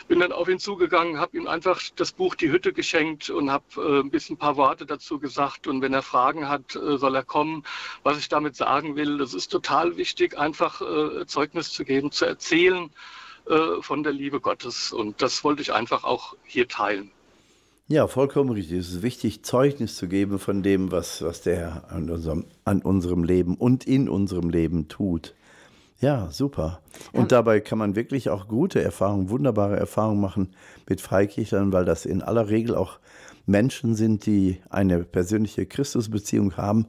bin 0.10 0.20
dann 0.20 0.32
auf 0.34 0.50
ihn 0.50 0.60
zugegangen, 0.60 1.20
habe 1.20 1.38
ihm 1.38 1.48
einfach 1.48 1.80
das 1.96 2.12
Buch 2.12 2.36
Die 2.36 2.52
Hütte 2.52 2.74
geschenkt 2.74 3.30
und 3.30 3.52
habe 3.52 3.64
äh, 3.78 4.00
ein 4.02 4.10
bisschen 4.10 4.36
ein 4.36 4.40
paar 4.40 4.58
Worte 4.58 4.88
dazu 4.88 5.20
gesagt. 5.20 5.68
Und 5.68 5.82
wenn 5.82 5.94
er 5.94 6.02
Fragen 6.02 6.50
hat, 6.50 6.76
äh, 6.76 6.98
soll 6.98 7.16
er 7.16 7.24
kommen. 7.24 7.64
Was 8.04 8.18
ich 8.18 8.28
damit 8.28 8.56
sagen 8.56 8.96
will, 8.96 9.20
das 9.20 9.36
ist 9.36 9.50
total 9.50 9.98
wichtig, 9.98 10.38
einfach 10.38 10.82
äh, 10.82 11.28
Zeugnis 11.28 11.72
zu 11.72 11.86
geben, 11.86 12.12
zu 12.12 12.26
erzählen 12.26 12.90
äh, 13.48 13.82
von 13.82 14.02
der 14.02 14.12
Liebe 14.12 14.42
Gottes. 14.42 14.92
Und 14.92 15.22
das 15.22 15.44
wollte 15.44 15.62
ich 15.62 15.74
einfach 15.74 16.04
auch 16.04 16.36
hier 16.44 16.68
teilen. 16.68 17.12
Ja, 17.88 18.08
vollkommen 18.08 18.50
richtig. 18.50 18.80
Es 18.80 18.90
ist 18.90 19.02
wichtig, 19.04 19.44
Zeugnis 19.44 19.96
zu 19.96 20.08
geben 20.08 20.40
von 20.40 20.64
dem, 20.64 20.92
was, 20.92 21.22
was 21.22 21.44
der 21.44 21.56
Herr 21.56 21.92
an 21.92 22.10
unserem, 22.10 22.46
an 22.66 22.82
unserem 22.82 23.24
Leben 23.24 23.56
und 23.56 23.86
in 23.86 24.10
unserem 24.10 24.50
Leben 24.50 24.88
tut. 24.88 25.36
Ja, 26.00 26.30
super. 26.32 26.82
Und 27.12 27.24
ja. 27.32 27.38
dabei 27.40 27.60
kann 27.60 27.78
man 27.78 27.96
wirklich 27.96 28.30
auch 28.30 28.48
gute 28.48 28.82
Erfahrungen, 28.82 29.30
wunderbare 29.30 29.78
Erfahrungen 29.78 30.22
machen 30.22 30.50
mit 30.88 31.02
Freikirchlern, 31.02 31.74
weil 31.74 31.86
das 31.86 32.06
in 32.06 32.22
aller 32.22 32.50
Regel 32.50 32.76
auch 32.76 33.00
Menschen 33.46 33.96
sind, 33.96 34.26
die 34.26 34.62
eine 34.70 35.04
persönliche 35.04 35.66
Christusbeziehung 35.66 36.56
haben 36.56 36.88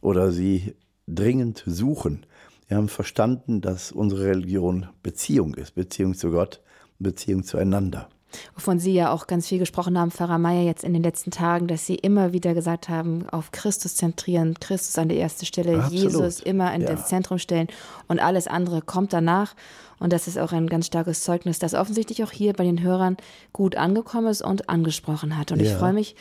oder 0.00 0.32
sie 0.32 0.74
dringend 1.06 1.62
suchen. 1.66 2.26
Wir 2.66 2.76
haben 2.76 2.88
verstanden, 2.88 3.60
dass 3.60 3.92
unsere 3.92 4.24
Religion 4.24 4.88
Beziehung 5.02 5.54
ist, 5.54 5.74
Beziehung 5.74 6.14
zu 6.14 6.30
Gott, 6.30 6.60
Beziehung 6.98 7.44
zueinander. 7.44 8.08
Wovon 8.54 8.78
Sie 8.78 8.92
ja 8.92 9.12
auch 9.12 9.26
ganz 9.26 9.48
viel 9.48 9.58
gesprochen 9.58 9.98
haben, 9.98 10.10
Pfarrer 10.10 10.38
Meier, 10.38 10.62
jetzt 10.62 10.84
in 10.84 10.92
den 10.92 11.02
letzten 11.02 11.30
Tagen, 11.30 11.66
dass 11.66 11.86
Sie 11.86 11.94
immer 11.94 12.32
wieder 12.32 12.54
gesagt 12.54 12.88
haben, 12.88 13.28
auf 13.30 13.52
Christus 13.52 13.96
zentrieren, 13.96 14.54
Christus 14.60 14.98
an 14.98 15.08
der 15.08 15.18
ersten 15.18 15.46
Stelle, 15.46 15.78
Absolut. 15.78 16.12
Jesus 16.12 16.40
immer 16.40 16.74
in 16.74 16.82
ja. 16.82 16.90
das 16.90 17.08
Zentrum 17.08 17.38
stellen 17.38 17.68
und 18.06 18.20
alles 18.20 18.46
andere 18.46 18.82
kommt 18.82 19.12
danach. 19.12 19.54
Und 19.98 20.12
das 20.12 20.28
ist 20.28 20.38
auch 20.38 20.52
ein 20.52 20.68
ganz 20.68 20.86
starkes 20.86 21.22
Zeugnis, 21.22 21.58
das 21.58 21.74
offensichtlich 21.74 22.22
auch 22.22 22.30
hier 22.30 22.52
bei 22.52 22.64
den 22.64 22.82
Hörern 22.82 23.16
gut 23.52 23.76
angekommen 23.76 24.28
ist 24.28 24.42
und 24.42 24.68
angesprochen 24.68 25.36
hat. 25.36 25.50
Und 25.50 25.60
ja. 25.60 25.72
ich 25.72 25.76
freue 25.76 25.92
mich 25.92 26.14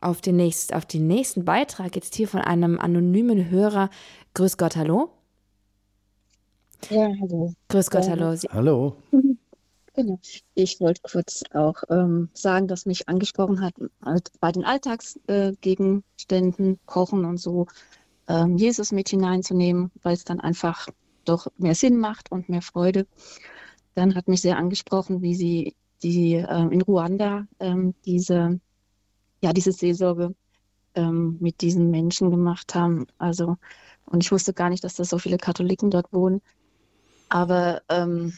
auf 0.00 0.20
den, 0.20 0.36
nächst, 0.36 0.74
auf 0.74 0.84
den 0.84 1.06
nächsten 1.06 1.44
Beitrag 1.44 1.94
jetzt 1.94 2.14
hier 2.14 2.28
von 2.28 2.40
einem 2.40 2.78
anonymen 2.78 3.50
Hörer. 3.50 3.90
Grüß 4.34 4.58
Gott, 4.58 4.76
hallo. 4.76 5.10
Ja, 6.90 7.08
hallo. 7.20 7.52
Grüß 7.68 7.90
Gott, 7.90 8.08
hallo. 8.08 8.34
Sie 8.34 8.48
hallo. 8.50 8.96
Genau. 9.94 10.18
Ich 10.54 10.80
wollte 10.80 11.02
kurz 11.02 11.44
auch 11.52 11.84
ähm, 11.88 12.28
sagen, 12.34 12.66
dass 12.66 12.84
mich 12.84 13.08
angesprochen 13.08 13.60
hat, 13.60 13.74
halt 14.04 14.32
bei 14.40 14.50
den 14.50 14.64
Alltagsgegenständen, 14.64 16.74
äh, 16.74 16.78
Kochen 16.84 17.24
und 17.24 17.38
so, 17.38 17.66
ähm, 18.26 18.56
Jesus 18.56 18.90
mit 18.90 19.08
hineinzunehmen, 19.08 19.92
weil 20.02 20.14
es 20.14 20.24
dann 20.24 20.40
einfach 20.40 20.88
doch 21.24 21.46
mehr 21.58 21.76
Sinn 21.76 21.98
macht 21.98 22.32
und 22.32 22.48
mehr 22.48 22.62
Freude. 22.62 23.06
Dann 23.94 24.16
hat 24.16 24.26
mich 24.26 24.40
sehr 24.40 24.58
angesprochen, 24.58 25.22
wie 25.22 25.36
sie 25.36 25.76
die 26.02 26.34
äh, 26.34 26.68
in 26.72 26.82
Ruanda 26.82 27.46
ähm, 27.60 27.94
diese, 28.04 28.58
ja, 29.42 29.52
diese 29.52 29.70
Seelsorge 29.70 30.34
ähm, 30.96 31.36
mit 31.40 31.60
diesen 31.60 31.92
Menschen 31.92 32.30
gemacht 32.30 32.74
haben. 32.74 33.06
Also, 33.18 33.58
und 34.06 34.24
ich 34.24 34.32
wusste 34.32 34.54
gar 34.54 34.70
nicht, 34.70 34.82
dass 34.82 34.94
da 34.94 35.04
so 35.04 35.18
viele 35.18 35.38
Katholiken 35.38 35.90
dort 35.90 36.12
wohnen. 36.12 36.42
Aber 37.28 37.82
ähm, 37.88 38.32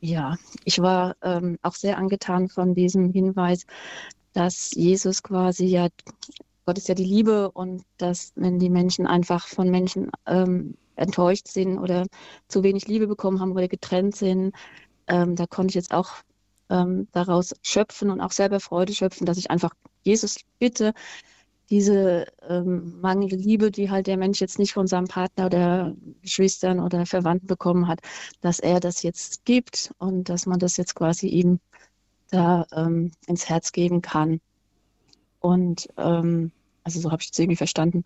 ja, 0.00 0.36
ich 0.64 0.80
war 0.80 1.16
ähm, 1.22 1.58
auch 1.62 1.74
sehr 1.74 1.98
angetan 1.98 2.48
von 2.48 2.74
diesem 2.74 3.12
Hinweis, 3.12 3.66
dass 4.32 4.70
Jesus 4.72 5.22
quasi 5.22 5.66
ja, 5.66 5.88
Gott 6.66 6.78
ist 6.78 6.88
ja 6.88 6.94
die 6.94 7.04
Liebe 7.04 7.50
und 7.50 7.82
dass 7.96 8.32
wenn 8.36 8.58
die 8.58 8.70
Menschen 8.70 9.06
einfach 9.06 9.46
von 9.46 9.70
Menschen 9.70 10.10
ähm, 10.26 10.76
enttäuscht 10.98 11.48
sind 11.48 11.78
oder 11.78 12.06
zu 12.48 12.62
wenig 12.62 12.86
Liebe 12.86 13.06
bekommen 13.06 13.40
haben 13.40 13.52
oder 13.52 13.68
getrennt 13.68 14.16
sind. 14.16 14.54
Ähm, 15.06 15.36
da 15.36 15.46
konnte 15.46 15.70
ich 15.70 15.74
jetzt 15.76 15.94
auch 15.94 16.10
ähm, 16.70 17.08
daraus 17.12 17.54
schöpfen 17.62 18.10
und 18.10 18.20
auch 18.20 18.32
selber 18.32 18.60
Freude 18.60 18.92
schöpfen, 18.92 19.24
dass 19.24 19.38
ich 19.38 19.50
einfach 19.50 19.72
Jesus 20.02 20.36
bitte, 20.58 20.92
diese 21.70 22.26
ähm, 22.48 23.00
mangelnde 23.00 23.36
Liebe, 23.36 23.70
die 23.70 23.90
halt 23.90 24.06
der 24.06 24.16
Mensch 24.16 24.40
jetzt 24.40 24.58
nicht 24.58 24.72
von 24.72 24.86
seinem 24.86 25.06
Partner 25.06 25.46
oder 25.46 25.94
Geschwistern 26.22 26.80
oder 26.80 27.06
Verwandten 27.06 27.46
bekommen 27.46 27.88
hat, 27.88 28.00
dass 28.40 28.58
er 28.58 28.80
das 28.80 29.02
jetzt 29.02 29.44
gibt 29.44 29.92
und 29.98 30.28
dass 30.28 30.46
man 30.46 30.58
das 30.58 30.76
jetzt 30.76 30.94
quasi 30.94 31.28
ihm 31.28 31.60
da 32.30 32.66
ähm, 32.72 33.12
ins 33.26 33.48
Herz 33.48 33.72
geben 33.72 34.02
kann. 34.02 34.40
Und 35.40 35.88
ähm, 35.96 36.52
also 36.84 37.00
so 37.00 37.10
habe 37.10 37.22
ich 37.22 37.30
es 37.32 37.38
irgendwie 37.38 37.56
verstanden. 37.56 38.04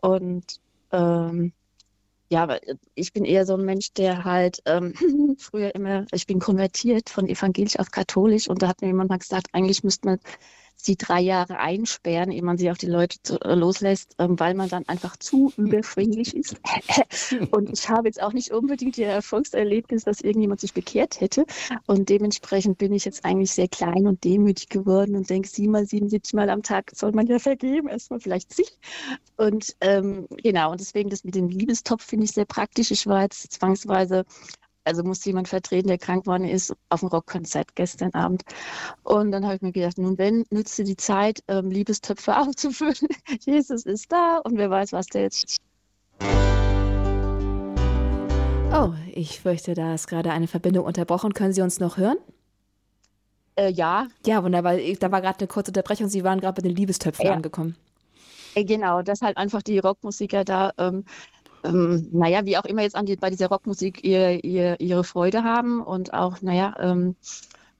Und 0.00 0.60
ähm, 0.92 1.52
ja, 2.28 2.42
aber 2.42 2.60
ich 2.94 3.12
bin 3.12 3.24
eher 3.24 3.46
so 3.46 3.54
ein 3.54 3.64
Mensch, 3.64 3.92
der 3.92 4.24
halt 4.24 4.62
ähm, 4.66 4.94
früher 5.38 5.74
immer, 5.74 6.06
ich 6.12 6.26
bin 6.26 6.40
konvertiert 6.40 7.08
von 7.08 7.28
evangelisch 7.28 7.78
auf 7.78 7.90
katholisch 7.90 8.48
und 8.48 8.62
da 8.62 8.68
hat 8.68 8.80
mir 8.80 8.88
jemand 8.88 9.10
mal 9.10 9.18
gesagt, 9.18 9.48
eigentlich 9.52 9.84
müsste 9.84 10.08
man 10.08 10.18
sie 10.76 10.96
drei 10.96 11.20
Jahre 11.20 11.58
einsperren, 11.58 12.30
ehe 12.30 12.42
man 12.42 12.58
sie 12.58 12.70
auf 12.70 12.78
die 12.78 12.86
Leute 12.86 13.18
zu, 13.22 13.40
äh, 13.40 13.54
loslässt, 13.54 14.14
ähm, 14.18 14.38
weil 14.38 14.54
man 14.54 14.68
dann 14.68 14.86
einfach 14.88 15.16
zu 15.16 15.52
überschwinglich 15.56 16.36
ist. 16.36 16.56
und 17.50 17.70
ich 17.70 17.88
habe 17.88 18.08
jetzt 18.08 18.22
auch 18.22 18.32
nicht 18.32 18.52
unbedingt 18.52 18.98
ihr 18.98 19.08
Erfolgserlebnis, 19.08 20.04
dass 20.04 20.20
irgendjemand 20.20 20.60
sich 20.60 20.74
bekehrt 20.74 21.20
hätte. 21.20 21.44
Und 21.86 22.08
dementsprechend 22.08 22.78
bin 22.78 22.92
ich 22.92 23.04
jetzt 23.04 23.24
eigentlich 23.24 23.52
sehr 23.52 23.68
klein 23.68 24.06
und 24.06 24.24
demütig 24.24 24.68
geworden 24.68 25.16
und 25.16 25.28
denke, 25.28 25.48
siebenmal, 25.48 25.86
77 25.86 26.34
Mal 26.34 26.50
am 26.50 26.62
Tag 26.62 26.92
soll 26.94 27.12
man 27.12 27.26
ja 27.26 27.38
vergeben, 27.38 27.88
erstmal 27.88 28.20
vielleicht 28.20 28.54
sich. 28.54 28.78
Und 29.36 29.76
ähm, 29.80 30.26
genau, 30.30 30.72
und 30.72 30.80
deswegen 30.80 31.10
das 31.10 31.24
mit 31.24 31.34
dem 31.34 31.48
Liebestopf 31.48 32.04
finde 32.04 32.24
ich 32.24 32.32
sehr 32.32 32.44
praktisch. 32.44 32.90
Ich 32.90 33.06
war 33.06 33.22
jetzt 33.22 33.52
zwangsweise 33.52 34.24
also 34.86 35.02
musste 35.02 35.28
jemand 35.28 35.48
vertreten, 35.48 35.88
der 35.88 35.98
krank 35.98 36.24
geworden 36.24 36.44
ist, 36.44 36.74
auf 36.88 37.00
dem 37.00 37.08
Rockkonzert 37.08 37.74
gestern 37.74 38.14
Abend. 38.14 38.42
Und 39.02 39.32
dann 39.32 39.44
habe 39.44 39.56
ich 39.56 39.62
mir 39.62 39.72
gedacht, 39.72 39.98
nun 39.98 40.16
wenn, 40.16 40.44
nütze 40.50 40.84
die 40.84 40.96
Zeit, 40.96 41.40
ähm, 41.48 41.70
Liebestöpfe 41.70 42.36
aufzufüllen. 42.38 43.08
Jesus 43.44 43.84
ist 43.84 44.12
da 44.12 44.38
und 44.44 44.56
wer 44.56 44.70
weiß, 44.70 44.92
was 44.92 45.06
der 45.06 45.22
jetzt. 45.22 45.56
Oh, 48.72 48.92
ich 49.12 49.40
fürchte, 49.40 49.74
da 49.74 49.94
ist 49.94 50.06
gerade 50.06 50.30
eine 50.30 50.46
Verbindung 50.46 50.84
unterbrochen. 50.84 51.34
Können 51.34 51.52
Sie 51.52 51.62
uns 51.62 51.80
noch 51.80 51.96
hören? 51.96 52.18
Äh, 53.56 53.70
ja. 53.70 54.06
Ja, 54.24 54.44
wunderbar. 54.44 54.76
Da 54.76 55.10
war 55.10 55.20
gerade 55.20 55.38
eine 55.38 55.48
kurze 55.48 55.70
Unterbrechung. 55.70 56.08
Sie 56.08 56.24
waren 56.24 56.40
gerade 56.40 56.60
bei 56.60 56.68
den 56.68 56.76
Liebestöpfen 56.76 57.26
ja. 57.26 57.32
angekommen. 57.32 57.76
Äh, 58.54 58.64
genau, 58.64 59.02
dass 59.02 59.22
halt 59.22 59.36
einfach 59.36 59.62
die 59.62 59.78
Rockmusiker 59.78 60.44
da 60.44 60.72
ähm, 60.78 61.04
ähm, 61.66 62.08
naja, 62.12 62.44
wie 62.44 62.56
auch 62.56 62.64
immer 62.64 62.82
jetzt 62.82 62.96
die, 63.04 63.16
bei 63.16 63.30
dieser 63.30 63.48
Rockmusik 63.48 64.04
ihr, 64.04 64.44
ihr, 64.44 64.80
ihre 64.80 65.04
Freude 65.04 65.44
haben 65.44 65.82
und 65.82 66.14
auch, 66.14 66.40
naja, 66.42 66.74
ähm, 66.78 67.16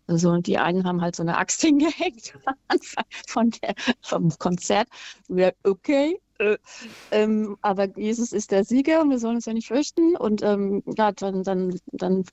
so, 0.08 0.36
die 0.36 0.58
einen 0.58 0.84
haben 0.84 1.00
halt 1.00 1.16
so 1.16 1.22
eine 1.22 1.36
Axt 1.36 1.60
hingehängt 1.62 2.34
am 2.44 2.54
Anfang 2.68 3.04
von 3.26 3.50
der, 3.50 3.74
vom 4.02 4.30
Konzert. 4.38 4.88
Okay, 5.64 6.20
äh, 6.38 6.58
ähm, 7.10 7.56
aber 7.62 7.86
Jesus 7.98 8.32
ist 8.32 8.50
der 8.50 8.64
Sieger 8.64 9.02
und 9.02 9.10
wir 9.10 9.18
sollen 9.18 9.36
uns 9.36 9.46
ja 9.46 9.52
nicht 9.52 9.68
fürchten. 9.68 10.16
Und 10.16 10.42
ähm, 10.42 10.82
ja, 10.96 11.12
dann, 11.12 11.42
dann, 11.42 11.78
dann 11.92 12.24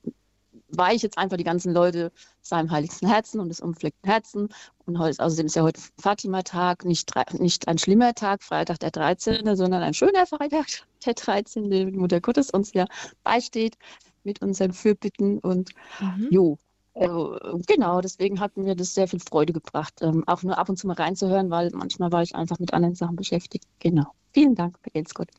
weihe 0.78 0.96
ich 0.96 1.02
jetzt 1.02 1.18
einfach 1.18 1.38
die 1.38 1.44
ganzen 1.44 1.74
Leute 1.74 2.12
seinem 2.42 2.72
heiligsten 2.72 3.08
Herzen 3.08 3.40
und 3.40 3.50
des 3.50 3.60
umfleckten 3.60 4.10
Herzen. 4.10 4.50
Und 4.86 5.00
heute, 5.00 5.24
außerdem 5.24 5.46
ist 5.46 5.56
ja 5.56 5.64
heute 5.64 5.82
Fatima-Tag, 6.00 6.86
nicht, 6.86 7.12
nicht 7.40 7.68
ein 7.68 7.78
schlimmer 7.78 8.14
Tag, 8.14 8.44
Freitag 8.44 8.80
der 8.80 8.92
13., 8.92 9.56
sondern 9.56 9.84
ein 9.84 9.94
schöner 9.94 10.26
Freitag, 10.26 10.68
der 11.06 11.14
13., 11.14 11.70
die 11.70 11.86
Mutter 11.86 12.22
Gottes 12.22 12.50
uns 12.50 12.74
ja 12.74 12.86
beisteht 13.24 13.78
mit 14.24 14.42
unseren 14.42 14.74
Fürbitten. 14.74 15.40
Und 15.40 15.72
mhm. 16.00 16.28
jo, 16.32 16.58
also, 16.96 17.40
genau, 17.66 18.02
deswegen 18.02 18.40
hat 18.40 18.56
mir 18.56 18.76
das 18.76 18.94
sehr 18.94 19.08
viel 19.08 19.20
Freude 19.20 19.54
gebracht, 19.54 19.96
ähm, 20.02 20.24
auch 20.28 20.44
nur 20.44 20.58
ab 20.58 20.70
und 20.70 20.78
zu 20.78 20.88
mal 20.88 20.94
reinzuhören, 20.94 21.50
weil 21.50 21.72
manchmal 21.74 22.12
war 22.12 22.22
ich 22.22 22.36
einfach 22.36 22.60
mit 22.60 22.74
anderen 22.74 22.96
Sachen 22.96 23.16
beschäftigt. 23.16 23.66
Genau. 23.80 24.06
Vielen 24.32 24.56
Dank, 24.56 24.78
Gott. 25.14 25.30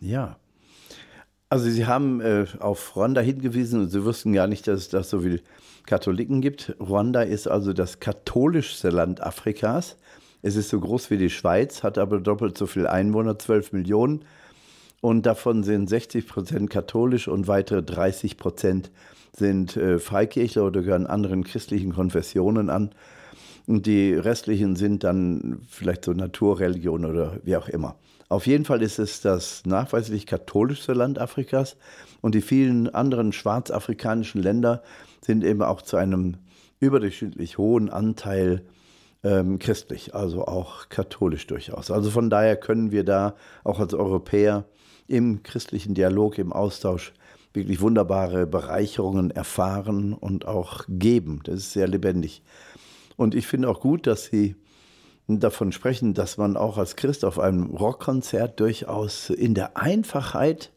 Ja, 0.00 0.36
also 1.52 1.68
Sie 1.68 1.84
haben 1.84 2.22
äh, 2.22 2.46
auf 2.60 2.96
Ruanda 2.96 3.20
hingewiesen 3.20 3.82
und 3.82 3.90
Sie 3.90 4.06
wussten 4.06 4.32
gar 4.32 4.46
nicht, 4.46 4.66
dass 4.66 4.80
es 4.80 4.88
da 4.88 5.02
so 5.02 5.20
viele 5.20 5.40
Katholiken 5.84 6.40
gibt. 6.40 6.74
Ruanda 6.80 7.20
ist 7.20 7.46
also 7.46 7.74
das 7.74 8.00
katholischste 8.00 8.88
Land 8.88 9.22
Afrikas. 9.22 9.98
Es 10.40 10.56
ist 10.56 10.70
so 10.70 10.80
groß 10.80 11.10
wie 11.10 11.18
die 11.18 11.28
Schweiz, 11.28 11.82
hat 11.82 11.98
aber 11.98 12.20
doppelt 12.20 12.56
so 12.56 12.64
viele 12.64 12.90
Einwohner, 12.90 13.38
12 13.38 13.72
Millionen. 13.74 14.24
Und 15.02 15.26
davon 15.26 15.62
sind 15.62 15.90
60 15.90 16.26
Prozent 16.26 16.70
katholisch 16.70 17.28
und 17.28 17.48
weitere 17.48 17.82
30 17.82 18.38
Prozent 18.38 18.90
sind 19.36 19.76
äh, 19.76 19.98
Freikirchler 19.98 20.64
oder 20.64 20.80
gehören 20.80 21.06
anderen 21.06 21.44
christlichen 21.44 21.92
Konfessionen 21.92 22.70
an. 22.70 22.92
Und 23.66 23.84
die 23.84 24.14
restlichen 24.14 24.74
sind 24.74 25.04
dann 25.04 25.60
vielleicht 25.68 26.06
so 26.06 26.14
Naturreligion 26.14 27.04
oder 27.04 27.40
wie 27.44 27.56
auch 27.56 27.68
immer. 27.68 27.96
Auf 28.32 28.46
jeden 28.46 28.64
Fall 28.64 28.80
ist 28.80 28.98
es 28.98 29.20
das 29.20 29.66
nachweislich 29.66 30.26
katholischste 30.26 30.94
Land 30.94 31.18
Afrikas 31.18 31.76
und 32.22 32.34
die 32.34 32.40
vielen 32.40 32.88
anderen 32.88 33.34
schwarzafrikanischen 33.34 34.40
Länder 34.40 34.82
sind 35.20 35.44
eben 35.44 35.60
auch 35.60 35.82
zu 35.82 35.98
einem 35.98 36.38
überdurchschnittlich 36.80 37.58
hohen 37.58 37.90
Anteil 37.90 38.64
ähm, 39.22 39.58
christlich, 39.58 40.14
also 40.14 40.46
auch 40.46 40.88
katholisch 40.88 41.46
durchaus. 41.46 41.90
Also 41.90 42.08
von 42.08 42.30
daher 42.30 42.56
können 42.56 42.90
wir 42.90 43.04
da 43.04 43.34
auch 43.64 43.80
als 43.80 43.92
Europäer 43.92 44.64
im 45.08 45.42
christlichen 45.42 45.92
Dialog, 45.92 46.38
im 46.38 46.54
Austausch 46.54 47.12
wirklich 47.52 47.82
wunderbare 47.82 48.46
Bereicherungen 48.46 49.30
erfahren 49.30 50.14
und 50.14 50.46
auch 50.46 50.84
geben. 50.88 51.40
Das 51.44 51.56
ist 51.56 51.72
sehr 51.74 51.86
lebendig. 51.86 52.42
Und 53.16 53.34
ich 53.34 53.46
finde 53.46 53.68
auch 53.68 53.80
gut, 53.80 54.06
dass 54.06 54.24
Sie 54.24 54.56
davon 55.28 55.72
sprechen, 55.72 56.14
dass 56.14 56.36
man 56.36 56.56
auch 56.56 56.78
als 56.78 56.96
Christ 56.96 57.24
auf 57.24 57.38
einem 57.38 57.66
Rockkonzert 57.74 58.58
durchaus 58.60 59.30
in 59.30 59.54
der 59.54 59.76
Einfachheit, 59.76 60.72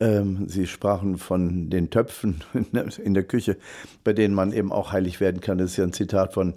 ähm, 0.00 0.48
Sie 0.48 0.66
sprachen 0.66 1.18
von 1.18 1.70
den 1.70 1.90
Töpfen 1.90 2.42
in 3.02 3.14
der 3.14 3.24
Küche, 3.24 3.56
bei 4.02 4.12
denen 4.12 4.34
man 4.34 4.52
eben 4.52 4.72
auch 4.72 4.92
heilig 4.92 5.20
werden 5.20 5.40
kann. 5.40 5.58
Das 5.58 5.72
ist 5.72 5.76
ja 5.76 5.84
ein 5.84 5.92
Zitat 5.92 6.34
von, 6.34 6.54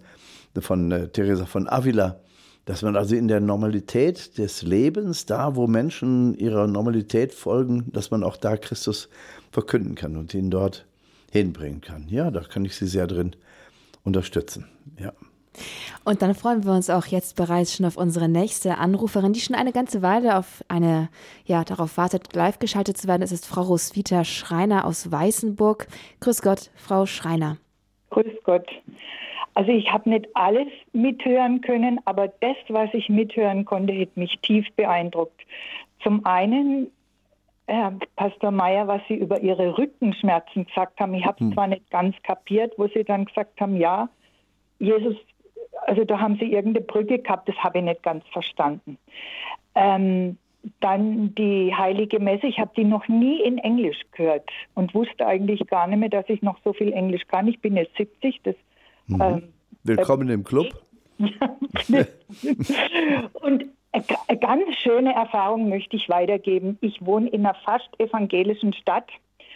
von 0.59 0.91
äh, 0.91 1.07
Teresa 1.09 1.45
von 1.45 1.69
Avila, 1.69 2.19
dass 2.65 2.81
man 2.81 2.95
also 2.95 3.15
in 3.15 3.27
der 3.27 3.39
Normalität 3.39 4.37
des 4.37 4.63
Lebens, 4.63 5.25
da 5.25 5.55
wo 5.55 5.67
Menschen 5.67 6.35
ihrer 6.35 6.67
Normalität 6.67 7.33
folgen, 7.33 7.91
dass 7.93 8.11
man 8.11 8.23
auch 8.23 8.37
da 8.37 8.57
Christus 8.57 9.07
verkünden 9.51 9.95
kann 9.95 10.17
und 10.17 10.33
ihn 10.33 10.49
dort 10.49 10.85
hinbringen 11.31 11.81
kann. 11.81 12.07
Ja, 12.09 12.31
da 12.31 12.41
kann 12.41 12.65
ich 12.65 12.75
Sie 12.75 12.87
sehr 12.87 13.07
drin 13.07 13.35
unterstützen. 14.03 14.65
Ja. 14.99 15.13
Und 16.03 16.22
dann 16.22 16.36
freuen 16.36 16.64
wir 16.64 16.72
uns 16.72 16.89
auch 16.89 17.05
jetzt 17.05 17.36
bereits 17.36 17.76
schon 17.76 17.86
auf 17.86 17.97
unsere 17.97 18.30
nächste 18.30 18.78
Anruferin, 18.78 19.34
die 19.34 19.39
schon 19.39 19.55
eine 19.55 19.72
ganze 19.72 20.01
Weile 20.01 20.38
auf 20.38 20.64
eine, 20.68 21.10
ja, 21.45 21.64
darauf 21.64 21.97
wartet, 21.97 22.36
live 22.36 22.60
geschaltet 22.60 22.97
zu 22.97 23.08
werden. 23.08 23.22
Es 23.22 23.32
ist 23.32 23.45
Frau 23.45 23.62
Roswitha 23.62 24.24
Schreiner 24.24 24.86
aus 24.86 25.12
Weißenburg. 25.12 25.88
Grüß 26.20 26.41
Gott, 26.41 26.72
Frau 26.76 27.05
Schreiner. 27.05 27.58
Grüß 28.10 28.43
Gott. 28.43 28.68
Also 29.58 29.72
ich 29.72 29.91
habe 29.91 30.10
nicht 30.10 30.28
alles 30.36 30.68
mithören 30.93 31.62
können, 31.62 31.99
aber 32.05 32.28
das, 32.28 32.55
was 32.70 32.93
ich 32.93 33.10
mithören 33.10 33.66
konnte, 33.66 33.99
hat 33.99 34.16
mich 34.16 34.38
tief 34.43 34.68
beeindruckt. 34.76 35.41
Zum 36.03 36.24
einen, 36.28 36.91
Herr 37.66 37.93
Pastor 38.16 38.51
Meyer, 38.51 38.88
was 38.88 39.01
Sie 39.08 39.16
über 39.16 39.41
Ihre 39.41 39.76
Rückenschmerzen 39.78 40.68
gesagt 40.68 40.99
haben. 40.99 41.16
Ich 41.16 41.26
habe 41.26 41.38
es 41.39 41.47
hm. 41.47 41.53
zwar 41.53 41.68
nicht 41.68 41.89
ganz 41.89 42.16
kapiert, 42.22 42.74
wo 42.78 42.88
Sie 42.88 43.03
dann 43.03 43.26
gesagt 43.26 43.60
haben, 43.60 43.78
ja, 43.78 44.10
Jesus, 44.78 45.16
also 45.88 46.03
da 46.03 46.19
haben 46.19 46.35
Sie 46.35 46.51
irgendeine 46.51 46.85
Brücke 46.85 47.19
gehabt, 47.19 47.49
das 47.49 47.55
habe 47.57 47.79
ich 47.79 47.85
nicht 47.85 48.03
ganz 48.03 48.23
verstanden. 48.31 48.97
Ähm, 49.73 50.38
dann 50.81 51.33
die 51.35 51.73
Heilige 51.73 52.19
Messe, 52.19 52.47
ich 52.47 52.59
habe 52.59 52.71
die 52.75 52.83
noch 52.83 53.07
nie 53.07 53.41
in 53.41 53.57
Englisch 53.57 54.01
gehört 54.11 54.49
und 54.75 54.93
wusste 54.93 55.25
eigentlich 55.25 55.65
gar 55.67 55.88
nicht 55.88 55.99
mehr, 55.99 56.09
dass 56.09 56.27
ich 56.27 56.41
noch 56.41 56.57
so 56.63 56.73
viel 56.73 56.91
Englisch 56.91 57.25
kann. 57.27 57.47
Ich 57.47 57.61
bin 57.61 57.77
jetzt 57.77 57.95
70. 57.95 58.41
Das, 58.43 58.55
mhm. 59.07 59.21
ähm, 59.21 59.43
Willkommen 59.83 60.29
äh, 60.29 60.33
im 60.33 60.43
Club. 60.43 60.67
und 61.17 61.31
eine 63.91 64.38
ganz 64.39 64.63
schöne 64.83 65.13
Erfahrung 65.13 65.69
möchte 65.69 65.95
ich 65.95 66.09
weitergeben. 66.09 66.77
Ich 66.81 67.03
wohne 67.03 67.29
in 67.29 67.45
einer 67.45 67.55
fast 67.55 67.89
evangelischen 67.99 68.73
Stadt 68.73 69.09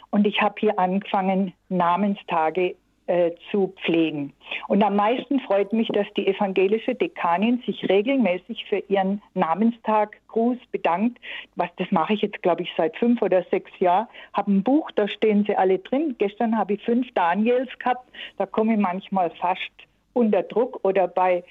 und 0.10 0.26
ich 0.26 0.42
habe 0.42 0.56
hier 0.60 0.80
angefangen, 0.80 1.54
Namenstage 1.70 2.76
äh, 3.12 3.36
zu 3.52 3.74
pflegen. 3.84 4.32
Und 4.70 4.82
am 4.84 4.96
meisten 4.96 5.42
freut 5.42 5.74
mich, 5.74 5.90
dass 5.90 6.08
die 6.16 6.28
evangelische 6.28 6.96
Dekanin 6.96 7.62
sich 7.66 7.90
regelmäßig 7.90 8.64
für 8.70 8.78
ihren 8.88 9.22
Namenstaggruß 9.34 10.58
bedankt. 10.72 11.20
Was, 11.58 11.68
das 11.76 11.92
mache 11.92 12.14
ich 12.14 12.22
jetzt, 12.22 12.42
glaube 12.42 12.64
ich, 12.64 12.70
seit 12.78 12.96
fünf 12.96 13.22
oder 13.22 13.44
sechs 13.52 13.70
Jahren. 13.80 14.08
Habe 14.32 14.52
ein 14.54 14.64
Buch, 14.64 14.92
da 14.92 15.10
stehen 15.10 15.44
sie 15.46 15.58
alle 15.58 15.80
drin. 15.80 16.16
Gestern 16.20 16.58
habe 16.58 16.76
ich 16.76 16.84
fünf 16.86 17.06
Daniels 17.14 17.70
gehabt. 17.80 18.10
Da 18.38 18.46
komme 18.46 18.76
ich 18.76 18.80
manchmal 18.80 19.30
fast 19.32 19.72
unter 20.14 20.44
Druck 20.44 20.80
oder 20.84 21.10
bei 21.10 21.44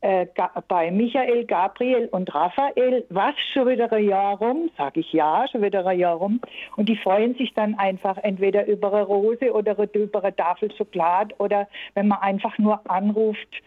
äh, 0.00 0.26
bei 0.68 0.90
Michael, 0.90 1.44
Gabriel 1.44 2.08
und 2.12 2.34
Raphael, 2.34 3.04
was 3.08 3.34
schon 3.52 3.68
wieder 3.68 3.90
ein 3.92 4.08
Jahr 4.08 4.38
rum, 4.38 4.70
sage 4.76 5.00
ich 5.00 5.12
ja, 5.12 5.46
schon 5.50 5.62
wieder 5.62 5.86
ein 5.86 5.98
Jahr 5.98 6.16
rum. 6.16 6.40
Und 6.76 6.88
die 6.88 6.96
freuen 6.96 7.34
sich 7.34 7.54
dann 7.54 7.74
einfach 7.76 8.18
entweder 8.18 8.66
über 8.66 8.92
eine 8.92 9.02
Rose 9.02 9.52
oder 9.52 9.76
über 9.94 10.22
eine 10.22 10.36
Tafel 10.36 10.70
Schokolade 10.72 11.34
oder 11.38 11.68
wenn 11.94 12.08
man 12.08 12.20
einfach 12.20 12.56
nur 12.58 12.80
anruft. 12.90 13.62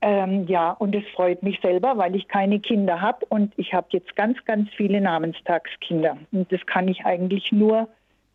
Ähm, 0.00 0.46
ja, 0.48 0.72
und 0.72 0.96
es 0.96 1.04
freut 1.14 1.44
mich 1.44 1.60
selber, 1.60 1.96
weil 1.96 2.16
ich 2.16 2.26
keine 2.26 2.58
Kinder 2.58 3.00
habe 3.00 3.24
und 3.28 3.52
ich 3.56 3.72
habe 3.72 3.86
jetzt 3.90 4.16
ganz, 4.16 4.44
ganz 4.44 4.68
viele 4.76 5.00
Namenstagskinder. 5.00 6.16
Und 6.32 6.50
das 6.50 6.64
kann 6.66 6.88
ich 6.88 7.04
eigentlich 7.04 7.52
nur 7.52 7.88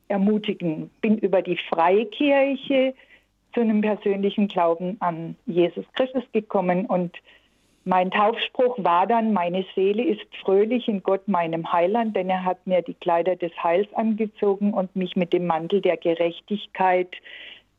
ermutigen. 0.08 0.90
Bin 1.02 1.18
über 1.18 1.42
die 1.42 1.58
Freikirche 1.70 2.94
zu 3.58 3.62
einem 3.62 3.82
persönlichen 3.82 4.48
Glauben 4.48 4.98
an 5.00 5.36
Jesus 5.48 5.84
Christus 5.96 6.24
gekommen 6.32 6.86
und 6.86 7.18
mein 7.86 8.12
Taufspruch 8.12 8.78
war 8.84 9.08
dann, 9.08 9.34
meine 9.34 9.66
Seele 9.74 10.04
ist 10.04 10.28
fröhlich 10.44 10.88
in 10.88 11.02
Gott, 11.02 11.28
meinem 11.28 11.72
Heiland, 11.74 12.16
denn 12.16 12.30
er 12.30 12.44
hat 12.44 12.68
mir 12.68 12.84
die 12.84 12.94
Kleider 12.94 13.36
des 13.36 13.52
Heils 13.64 13.88
angezogen 13.96 14.74
und 14.74 14.96
mich 14.96 15.16
mit 15.16 15.34
dem 15.34 15.48
Mantel 15.48 15.82
der 15.82 15.98
Gerechtigkeit 15.98 17.10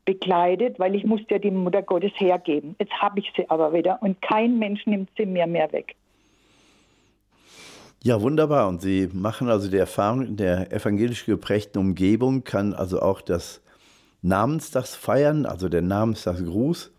bekleidet, 0.03 0.79
weil 0.79 0.95
ich 0.95 1.05
musste 1.05 1.35
ja 1.35 1.39
die 1.39 1.51
Mutter 1.51 1.81
Gottes 1.81 2.11
hergeben. 2.15 2.75
Jetzt 2.77 2.93
habe 3.01 3.19
ich 3.19 3.31
sie 3.37 3.49
aber 3.49 3.71
wieder 3.71 3.99
und 4.01 4.21
kein 4.21 4.59
Mensch 4.59 4.85
nimmt 4.85 5.09
sie 5.15 5.25
mir 5.25 5.47
mehr 5.47 5.71
weg. 5.71 5.95
Ja, 8.03 8.21
wunderbar. 8.21 8.67
Und 8.67 8.81
Sie 8.81 9.07
machen 9.13 9.47
also 9.47 9.69
die 9.69 9.77
Erfahrung 9.77 10.25
in 10.25 10.35
der 10.35 10.73
evangelisch 10.73 11.25
geprägten 11.25 11.77
Umgebung, 11.79 12.43
kann 12.43 12.73
also 12.73 13.01
auch 13.01 13.21
das 13.21 13.61
Namenstagsfeiern, 14.21 15.45
also 15.45 15.69
der 15.69 15.81
Namenstagsgruß, 15.81 16.91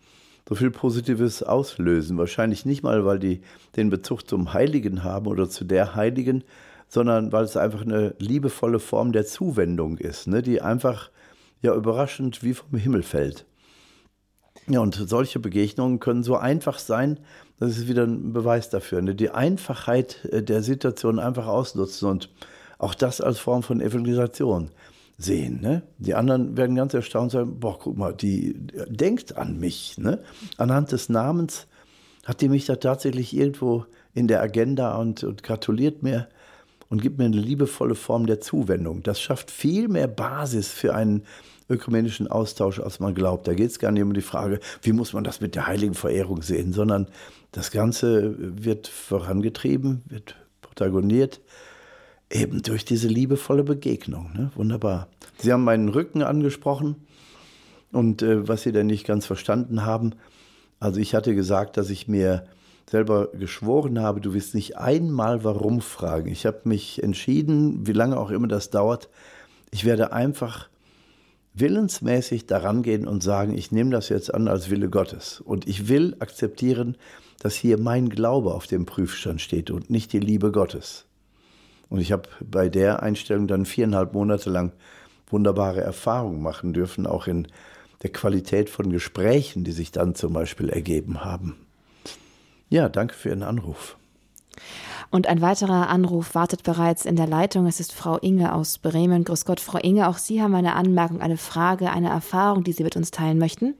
so 0.47 0.55
viel 0.55 0.71
Positives 0.71 1.43
auslösen. 1.43 2.17
Wahrscheinlich 2.17 2.65
nicht 2.65 2.83
mal, 2.83 3.05
weil 3.05 3.19
die 3.19 3.41
den 3.75 3.89
Bezug 3.89 4.27
zum 4.27 4.53
Heiligen 4.53 5.03
haben 5.03 5.27
oder 5.27 5.49
zu 5.49 5.63
der 5.63 5.95
Heiligen, 5.95 6.43
sondern 6.87 7.31
weil 7.31 7.45
es 7.45 7.55
einfach 7.55 7.81
eine 7.81 8.15
liebevolle 8.19 8.79
Form 8.79 9.13
der 9.13 9.25
Zuwendung 9.25 9.97
ist, 9.97 10.27
ne, 10.27 10.41
die 10.41 10.61
einfach 10.61 11.09
ja 11.61 11.73
überraschend 11.73 12.43
wie 12.43 12.53
vom 12.53 12.77
Himmel 12.77 13.03
fällt. 13.03 13.45
Ja, 14.67 14.79
und 14.79 14.95
solche 14.95 15.39
Begegnungen 15.39 15.99
können 15.99 16.23
so 16.23 16.35
einfach 16.35 16.79
sein, 16.79 17.19
das 17.59 17.77
ist 17.77 17.87
wieder 17.87 18.03
ein 18.03 18.33
Beweis 18.33 18.69
dafür. 18.69 19.01
Ne? 19.01 19.15
Die 19.15 19.29
Einfachheit 19.29 20.25
äh, 20.31 20.43
der 20.43 20.63
Situation 20.63 21.19
einfach 21.19 21.47
ausnutzen 21.47 22.09
und 22.09 22.29
auch 22.77 22.95
das 22.95 23.21
als 23.21 23.39
Form 23.39 23.63
von 23.63 23.81
Evangelisation 23.81 24.71
sehen. 25.23 25.61
Ne? 25.61 25.83
Die 25.97 26.15
anderen 26.15 26.57
werden 26.57 26.75
ganz 26.75 26.93
erstaunt 26.93 27.31
sein, 27.31 27.59
boah, 27.59 27.77
guck 27.79 27.97
mal, 27.97 28.13
die 28.13 28.55
denkt 28.87 29.37
an 29.37 29.59
mich. 29.59 29.97
Ne? 29.97 30.19
Anhand 30.57 30.91
des 30.91 31.09
Namens 31.09 31.67
hat 32.25 32.41
die 32.41 32.49
mich 32.49 32.65
da 32.65 32.75
tatsächlich 32.75 33.35
irgendwo 33.35 33.85
in 34.13 34.27
der 34.27 34.41
Agenda 34.41 34.95
und, 34.95 35.23
und 35.23 35.43
gratuliert 35.43 36.03
mir 36.03 36.27
und 36.89 37.01
gibt 37.01 37.17
mir 37.17 37.25
eine 37.25 37.37
liebevolle 37.37 37.95
Form 37.95 38.25
der 38.25 38.41
Zuwendung. 38.41 39.03
Das 39.03 39.21
schafft 39.21 39.49
viel 39.49 39.87
mehr 39.87 40.07
Basis 40.07 40.67
für 40.67 40.93
einen 40.93 41.23
ökumenischen 41.69 42.27
Austausch, 42.27 42.79
als 42.79 42.99
man 42.99 43.15
glaubt. 43.15 43.47
Da 43.47 43.53
geht 43.53 43.71
es 43.71 43.79
gar 43.79 43.91
nicht 43.91 44.03
um 44.03 44.13
die 44.13 44.21
Frage, 44.21 44.59
wie 44.81 44.91
muss 44.91 45.13
man 45.13 45.23
das 45.23 45.39
mit 45.39 45.55
der 45.55 45.67
heiligen 45.67 45.93
Verehrung 45.93 46.41
sehen, 46.41 46.73
sondern 46.73 47.07
das 47.53 47.71
Ganze 47.71 48.35
wird 48.37 48.87
vorangetrieben, 48.87 50.01
wird 50.07 50.35
protagoniert 50.61 51.39
Eben 52.31 52.61
durch 52.61 52.85
diese 52.85 53.09
liebevolle 53.09 53.63
Begegnung. 53.63 54.31
Ne? 54.33 54.51
Wunderbar. 54.55 55.07
Sie 55.37 55.51
haben 55.51 55.63
meinen 55.63 55.89
Rücken 55.89 56.23
angesprochen 56.23 56.95
und 57.91 58.21
äh, 58.21 58.47
was 58.47 58.63
Sie 58.63 58.71
denn 58.71 58.87
nicht 58.87 59.05
ganz 59.05 59.25
verstanden 59.25 59.85
haben. 59.85 60.13
Also 60.79 60.99
ich 60.99 61.13
hatte 61.13 61.35
gesagt, 61.35 61.77
dass 61.77 61.89
ich 61.89 62.07
mir 62.07 62.45
selber 62.89 63.27
geschworen 63.27 63.99
habe, 63.99 64.21
du 64.21 64.33
wirst 64.33 64.55
nicht 64.55 64.77
einmal 64.77 65.43
warum 65.43 65.81
fragen. 65.81 66.29
Ich 66.29 66.45
habe 66.45 66.61
mich 66.63 67.03
entschieden, 67.03 67.85
wie 67.85 67.93
lange 67.93 68.17
auch 68.17 68.31
immer 68.31 68.47
das 68.47 68.69
dauert, 68.69 69.09
ich 69.71 69.85
werde 69.85 70.11
einfach 70.11 70.69
willensmäßig 71.53 72.45
daran 72.45 72.81
gehen 72.81 73.07
und 73.07 73.23
sagen, 73.23 73.57
ich 73.57 73.71
nehme 73.71 73.91
das 73.91 74.09
jetzt 74.09 74.33
an 74.33 74.47
als 74.47 74.69
Wille 74.69 74.89
Gottes. 74.89 75.41
Und 75.41 75.67
ich 75.67 75.87
will 75.87 76.15
akzeptieren, 76.19 76.97
dass 77.39 77.55
hier 77.55 77.77
mein 77.77 78.09
Glaube 78.09 78.53
auf 78.53 78.67
dem 78.67 78.85
Prüfstand 78.85 79.41
steht 79.41 79.71
und 79.71 79.89
nicht 79.89 80.13
die 80.13 80.19
Liebe 80.19 80.51
Gottes. 80.51 81.05
Und 81.91 81.99
ich 81.99 82.13
habe 82.13 82.29
bei 82.39 82.69
der 82.69 83.03
Einstellung 83.03 83.47
dann 83.47 83.65
viereinhalb 83.65 84.13
Monate 84.13 84.49
lang 84.49 84.71
wunderbare 85.29 85.81
Erfahrungen 85.81 86.41
machen 86.41 86.71
dürfen, 86.71 87.05
auch 87.05 87.27
in 87.27 87.49
der 88.01 88.13
Qualität 88.13 88.69
von 88.69 88.89
Gesprächen, 88.89 89.65
die 89.65 89.73
sich 89.73 89.91
dann 89.91 90.15
zum 90.15 90.31
Beispiel 90.31 90.69
ergeben 90.69 91.25
haben. 91.25 91.57
Ja, 92.69 92.87
danke 92.87 93.13
für 93.13 93.27
Ihren 93.27 93.43
Anruf. 93.43 93.97
Und 95.09 95.27
ein 95.27 95.41
weiterer 95.41 95.89
Anruf 95.89 96.33
wartet 96.33 96.63
bereits 96.63 97.03
in 97.03 97.17
der 97.17 97.27
Leitung. 97.27 97.67
Es 97.67 97.81
ist 97.81 97.91
Frau 97.91 98.17
Inge 98.17 98.55
aus 98.55 98.77
Bremen. 98.77 99.25
Grüß 99.25 99.43
Gott, 99.43 99.59
Frau 99.59 99.77
Inge. 99.77 100.07
Auch 100.07 100.17
Sie 100.17 100.41
haben 100.41 100.55
eine 100.55 100.75
Anmerkung, 100.75 101.19
eine 101.19 101.35
Frage, 101.35 101.91
eine 101.91 102.09
Erfahrung, 102.09 102.63
die 102.63 102.71
Sie 102.71 102.85
mit 102.85 102.95
uns 102.95 103.11
teilen 103.11 103.37
möchten. 103.37 103.75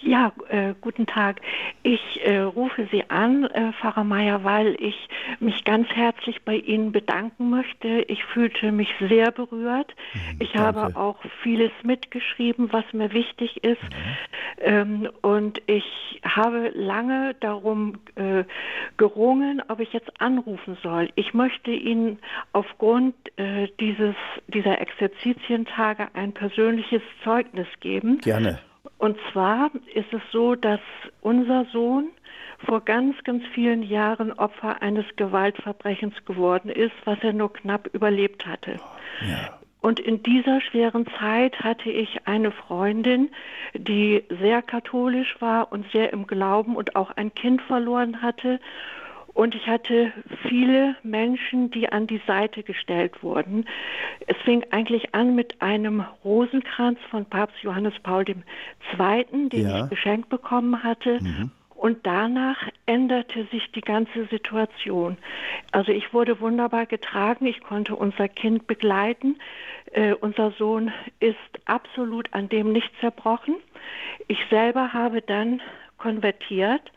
Ja, 0.00 0.32
äh, 0.48 0.74
guten 0.80 1.06
Tag. 1.06 1.40
Ich 1.82 2.20
äh, 2.24 2.38
rufe 2.40 2.86
Sie 2.90 3.08
an, 3.10 3.44
äh, 3.44 3.72
Pfarrer 3.72 4.04
Meier, 4.04 4.44
weil 4.44 4.76
ich 4.78 5.08
mich 5.40 5.64
ganz 5.64 5.88
herzlich 5.88 6.42
bei 6.44 6.56
Ihnen 6.56 6.92
bedanken 6.92 7.50
möchte. 7.50 8.02
Ich 8.08 8.24
fühlte 8.24 8.72
mich 8.72 8.94
sehr 9.00 9.30
berührt. 9.30 9.94
Mhm, 10.14 10.36
ich 10.40 10.52
danke. 10.52 10.80
habe 10.80 10.96
auch 10.96 11.16
vieles 11.42 11.72
mitgeschrieben, 11.82 12.72
was 12.72 12.84
mir 12.92 13.12
wichtig 13.12 13.64
ist. 13.64 13.82
Mhm. 13.82 14.16
Ähm, 14.58 15.08
und 15.22 15.62
ich 15.66 16.20
habe 16.24 16.70
lange 16.74 17.34
darum 17.40 17.98
äh, 18.16 18.44
gerungen, 18.96 19.62
ob 19.68 19.80
ich 19.80 19.92
jetzt 19.92 20.20
anrufen 20.20 20.76
soll. 20.82 21.08
Ich 21.14 21.34
möchte 21.34 21.70
Ihnen 21.70 22.18
aufgrund 22.52 23.14
äh, 23.36 23.68
dieses, 23.80 24.14
dieser 24.48 24.80
Exerzitientage 24.80 26.08
ein 26.14 26.32
persönliches 26.32 27.02
Zeugnis 27.24 27.68
geben. 27.80 28.18
Gerne. 28.18 28.60
Und 28.98 29.18
zwar 29.32 29.70
ist 29.94 30.12
es 30.12 30.22
so, 30.32 30.54
dass 30.54 30.80
unser 31.20 31.66
Sohn 31.66 32.08
vor 32.64 32.80
ganz, 32.80 33.22
ganz 33.24 33.44
vielen 33.54 33.82
Jahren 33.82 34.32
Opfer 34.32 34.80
eines 34.80 35.04
Gewaltverbrechens 35.16 36.14
geworden 36.24 36.70
ist, 36.70 36.94
was 37.04 37.18
er 37.22 37.32
nur 37.32 37.52
knapp 37.52 37.88
überlebt 37.92 38.46
hatte. 38.46 38.80
Ja. 39.28 39.58
Und 39.82 40.00
in 40.00 40.22
dieser 40.22 40.60
schweren 40.60 41.06
Zeit 41.20 41.60
hatte 41.60 41.90
ich 41.90 42.26
eine 42.26 42.50
Freundin, 42.50 43.28
die 43.74 44.24
sehr 44.40 44.62
katholisch 44.62 45.36
war 45.40 45.70
und 45.70 45.86
sehr 45.92 46.12
im 46.12 46.26
Glauben 46.26 46.74
und 46.74 46.96
auch 46.96 47.10
ein 47.12 47.32
Kind 47.34 47.62
verloren 47.62 48.22
hatte 48.22 48.58
und 49.36 49.54
ich 49.54 49.66
hatte 49.66 50.14
viele 50.48 50.96
Menschen, 51.02 51.70
die 51.70 51.92
an 51.92 52.06
die 52.06 52.22
Seite 52.26 52.62
gestellt 52.62 53.22
wurden. 53.22 53.66
Es 54.26 54.36
fing 54.46 54.64
eigentlich 54.70 55.14
an 55.14 55.34
mit 55.34 55.60
einem 55.60 56.06
Rosenkranz 56.24 56.98
von 57.10 57.26
Papst 57.26 57.62
Johannes 57.62 57.92
Paul 58.02 58.24
II., 58.26 59.48
den 59.50 59.68
ja. 59.68 59.84
ich 59.84 59.90
geschenkt 59.90 60.30
bekommen 60.30 60.82
hatte. 60.82 61.20
Mhm. 61.20 61.50
Und 61.74 62.06
danach 62.06 62.56
änderte 62.86 63.46
sich 63.52 63.70
die 63.72 63.82
ganze 63.82 64.24
Situation. 64.30 65.18
Also 65.70 65.92
ich 65.92 66.14
wurde 66.14 66.40
wunderbar 66.40 66.86
getragen, 66.86 67.44
ich 67.44 67.60
konnte 67.60 67.94
unser 67.94 68.28
Kind 68.28 68.66
begleiten. 68.66 69.36
Äh, 69.92 70.14
unser 70.14 70.52
Sohn 70.52 70.90
ist 71.20 71.36
absolut 71.66 72.32
an 72.32 72.48
dem 72.48 72.72
nicht 72.72 72.90
zerbrochen. 73.00 73.56
Ich 74.28 74.38
selber 74.48 74.94
habe 74.94 75.20
dann 75.20 75.60
konvertiert 75.98 76.90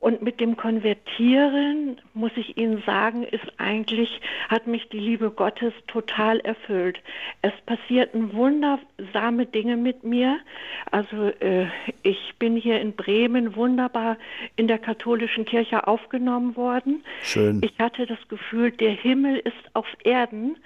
und 0.00 0.22
mit 0.22 0.40
dem 0.40 0.56
Konvertieren, 0.56 2.00
muss 2.14 2.32
ich 2.36 2.56
Ihnen 2.56 2.82
sagen, 2.86 3.22
ist 3.22 3.52
eigentlich, 3.58 4.20
hat 4.48 4.66
mich 4.66 4.88
die 4.88 4.98
Liebe 4.98 5.30
Gottes 5.30 5.74
total 5.86 6.40
erfüllt. 6.40 6.98
Es 7.42 7.52
passierten 7.66 8.32
wundersame 8.32 9.44
Dinge 9.44 9.76
mit 9.76 10.02
mir. 10.02 10.38
Also 10.90 11.28
äh, 11.40 11.66
ich 12.02 12.34
bin 12.38 12.56
hier 12.56 12.80
in 12.80 12.94
Bremen 12.94 13.54
wunderbar 13.56 14.16
in 14.56 14.68
der 14.68 14.78
katholischen 14.78 15.44
Kirche 15.44 15.86
aufgenommen 15.86 16.56
worden. 16.56 17.04
Schön. 17.22 17.60
Ich 17.62 17.78
hatte 17.78 18.06
das 18.06 18.18
Gefühl, 18.28 18.70
der 18.70 18.92
Himmel 18.92 19.36
ist 19.36 19.74
auf 19.74 19.86
Erden. 20.02 20.56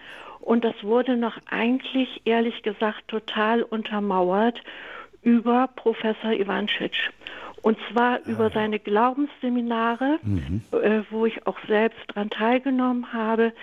Und 0.41 0.63
das 0.63 0.75
wurde 0.83 1.17
noch 1.17 1.39
eigentlich, 1.51 2.21
ehrlich 2.25 2.63
gesagt, 2.63 3.09
total 3.09 3.63
untermauert 3.63 4.63
über 5.23 5.69
Professor 5.75 6.33
Ivancic. 6.33 6.93
Und 7.65 7.79
zwar 7.91 8.17
ah, 8.17 8.21
über 8.27 8.51
seine 8.51 8.79
Glaubensseminare, 8.79 10.19
mhm. 10.23 10.61
äh, 10.73 11.01
wo 11.09 11.25
ich 11.25 11.47
auch 11.47 11.57
selbst 11.67 11.99
daran 12.09 12.29
teilgenommen 12.29 13.15
habe, 13.15 13.55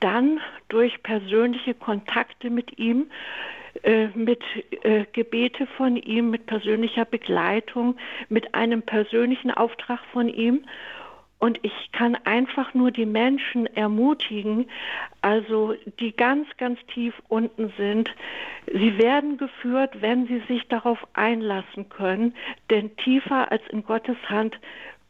dann 0.00 0.40
durch 0.68 1.02
persönliche 1.02 1.72
Kontakte 1.72 2.50
mit 2.50 2.78
ihm, 2.78 3.06
äh, 3.82 4.08
mit 4.08 4.42
äh, 4.82 5.06
Gebete 5.10 5.66
von 5.78 5.96
ihm, 5.96 6.28
mit 6.28 6.44
persönlicher 6.44 7.06
Begleitung, 7.06 7.96
mit 8.28 8.54
einem 8.54 8.82
persönlichen 8.82 9.50
Auftrag 9.50 10.00
von 10.12 10.28
ihm. 10.28 10.66
Und 11.38 11.58
ich 11.62 11.92
kann 11.92 12.16
einfach 12.24 12.72
nur 12.72 12.90
die 12.90 13.04
Menschen 13.04 13.66
ermutigen, 13.66 14.68
also 15.20 15.74
die 16.00 16.12
ganz, 16.16 16.48
ganz 16.56 16.78
tief 16.86 17.14
unten 17.28 17.72
sind, 17.76 18.10
sie 18.66 18.96
werden 18.98 19.36
geführt, 19.36 20.00
wenn 20.00 20.26
sie 20.26 20.40
sich 20.48 20.66
darauf 20.68 21.06
einlassen 21.12 21.88
können, 21.90 22.34
denn 22.70 22.96
tiefer 22.96 23.52
als 23.52 23.62
in 23.68 23.84
Gottes 23.84 24.16
Hand 24.28 24.58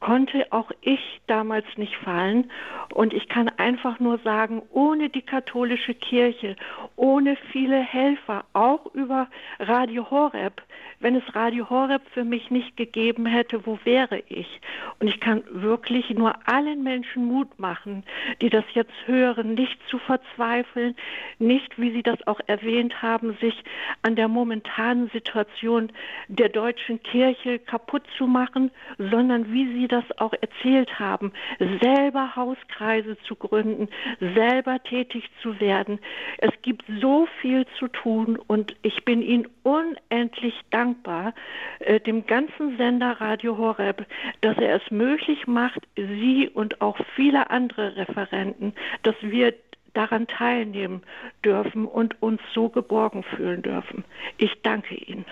konnte 0.01 0.47
auch 0.51 0.71
ich 0.81 1.21
damals 1.27 1.67
nicht 1.77 1.97
fallen. 1.97 2.51
Und 2.95 3.13
ich 3.13 3.29
kann 3.29 3.49
einfach 3.57 3.99
nur 3.99 4.19
sagen, 4.19 4.63
ohne 4.71 5.09
die 5.09 5.23
katholische 5.23 5.95
Kirche, 5.95 6.57
ohne 6.97 7.37
viele 7.51 7.79
Helfer, 7.79 8.45
auch 8.53 8.87
über 8.95 9.29
Radio 9.59 10.11
Horeb, 10.11 10.63
wenn 11.01 11.17
es 11.17 11.35
Radio 11.35 11.69
Horeb 11.69 12.03
für 12.13 12.25
mich 12.25 12.51
nicht 12.51 12.77
gegeben 12.77 13.27
hätte, 13.27 13.67
wo 13.67 13.79
wäre 13.85 14.23
ich? 14.29 14.61
Und 14.99 15.09
ich 15.09 15.21
kann 15.21 15.43
wirklich 15.51 16.11
nur 16.11 16.35
allen 16.47 16.83
Menschen 16.83 17.27
Mut 17.27 17.59
machen, 17.59 18.05
die 18.41 18.49
das 18.49 18.65
jetzt 18.73 18.95
hören, 19.07 19.55
nicht 19.55 19.79
zu 19.89 19.99
verzweifeln, 19.99 20.95
nicht, 21.39 21.79
wie 21.79 21.91
Sie 21.93 22.03
das 22.03 22.27
auch 22.27 22.41
erwähnt 22.47 23.03
haben, 23.03 23.37
sich 23.41 23.63
an 24.03 24.17
der 24.17 24.29
momentanen 24.29 25.11
Situation 25.11 25.93
der 26.29 26.49
deutschen 26.49 27.03
Kirche 27.03 27.59
kaputt 27.59 28.03
zu 28.17 28.27
machen, 28.27 28.71
sondern 28.99 29.53
wie 29.53 29.73
Sie 29.75 29.86
das 29.89 30.05
auch 30.19 30.33
erzählt 30.33 30.99
haben, 30.99 31.33
selber 31.81 32.37
Hauskreise 32.37 33.17
zu 33.27 33.35
gründen, 33.35 33.89
selber 34.21 34.83
tätig 34.83 35.29
zu 35.43 35.61
werden. 35.61 35.99
Es 36.39 36.53
gibt 36.63 36.85
so 37.01 37.27
viel 37.41 37.67
zu 37.79 37.89
tun 37.89 38.39
und 38.47 38.77
ich 38.83 39.05
bin 39.05 39.23
Ihnen 39.23 39.49
unendlich 39.63 40.55
dankbar, 40.71 41.35
äh, 41.81 42.01
dem 42.01 42.27
ganzen 42.27 42.77
Sender 42.77 43.21
Radio 43.21 43.57
Horeb, 43.59 44.07
dass 44.41 44.57
er 44.59 44.77
es 44.77 44.91
möglich 44.91 45.47
macht, 45.47 45.81
Sie 45.97 46.49
und 46.53 46.81
auch 46.81 46.99
viele 47.15 47.51
andere 47.51 47.97
Referenten, 47.97 48.75
dass 49.03 49.17
wir 49.21 49.55
daran 49.97 50.27
teilnehmen 50.27 51.03
dürfen 51.45 51.87
und 51.87 52.21
uns 52.23 52.41
so 52.53 52.69
geborgen 52.69 53.23
fühlen 53.23 53.63
dürfen. 53.63 54.05
Ich 54.37 54.61
danke 54.63 54.95
Ihnen. 54.95 55.25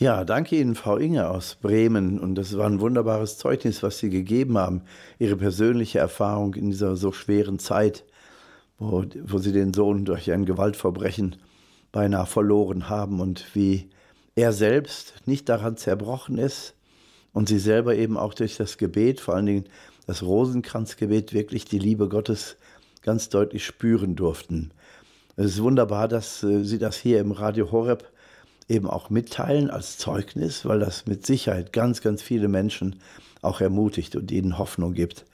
Ja, 0.00 0.24
danke 0.24 0.56
Ihnen, 0.56 0.76
Frau 0.76 0.96
Inge 0.96 1.28
aus 1.28 1.56
Bremen. 1.56 2.18
Und 2.18 2.34
das 2.36 2.56
war 2.56 2.64
ein 2.64 2.80
wunderbares 2.80 3.36
Zeugnis, 3.36 3.82
was 3.82 3.98
Sie 3.98 4.08
gegeben 4.08 4.56
haben. 4.56 4.80
Ihre 5.18 5.36
persönliche 5.36 5.98
Erfahrung 5.98 6.54
in 6.54 6.70
dieser 6.70 6.96
so 6.96 7.12
schweren 7.12 7.58
Zeit, 7.58 8.06
wo, 8.78 9.04
wo 9.24 9.36
Sie 9.36 9.52
den 9.52 9.74
Sohn 9.74 10.06
durch 10.06 10.32
ein 10.32 10.46
Gewaltverbrechen 10.46 11.36
beinahe 11.92 12.24
verloren 12.24 12.88
haben 12.88 13.20
und 13.20 13.54
wie 13.54 13.90
er 14.36 14.54
selbst 14.54 15.12
nicht 15.26 15.50
daran 15.50 15.76
zerbrochen 15.76 16.38
ist 16.38 16.74
und 17.34 17.50
Sie 17.50 17.58
selber 17.58 17.94
eben 17.94 18.16
auch 18.16 18.32
durch 18.32 18.56
das 18.56 18.78
Gebet, 18.78 19.20
vor 19.20 19.34
allen 19.34 19.44
Dingen 19.44 19.64
das 20.06 20.22
Rosenkranzgebet, 20.22 21.34
wirklich 21.34 21.66
die 21.66 21.78
Liebe 21.78 22.08
Gottes 22.08 22.56
ganz 23.02 23.28
deutlich 23.28 23.66
spüren 23.66 24.16
durften. 24.16 24.70
Es 25.36 25.56
ist 25.56 25.62
wunderbar, 25.62 26.08
dass 26.08 26.42
äh, 26.42 26.64
Sie 26.64 26.78
das 26.78 26.96
hier 26.96 27.20
im 27.20 27.32
Radio 27.32 27.70
Horeb 27.70 28.10
eben 28.70 28.88
auch 28.88 29.10
mitteilen 29.10 29.68
als 29.68 29.98
Zeugnis, 29.98 30.64
weil 30.64 30.78
das 30.78 31.06
mit 31.06 31.26
Sicherheit 31.26 31.72
ganz, 31.72 32.00
ganz 32.00 32.22
viele 32.22 32.48
Menschen 32.48 32.96
auch 33.42 33.60
ermutigt 33.60 34.16
und 34.16 34.30
ihnen 34.30 34.58
Hoffnung 34.58 34.94
gibt. 34.94 35.26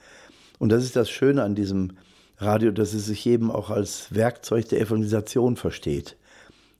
Und 0.58 0.70
das 0.70 0.84
ist 0.84 0.96
das 0.96 1.10
Schöne 1.10 1.42
an 1.42 1.54
diesem 1.54 1.92
Radio, 2.38 2.70
dass 2.70 2.94
es 2.94 3.06
sich 3.06 3.26
eben 3.26 3.50
auch 3.50 3.70
als 3.70 4.14
Werkzeug 4.14 4.68
der 4.68 4.80
Evangelisation 4.80 5.56
versteht. 5.56 6.16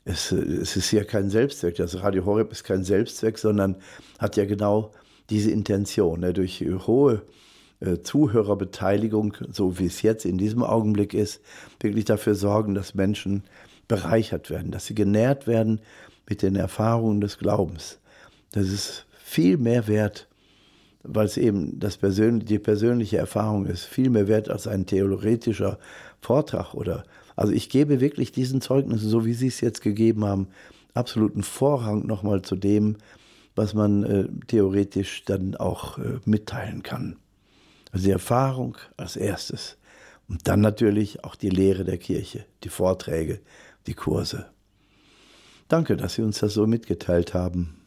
Es, 0.05 0.33
es 0.33 0.77
ist 0.77 0.93
ja 0.93 1.05
kein 1.05 1.31
Selbstzweck. 1.31 1.77
Das 1.77 2.01
Radio 2.03 2.25
Horeb 2.25 2.53
ist 2.53 2.65
kein 2.65 2.85
Selbstzweck, 2.85 3.39
sondern 3.39 3.77
hat 4.19 4.37
ja 4.37 4.45
genau 4.45 4.93
diese 5.31 5.51
Intention. 5.51 6.21
Ne? 6.21 6.33
Durch 6.33 6.65
hohe 6.87 7.23
äh, 7.81 7.99
Zuhörerbeteiligung, 7.99 9.37
so 9.51 9.79
wie 9.79 9.87
es 9.87 10.03
jetzt 10.03 10.25
in 10.25 10.39
diesem 10.39 10.63
Augenblick 10.63 11.13
ist, 11.13 11.41
wirklich 11.81 12.05
dafür 12.05 12.35
sorgen, 12.35 12.75
dass 12.75 12.95
Menschen 12.95 13.45
bereichert 13.89 14.51
werden, 14.51 14.71
dass 14.71 14.87
sie 14.87 14.95
genährt 14.95 15.47
werden 15.47 15.81
mit 16.29 16.43
den 16.43 16.57
Erfahrungen 16.57 17.21
des 17.21 17.39
Glaubens. 17.39 17.99
Das 18.53 18.69
ist 18.69 19.07
viel 19.17 19.57
mehr 19.57 19.87
wert, 19.87 20.29
weil 21.03 21.27
es 21.27 21.37
eben 21.37 21.79
das 21.79 21.97
Persön 21.97 22.41
die 22.41 22.59
persönliche 22.59 23.19
Erfahrung 23.19 23.67
ist, 23.67 23.85
viel 23.85 24.11
mehr 24.11 24.29
wert 24.29 24.49
als 24.49 24.67
ein 24.67 24.87
theoretischer 24.87 25.79
Vortrag 26.21 26.75
oder 26.75 27.05
also 27.37 27.53
ich 27.53 27.69
gebe 27.69 28.01
wirklich 28.01 28.33
diesen 28.33 28.63
Zeugnissen, 28.63 29.11
so 29.11 29.27
wie 29.27 29.35
Sie 29.35 29.49
es 29.49 29.61
jetzt 29.61 29.83
gegeben 29.83 30.25
haben, 30.25 30.49
absoluten 30.95 31.43
Vorrang 31.43 32.07
nochmal 32.07 32.43
zu 32.43 32.57
dem, 32.57 32.97
was 33.55 33.75
man 33.75 34.05
äh, 34.05 34.29
theoretisch 34.47 35.25
dann 35.25 35.55
auch 35.55 35.99
äh, 35.99 36.19
mitteilen 36.25 36.83
kann. 36.83 37.17
Also 37.93 38.07
die 38.07 38.13
Erfahrung 38.13 38.77
als 38.97 39.17
erstes 39.17 39.77
und 40.29 40.49
dann 40.49 40.61
natürlich 40.61 41.25
auch 41.25 41.37
die 41.37 41.51
Lehre 41.51 41.85
der 41.85 41.99
Kirche, 41.99 42.47
die 42.65 42.69
Vorträge, 42.69 43.41
die 43.87 43.95
Kurse. 43.95 44.47
Danke, 45.69 45.97
dass 45.97 46.15
Sie 46.15 46.23
uns 46.23 46.39
das 46.39 46.55
so 46.55 46.67
mitgeteilt 46.67 47.35
haben. 47.35 47.81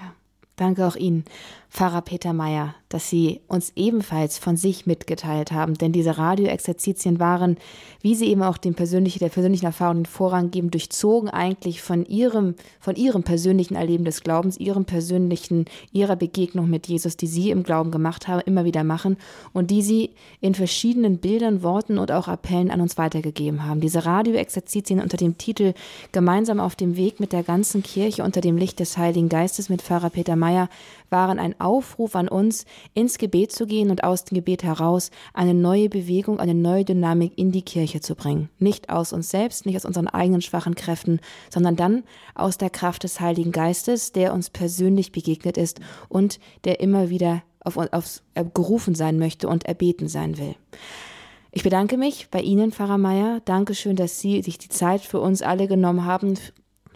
Ja, 0.00 0.14
danke 0.56 0.86
auch 0.86 0.96
Ihnen. 0.96 1.24
Pfarrer 1.70 2.00
Peter 2.00 2.32
Meyer, 2.32 2.74
dass 2.88 3.10
Sie 3.10 3.40
uns 3.46 3.72
ebenfalls 3.76 4.38
von 4.38 4.56
sich 4.56 4.86
mitgeteilt 4.86 5.52
haben. 5.52 5.74
Denn 5.74 5.92
diese 5.92 6.16
Radioexerzitien 6.16 7.20
waren, 7.20 7.58
wie 8.00 8.14
Sie 8.14 8.26
eben 8.26 8.42
auch 8.42 8.56
dem 8.56 8.74
persönlichen, 8.74 9.18
der 9.18 9.28
persönlichen 9.28 9.66
Erfahrung 9.66 9.98
den 9.98 10.06
Vorrang 10.06 10.50
geben, 10.50 10.70
durchzogen 10.70 11.28
eigentlich 11.28 11.82
von 11.82 12.06
Ihrem, 12.06 12.54
von 12.80 12.96
Ihrem 12.96 13.22
persönlichen 13.22 13.76
Erleben 13.76 14.06
des 14.06 14.22
Glaubens, 14.22 14.56
Ihrem 14.56 14.86
persönlichen, 14.86 15.66
Ihrer 15.92 16.16
Begegnung 16.16 16.70
mit 16.70 16.86
Jesus, 16.86 17.18
die 17.18 17.26
Sie 17.26 17.50
im 17.50 17.64
Glauben 17.64 17.90
gemacht 17.90 18.28
haben, 18.28 18.40
immer 18.46 18.64
wieder 18.64 18.82
machen 18.82 19.18
und 19.52 19.70
die 19.70 19.82
Sie 19.82 20.10
in 20.40 20.54
verschiedenen 20.54 21.18
Bildern, 21.18 21.62
Worten 21.62 21.98
und 21.98 22.10
auch 22.10 22.28
Appellen 22.28 22.70
an 22.70 22.80
uns 22.80 22.96
weitergegeben 22.96 23.66
haben. 23.66 23.80
Diese 23.80 24.06
Radioexerzitien 24.06 25.02
unter 25.02 25.18
dem 25.18 25.36
Titel 25.36 25.74
Gemeinsam 26.12 26.60
auf 26.60 26.76
dem 26.76 26.96
Weg 26.96 27.20
mit 27.20 27.32
der 27.32 27.42
ganzen 27.42 27.82
Kirche 27.82 28.24
unter 28.24 28.40
dem 28.40 28.56
Licht 28.56 28.80
des 28.80 28.96
Heiligen 28.96 29.28
Geistes 29.28 29.68
mit 29.68 29.82
Pfarrer 29.82 30.10
Peter 30.10 30.34
Meyer 30.34 30.70
waren 31.10 31.38
ein 31.38 31.57
Aufruf 31.60 32.16
an 32.16 32.28
uns, 32.28 32.64
ins 32.94 33.18
Gebet 33.18 33.52
zu 33.52 33.66
gehen 33.66 33.90
und 33.90 34.04
aus 34.04 34.24
dem 34.24 34.36
Gebet 34.36 34.62
heraus 34.62 35.10
eine 35.34 35.54
neue 35.54 35.88
Bewegung, 35.88 36.40
eine 36.40 36.54
neue 36.54 36.84
Dynamik 36.84 37.36
in 37.36 37.52
die 37.52 37.62
Kirche 37.62 38.00
zu 38.00 38.14
bringen. 38.14 38.50
Nicht 38.58 38.90
aus 38.90 39.12
uns 39.12 39.30
selbst, 39.30 39.66
nicht 39.66 39.76
aus 39.76 39.84
unseren 39.84 40.08
eigenen 40.08 40.42
schwachen 40.42 40.74
Kräften, 40.74 41.20
sondern 41.50 41.76
dann 41.76 42.04
aus 42.34 42.58
der 42.58 42.70
Kraft 42.70 43.04
des 43.04 43.20
Heiligen 43.20 43.52
Geistes, 43.52 44.12
der 44.12 44.32
uns 44.32 44.50
persönlich 44.50 45.12
begegnet 45.12 45.56
ist 45.56 45.80
und 46.08 46.40
der 46.64 46.80
immer 46.80 47.10
wieder 47.10 47.42
auf, 47.60 47.76
auf, 47.76 48.22
gerufen 48.54 48.94
sein 48.94 49.18
möchte 49.18 49.48
und 49.48 49.64
erbeten 49.64 50.08
sein 50.08 50.38
will. 50.38 50.54
Ich 51.50 51.62
bedanke 51.62 51.96
mich 51.96 52.28
bei 52.30 52.40
Ihnen, 52.40 52.72
Pfarrer 52.72 52.98
Meier. 52.98 53.40
Dankeschön, 53.44 53.96
dass 53.96 54.20
Sie 54.20 54.42
sich 54.42 54.58
die 54.58 54.68
Zeit 54.68 55.00
für 55.00 55.20
uns 55.20 55.40
alle 55.40 55.66
genommen 55.66 56.04
haben, 56.04 56.34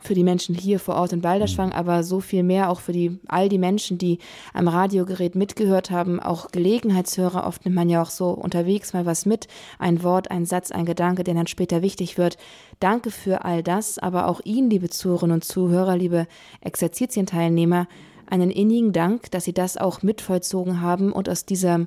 für 0.02 0.14
die 0.14 0.24
Menschen 0.24 0.54
hier 0.54 0.78
vor 0.78 0.96
Ort 0.96 1.12
in 1.12 1.20
Balderschwang, 1.20 1.68
mhm. 1.68 1.74
aber 1.74 2.02
so 2.02 2.20
viel 2.20 2.42
mehr 2.42 2.70
auch 2.70 2.80
für 2.80 2.92
die, 2.92 3.18
all 3.28 3.48
die 3.48 3.58
Menschen, 3.58 3.98
die 3.98 4.18
am 4.52 4.68
Radiogerät 4.68 5.34
mitgehört 5.34 5.90
haben, 5.90 6.20
auch 6.20 6.50
Gelegenheitshörer. 6.50 7.46
Oft 7.46 7.64
nimmt 7.64 7.76
man 7.76 7.88
ja 7.88 8.02
auch 8.02 8.10
so 8.10 8.30
unterwegs 8.30 8.92
mal 8.92 9.06
was 9.06 9.26
mit, 9.26 9.48
ein 9.78 10.02
Wort, 10.02 10.30
ein 10.30 10.44
Satz, 10.44 10.70
ein 10.70 10.84
Gedanke, 10.84 11.24
der 11.24 11.34
dann 11.34 11.46
später 11.46 11.82
wichtig 11.82 12.18
wird. 12.18 12.36
Danke 12.80 13.10
für 13.10 13.44
all 13.44 13.62
das, 13.62 13.98
aber 13.98 14.26
auch 14.26 14.40
Ihnen, 14.44 14.70
liebe 14.70 14.90
Zuhörerinnen 14.90 15.34
und 15.34 15.44
Zuhörer, 15.44 15.96
liebe 15.96 16.26
Exerzitienteilnehmer, 16.60 17.86
einen 18.26 18.50
innigen 18.50 18.92
Dank, 18.92 19.30
dass 19.30 19.44
Sie 19.44 19.52
das 19.52 19.76
auch 19.76 20.02
mitvollzogen 20.02 20.80
haben 20.80 21.12
und 21.12 21.28
aus 21.28 21.44
dieser 21.44 21.86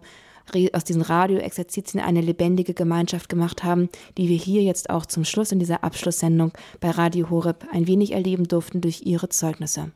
aus 0.73 0.83
diesen 0.83 1.01
Radioexerzitien 1.01 2.01
eine 2.03 2.21
lebendige 2.21 2.73
Gemeinschaft 2.73 3.29
gemacht 3.29 3.63
haben, 3.63 3.89
die 4.17 4.29
wir 4.29 4.37
hier 4.37 4.61
jetzt 4.61 4.89
auch 4.89 5.05
zum 5.05 5.25
Schluss 5.25 5.51
in 5.51 5.59
dieser 5.59 5.83
Abschlusssendung 5.83 6.51
bei 6.79 6.91
Radio 6.91 7.29
Horeb 7.29 7.65
ein 7.71 7.87
wenig 7.87 8.11
erleben 8.11 8.47
durften 8.47 8.81
durch 8.81 9.01
Ihre 9.03 9.29
Zeugnisse. 9.29 9.91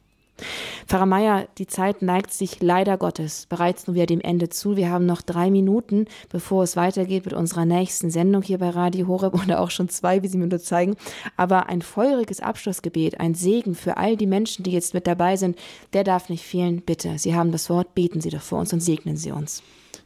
Pfarrer 0.88 1.06
Meier, 1.06 1.47
die 1.58 1.68
Zeit 1.68 2.02
neigt 2.02 2.34
sich 2.34 2.62
leider 2.62 2.97
Gottes 2.97 3.45
bereits 3.47 3.88
nur 3.88 3.95
wieder 3.95 4.06
dem 4.06 4.22
Ende 4.22 4.50
zu. 4.50 4.76
Wir 4.78 4.89
haben 4.89 5.06
noch 5.06 5.22
drei 5.22 5.52
Minuten, 5.52 6.06
bevor 6.30 6.64
es 6.64 6.76
weitergeht 6.76 7.26
mit 7.26 7.34
unserer 7.34 7.66
nächsten 7.66 8.10
Sendung 8.10 8.41
hier 8.41 8.58
bei 8.58 8.70
Radio 8.70 9.08
Horeb 9.08 9.34
oder 9.43 9.60
auch 9.60 9.72
schon 9.72 9.89
zwei, 9.89 10.24
wie 10.24 10.28
Sie 10.28 10.38
mir 10.38 10.47
nur 10.47 10.60
zeigen. 10.60 10.95
Aber 11.38 11.68
ein 11.68 11.82
feuriges 11.82 12.39
Abschlussgebet, 12.39 13.20
ein 13.20 13.36
Segen 13.36 13.76
für 13.76 13.97
all 13.97 14.18
die 14.18 14.28
Menschen, 14.28 14.64
die 14.64 14.72
jetzt 14.72 14.93
mit 14.93 15.08
dabei 15.08 15.36
sind, 15.36 15.58
der 15.93 16.04
darf 16.04 16.30
nicht 16.30 16.45
fehlen. 16.45 16.82
Bitte, 16.82 17.18
Sie 17.18 17.36
haben 17.36 17.52
das 17.52 17.70
Wort, 17.70 17.93
beten 17.93 18.22
Sie 18.22 18.30
doch 18.30 18.41
vor 18.41 18.60
uns 18.60 18.74
und 18.74 18.82
segnen 18.82 19.18
Sie 19.18 19.32
uns. 19.32 19.62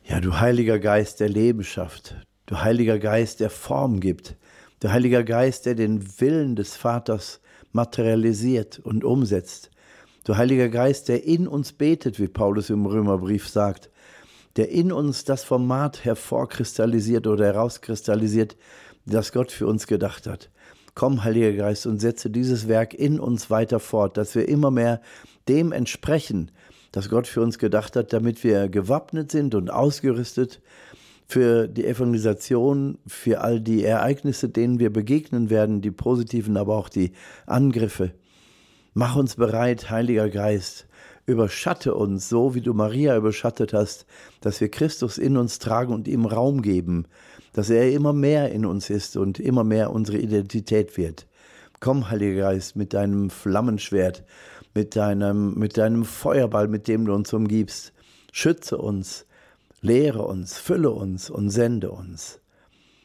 Ja, 0.06 0.20
du 0.20 0.38
Heiliger 0.38 0.80
Geist, 0.80 1.22
der 1.22 1.30
Leben 1.30 1.64
schafft, 1.64 2.16
du 2.45 2.60
Heiliger 2.60 2.99
Geist, 2.99 3.39
der 3.39 3.49
Form 3.49 4.01
gibt, 4.01 4.36
du 4.82 4.91
Heiliger 4.91 5.24
Geist, 5.24 5.66
der 5.66 5.76
den 5.76 6.20
Willen 6.20 6.58
des 6.58 6.76
Vaters 6.76 7.39
materialisiert 7.72 8.80
und 8.80 9.06
umsetzt. 9.06 9.72
Du 10.26 10.36
Heiliger 10.36 10.68
Geist, 10.68 11.08
der 11.08 11.24
in 11.24 11.47
uns 11.47 11.72
betet, 11.72 12.20
wie 12.20 12.28
Paulus 12.28 12.70
im 12.70 12.86
Römerbrief 12.86 13.47
sagt, 13.47 13.89
der 14.58 14.70
in 14.72 14.91
uns 14.91 15.24
das 15.24 15.45
Format 15.45 16.04
hervorkristallisiert 16.04 17.26
oder 17.26 17.45
herauskristallisiert, 17.45 18.58
das 19.06 19.32
Gott 19.32 19.54
für 19.54 19.68
uns 19.68 19.88
gedacht 19.88 20.28
hat. 20.28 20.49
Komm, 20.95 21.24
Heiliger 21.24 21.54
Geist, 21.54 21.88
und 21.88 21.99
setze 21.99 22.30
dieses 22.30 22.68
Werk 22.68 22.93
in 22.93 23.22
uns 23.22 23.49
weiter 23.49 23.80
fort, 23.80 24.18
dass 24.18 24.36
wir 24.36 24.49
immer 24.49 24.70
mehr 24.70 25.01
dem 25.47 25.72
entsprechen, 25.72 26.51
das 26.94 27.10
Gott 27.10 27.28
für 27.28 27.41
uns 27.41 27.58
gedacht 27.58 27.96
hat, 27.98 28.14
damit 28.14 28.44
wir 28.44 28.70
gewappnet 28.70 29.32
sind 29.32 29.56
und 29.56 29.70
ausgerüstet 29.70 30.62
für 31.28 31.68
die 31.68 31.86
Evangelisation, 31.86 33.00
für 33.08 33.41
all 33.41 33.60
die 33.60 33.84
Ereignisse, 33.84 34.48
denen 34.48 34.80
wir 34.80 34.94
begegnen 34.94 35.50
werden, 35.50 35.82
die 35.82 35.89
positiven, 35.89 36.56
aber 36.56 36.76
auch 36.76 36.89
die 36.89 37.12
Angriffe. 37.48 38.12
Mach 38.94 39.16
uns 39.16 39.36
bereit, 39.36 39.89
Heiliger 39.89 40.30
Geist, 40.30 40.86
überschatte 41.26 41.96
uns 41.96 42.30
so, 42.30 42.54
wie 42.54 42.62
du 42.62 42.76
Maria 42.76 43.18
überschattet 43.18 43.74
hast, 43.74 44.06
dass 44.39 44.62
wir 44.62 44.70
Christus 44.70 45.18
in 45.18 45.36
uns 45.36 45.58
tragen 45.58 45.94
und 45.94 46.08
ihm 46.08 46.28
Raum 46.28 46.62
geben, 46.62 47.06
dass 47.54 47.72
er 47.72 47.91
immer 47.91 48.14
mehr 48.14 48.52
in 48.52 48.68
uns 48.68 48.91
ist 48.91 49.18
und 49.18 49.39
immer 49.39 49.64
mehr 49.64 49.91
unsere 49.91 50.20
Identität 50.20 50.96
wird. 50.96 51.26
Komm, 51.80 52.12
Heiliger 52.12 52.52
Geist, 52.52 52.76
mit 52.76 52.94
deinem 52.94 53.32
Flammenschwert, 53.32 54.24
mit 54.74 54.95
deinem, 54.95 55.53
mit 55.55 55.78
deinem 55.78 56.05
Feuerball, 56.05 56.67
mit 56.67 56.88
dem 56.88 57.05
du 57.05 57.13
uns 57.13 57.34
umgibst. 57.34 57.93
Schütze 58.32 58.78
uns, 58.78 59.26
lehre 59.82 60.24
uns, 60.24 60.57
fülle 60.57 60.91
uns 60.91 61.30
und 61.30 61.49
sende 61.49 61.91
uns. 61.91 62.39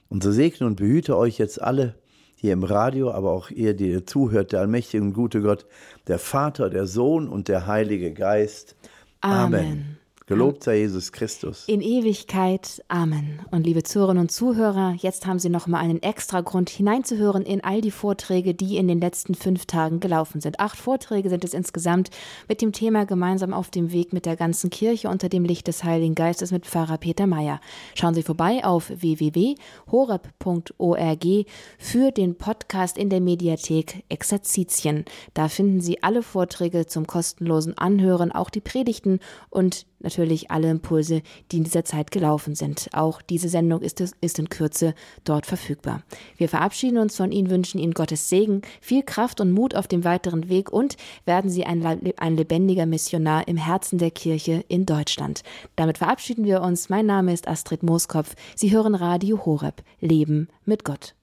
Und 0.09 0.23
so 0.23 0.33
segne 0.33 0.67
und 0.67 0.77
behüte 0.77 1.17
euch 1.17 1.39
jetzt 1.39 1.61
alle 1.61 1.95
hier 2.35 2.53
im 2.53 2.63
Radio, 2.63 3.11
aber 3.11 3.33
auch 3.33 3.51
ihr, 3.51 3.75
die 3.75 3.91
ihr 3.91 4.07
zuhört, 4.07 4.53
der 4.53 4.61
allmächtige 4.61 5.03
und 5.03 5.13
gute 5.13 5.43
Gott, 5.43 5.67
der 6.07 6.19
Vater, 6.19 6.71
der 6.71 6.87
Sohn 6.87 7.29
und 7.29 7.49
der 7.49 7.67
Heilige 7.67 8.13
Geist. 8.15 8.77
Amen. 9.21 9.55
Amen. 9.55 9.98
Gelobt 10.29 10.63
sei 10.63 10.81
Jesus 10.81 11.11
Christus. 11.11 11.65
In 11.69 11.81
Ewigkeit. 11.81 12.85
Amen. 12.89 13.41
Und 13.51 13.65
liebe 13.65 13.83
Zuhörerinnen 13.83 14.25
und 14.25 14.31
Zuhörer, 14.31 14.95
jetzt 14.99 15.25
haben 15.27 15.39
Sie 15.39 15.49
noch 15.49 15.67
mal 15.67 15.79
einen 15.79 16.03
extra 16.03 16.43
Grund 16.43 16.69
hineinzuhören 16.69 17.45
in 17.45 17.65
all 17.65 17.81
die 17.81 17.91
Vorträge, 17.91 18.53
die 18.53 18.77
in 18.77 18.89
den 18.89 19.01
letzten 19.01 19.35
fünf 19.35 19.65
Tagen 19.65 20.01
gelaufen 20.01 20.43
sind. 20.43 20.61
Acht 20.61 20.77
Vorträge 20.77 21.31
sind 21.31 21.45
es 21.45 21.55
insgesamt 21.55 22.11
mit 22.47 22.61
dem 22.61 22.73
Thema 22.73 23.07
Gemeinsam 23.07 23.55
auf 23.55 23.71
dem 23.71 23.91
Weg 23.91 24.13
mit 24.13 24.27
der 24.27 24.37
ganzen 24.37 24.69
Kirche 24.69 25.09
unter 25.09 25.31
dem 25.31 25.47
Licht 25.47 25.67
des 25.67 25.83
Heiligen 25.83 26.15
Geistes 26.15 26.53
mit 26.53 26.67
Pfarrer 26.67 26.99
Peter 26.99 27.27
Meyer. 27.27 27.59
Schauen 27.95 28.13
Sie 28.13 28.23
vorbei 28.23 28.63
auf 28.67 28.91
www.horeb.org 28.91 29.57
für 31.79 32.11
den 32.11 32.35
Podcast 32.35 32.99
in 32.99 33.09
der 33.09 33.23
Mediathek 33.23 34.05
Exerzitien. 34.11 35.07
Da 35.33 35.49
finden 35.49 35.81
Sie 35.81 36.03
alle 36.03 36.23
Vorträge 36.23 36.85
zum 36.85 37.07
kostenlosen 37.07 37.79
Anhören, 37.79 38.31
auch 38.31 38.51
die 38.51 38.61
Predigten 38.61 39.21
und 39.49 39.87
natürlich 40.01 40.51
alle 40.51 40.71
Impulse, 40.71 41.23
die 41.51 41.59
in 41.59 41.65
dieser 41.65 41.85
Zeit 41.85 42.11
gelaufen 42.11 42.55
sind. 42.55 42.89
Auch 42.93 43.23
diese 43.23 43.49
Sendung 43.49 43.83
ist, 43.83 44.01
ist 44.21 44.39
in 44.39 44.49
Kürze 44.49 44.95
dort 45.25 45.47
verfügbar. 45.47 46.03
Wir 46.37 46.49
verabschieden 46.49 46.99
uns 46.99 47.17
von 47.17 47.33
Ihnen, 47.33 47.51
wünschen 47.51 47.79
Ihnen 47.79 47.95
Gottes 47.95 48.29
Segen, 48.29 48.63
viel 48.81 49.03
Kraft 49.03 49.41
und 49.41 49.53
Mut 49.53 49.75
auf 49.75 49.89
dem 49.89 50.05
weiteren 50.05 50.49
Weg 50.49 50.73
und 50.73 50.97
werden 51.25 51.51
Sie 51.51 51.65
ein, 51.65 51.85
ein 52.17 52.37
lebendiger 52.37 52.87
Missionar 52.87 53.49
im 53.49 53.57
Herzen 53.57 53.99
der 53.99 54.11
Kirche 54.11 54.65
in 54.69 54.87
Deutschland. 54.87 55.43
Damit 55.77 55.99
verabschieden 55.99 56.45
wir 56.45 56.63
uns. 56.63 56.89
Mein 56.89 57.07
Name 57.07 57.33
ist 57.33 57.49
Astrid 57.49 57.83
Mooskopf. 57.83 58.35
Sie 58.55 58.71
hören 58.71 58.95
Radio 58.95 59.45
Horeb. 59.45 59.83
Leben 60.01 60.49
mit 60.65 60.85
Gott. 60.85 61.15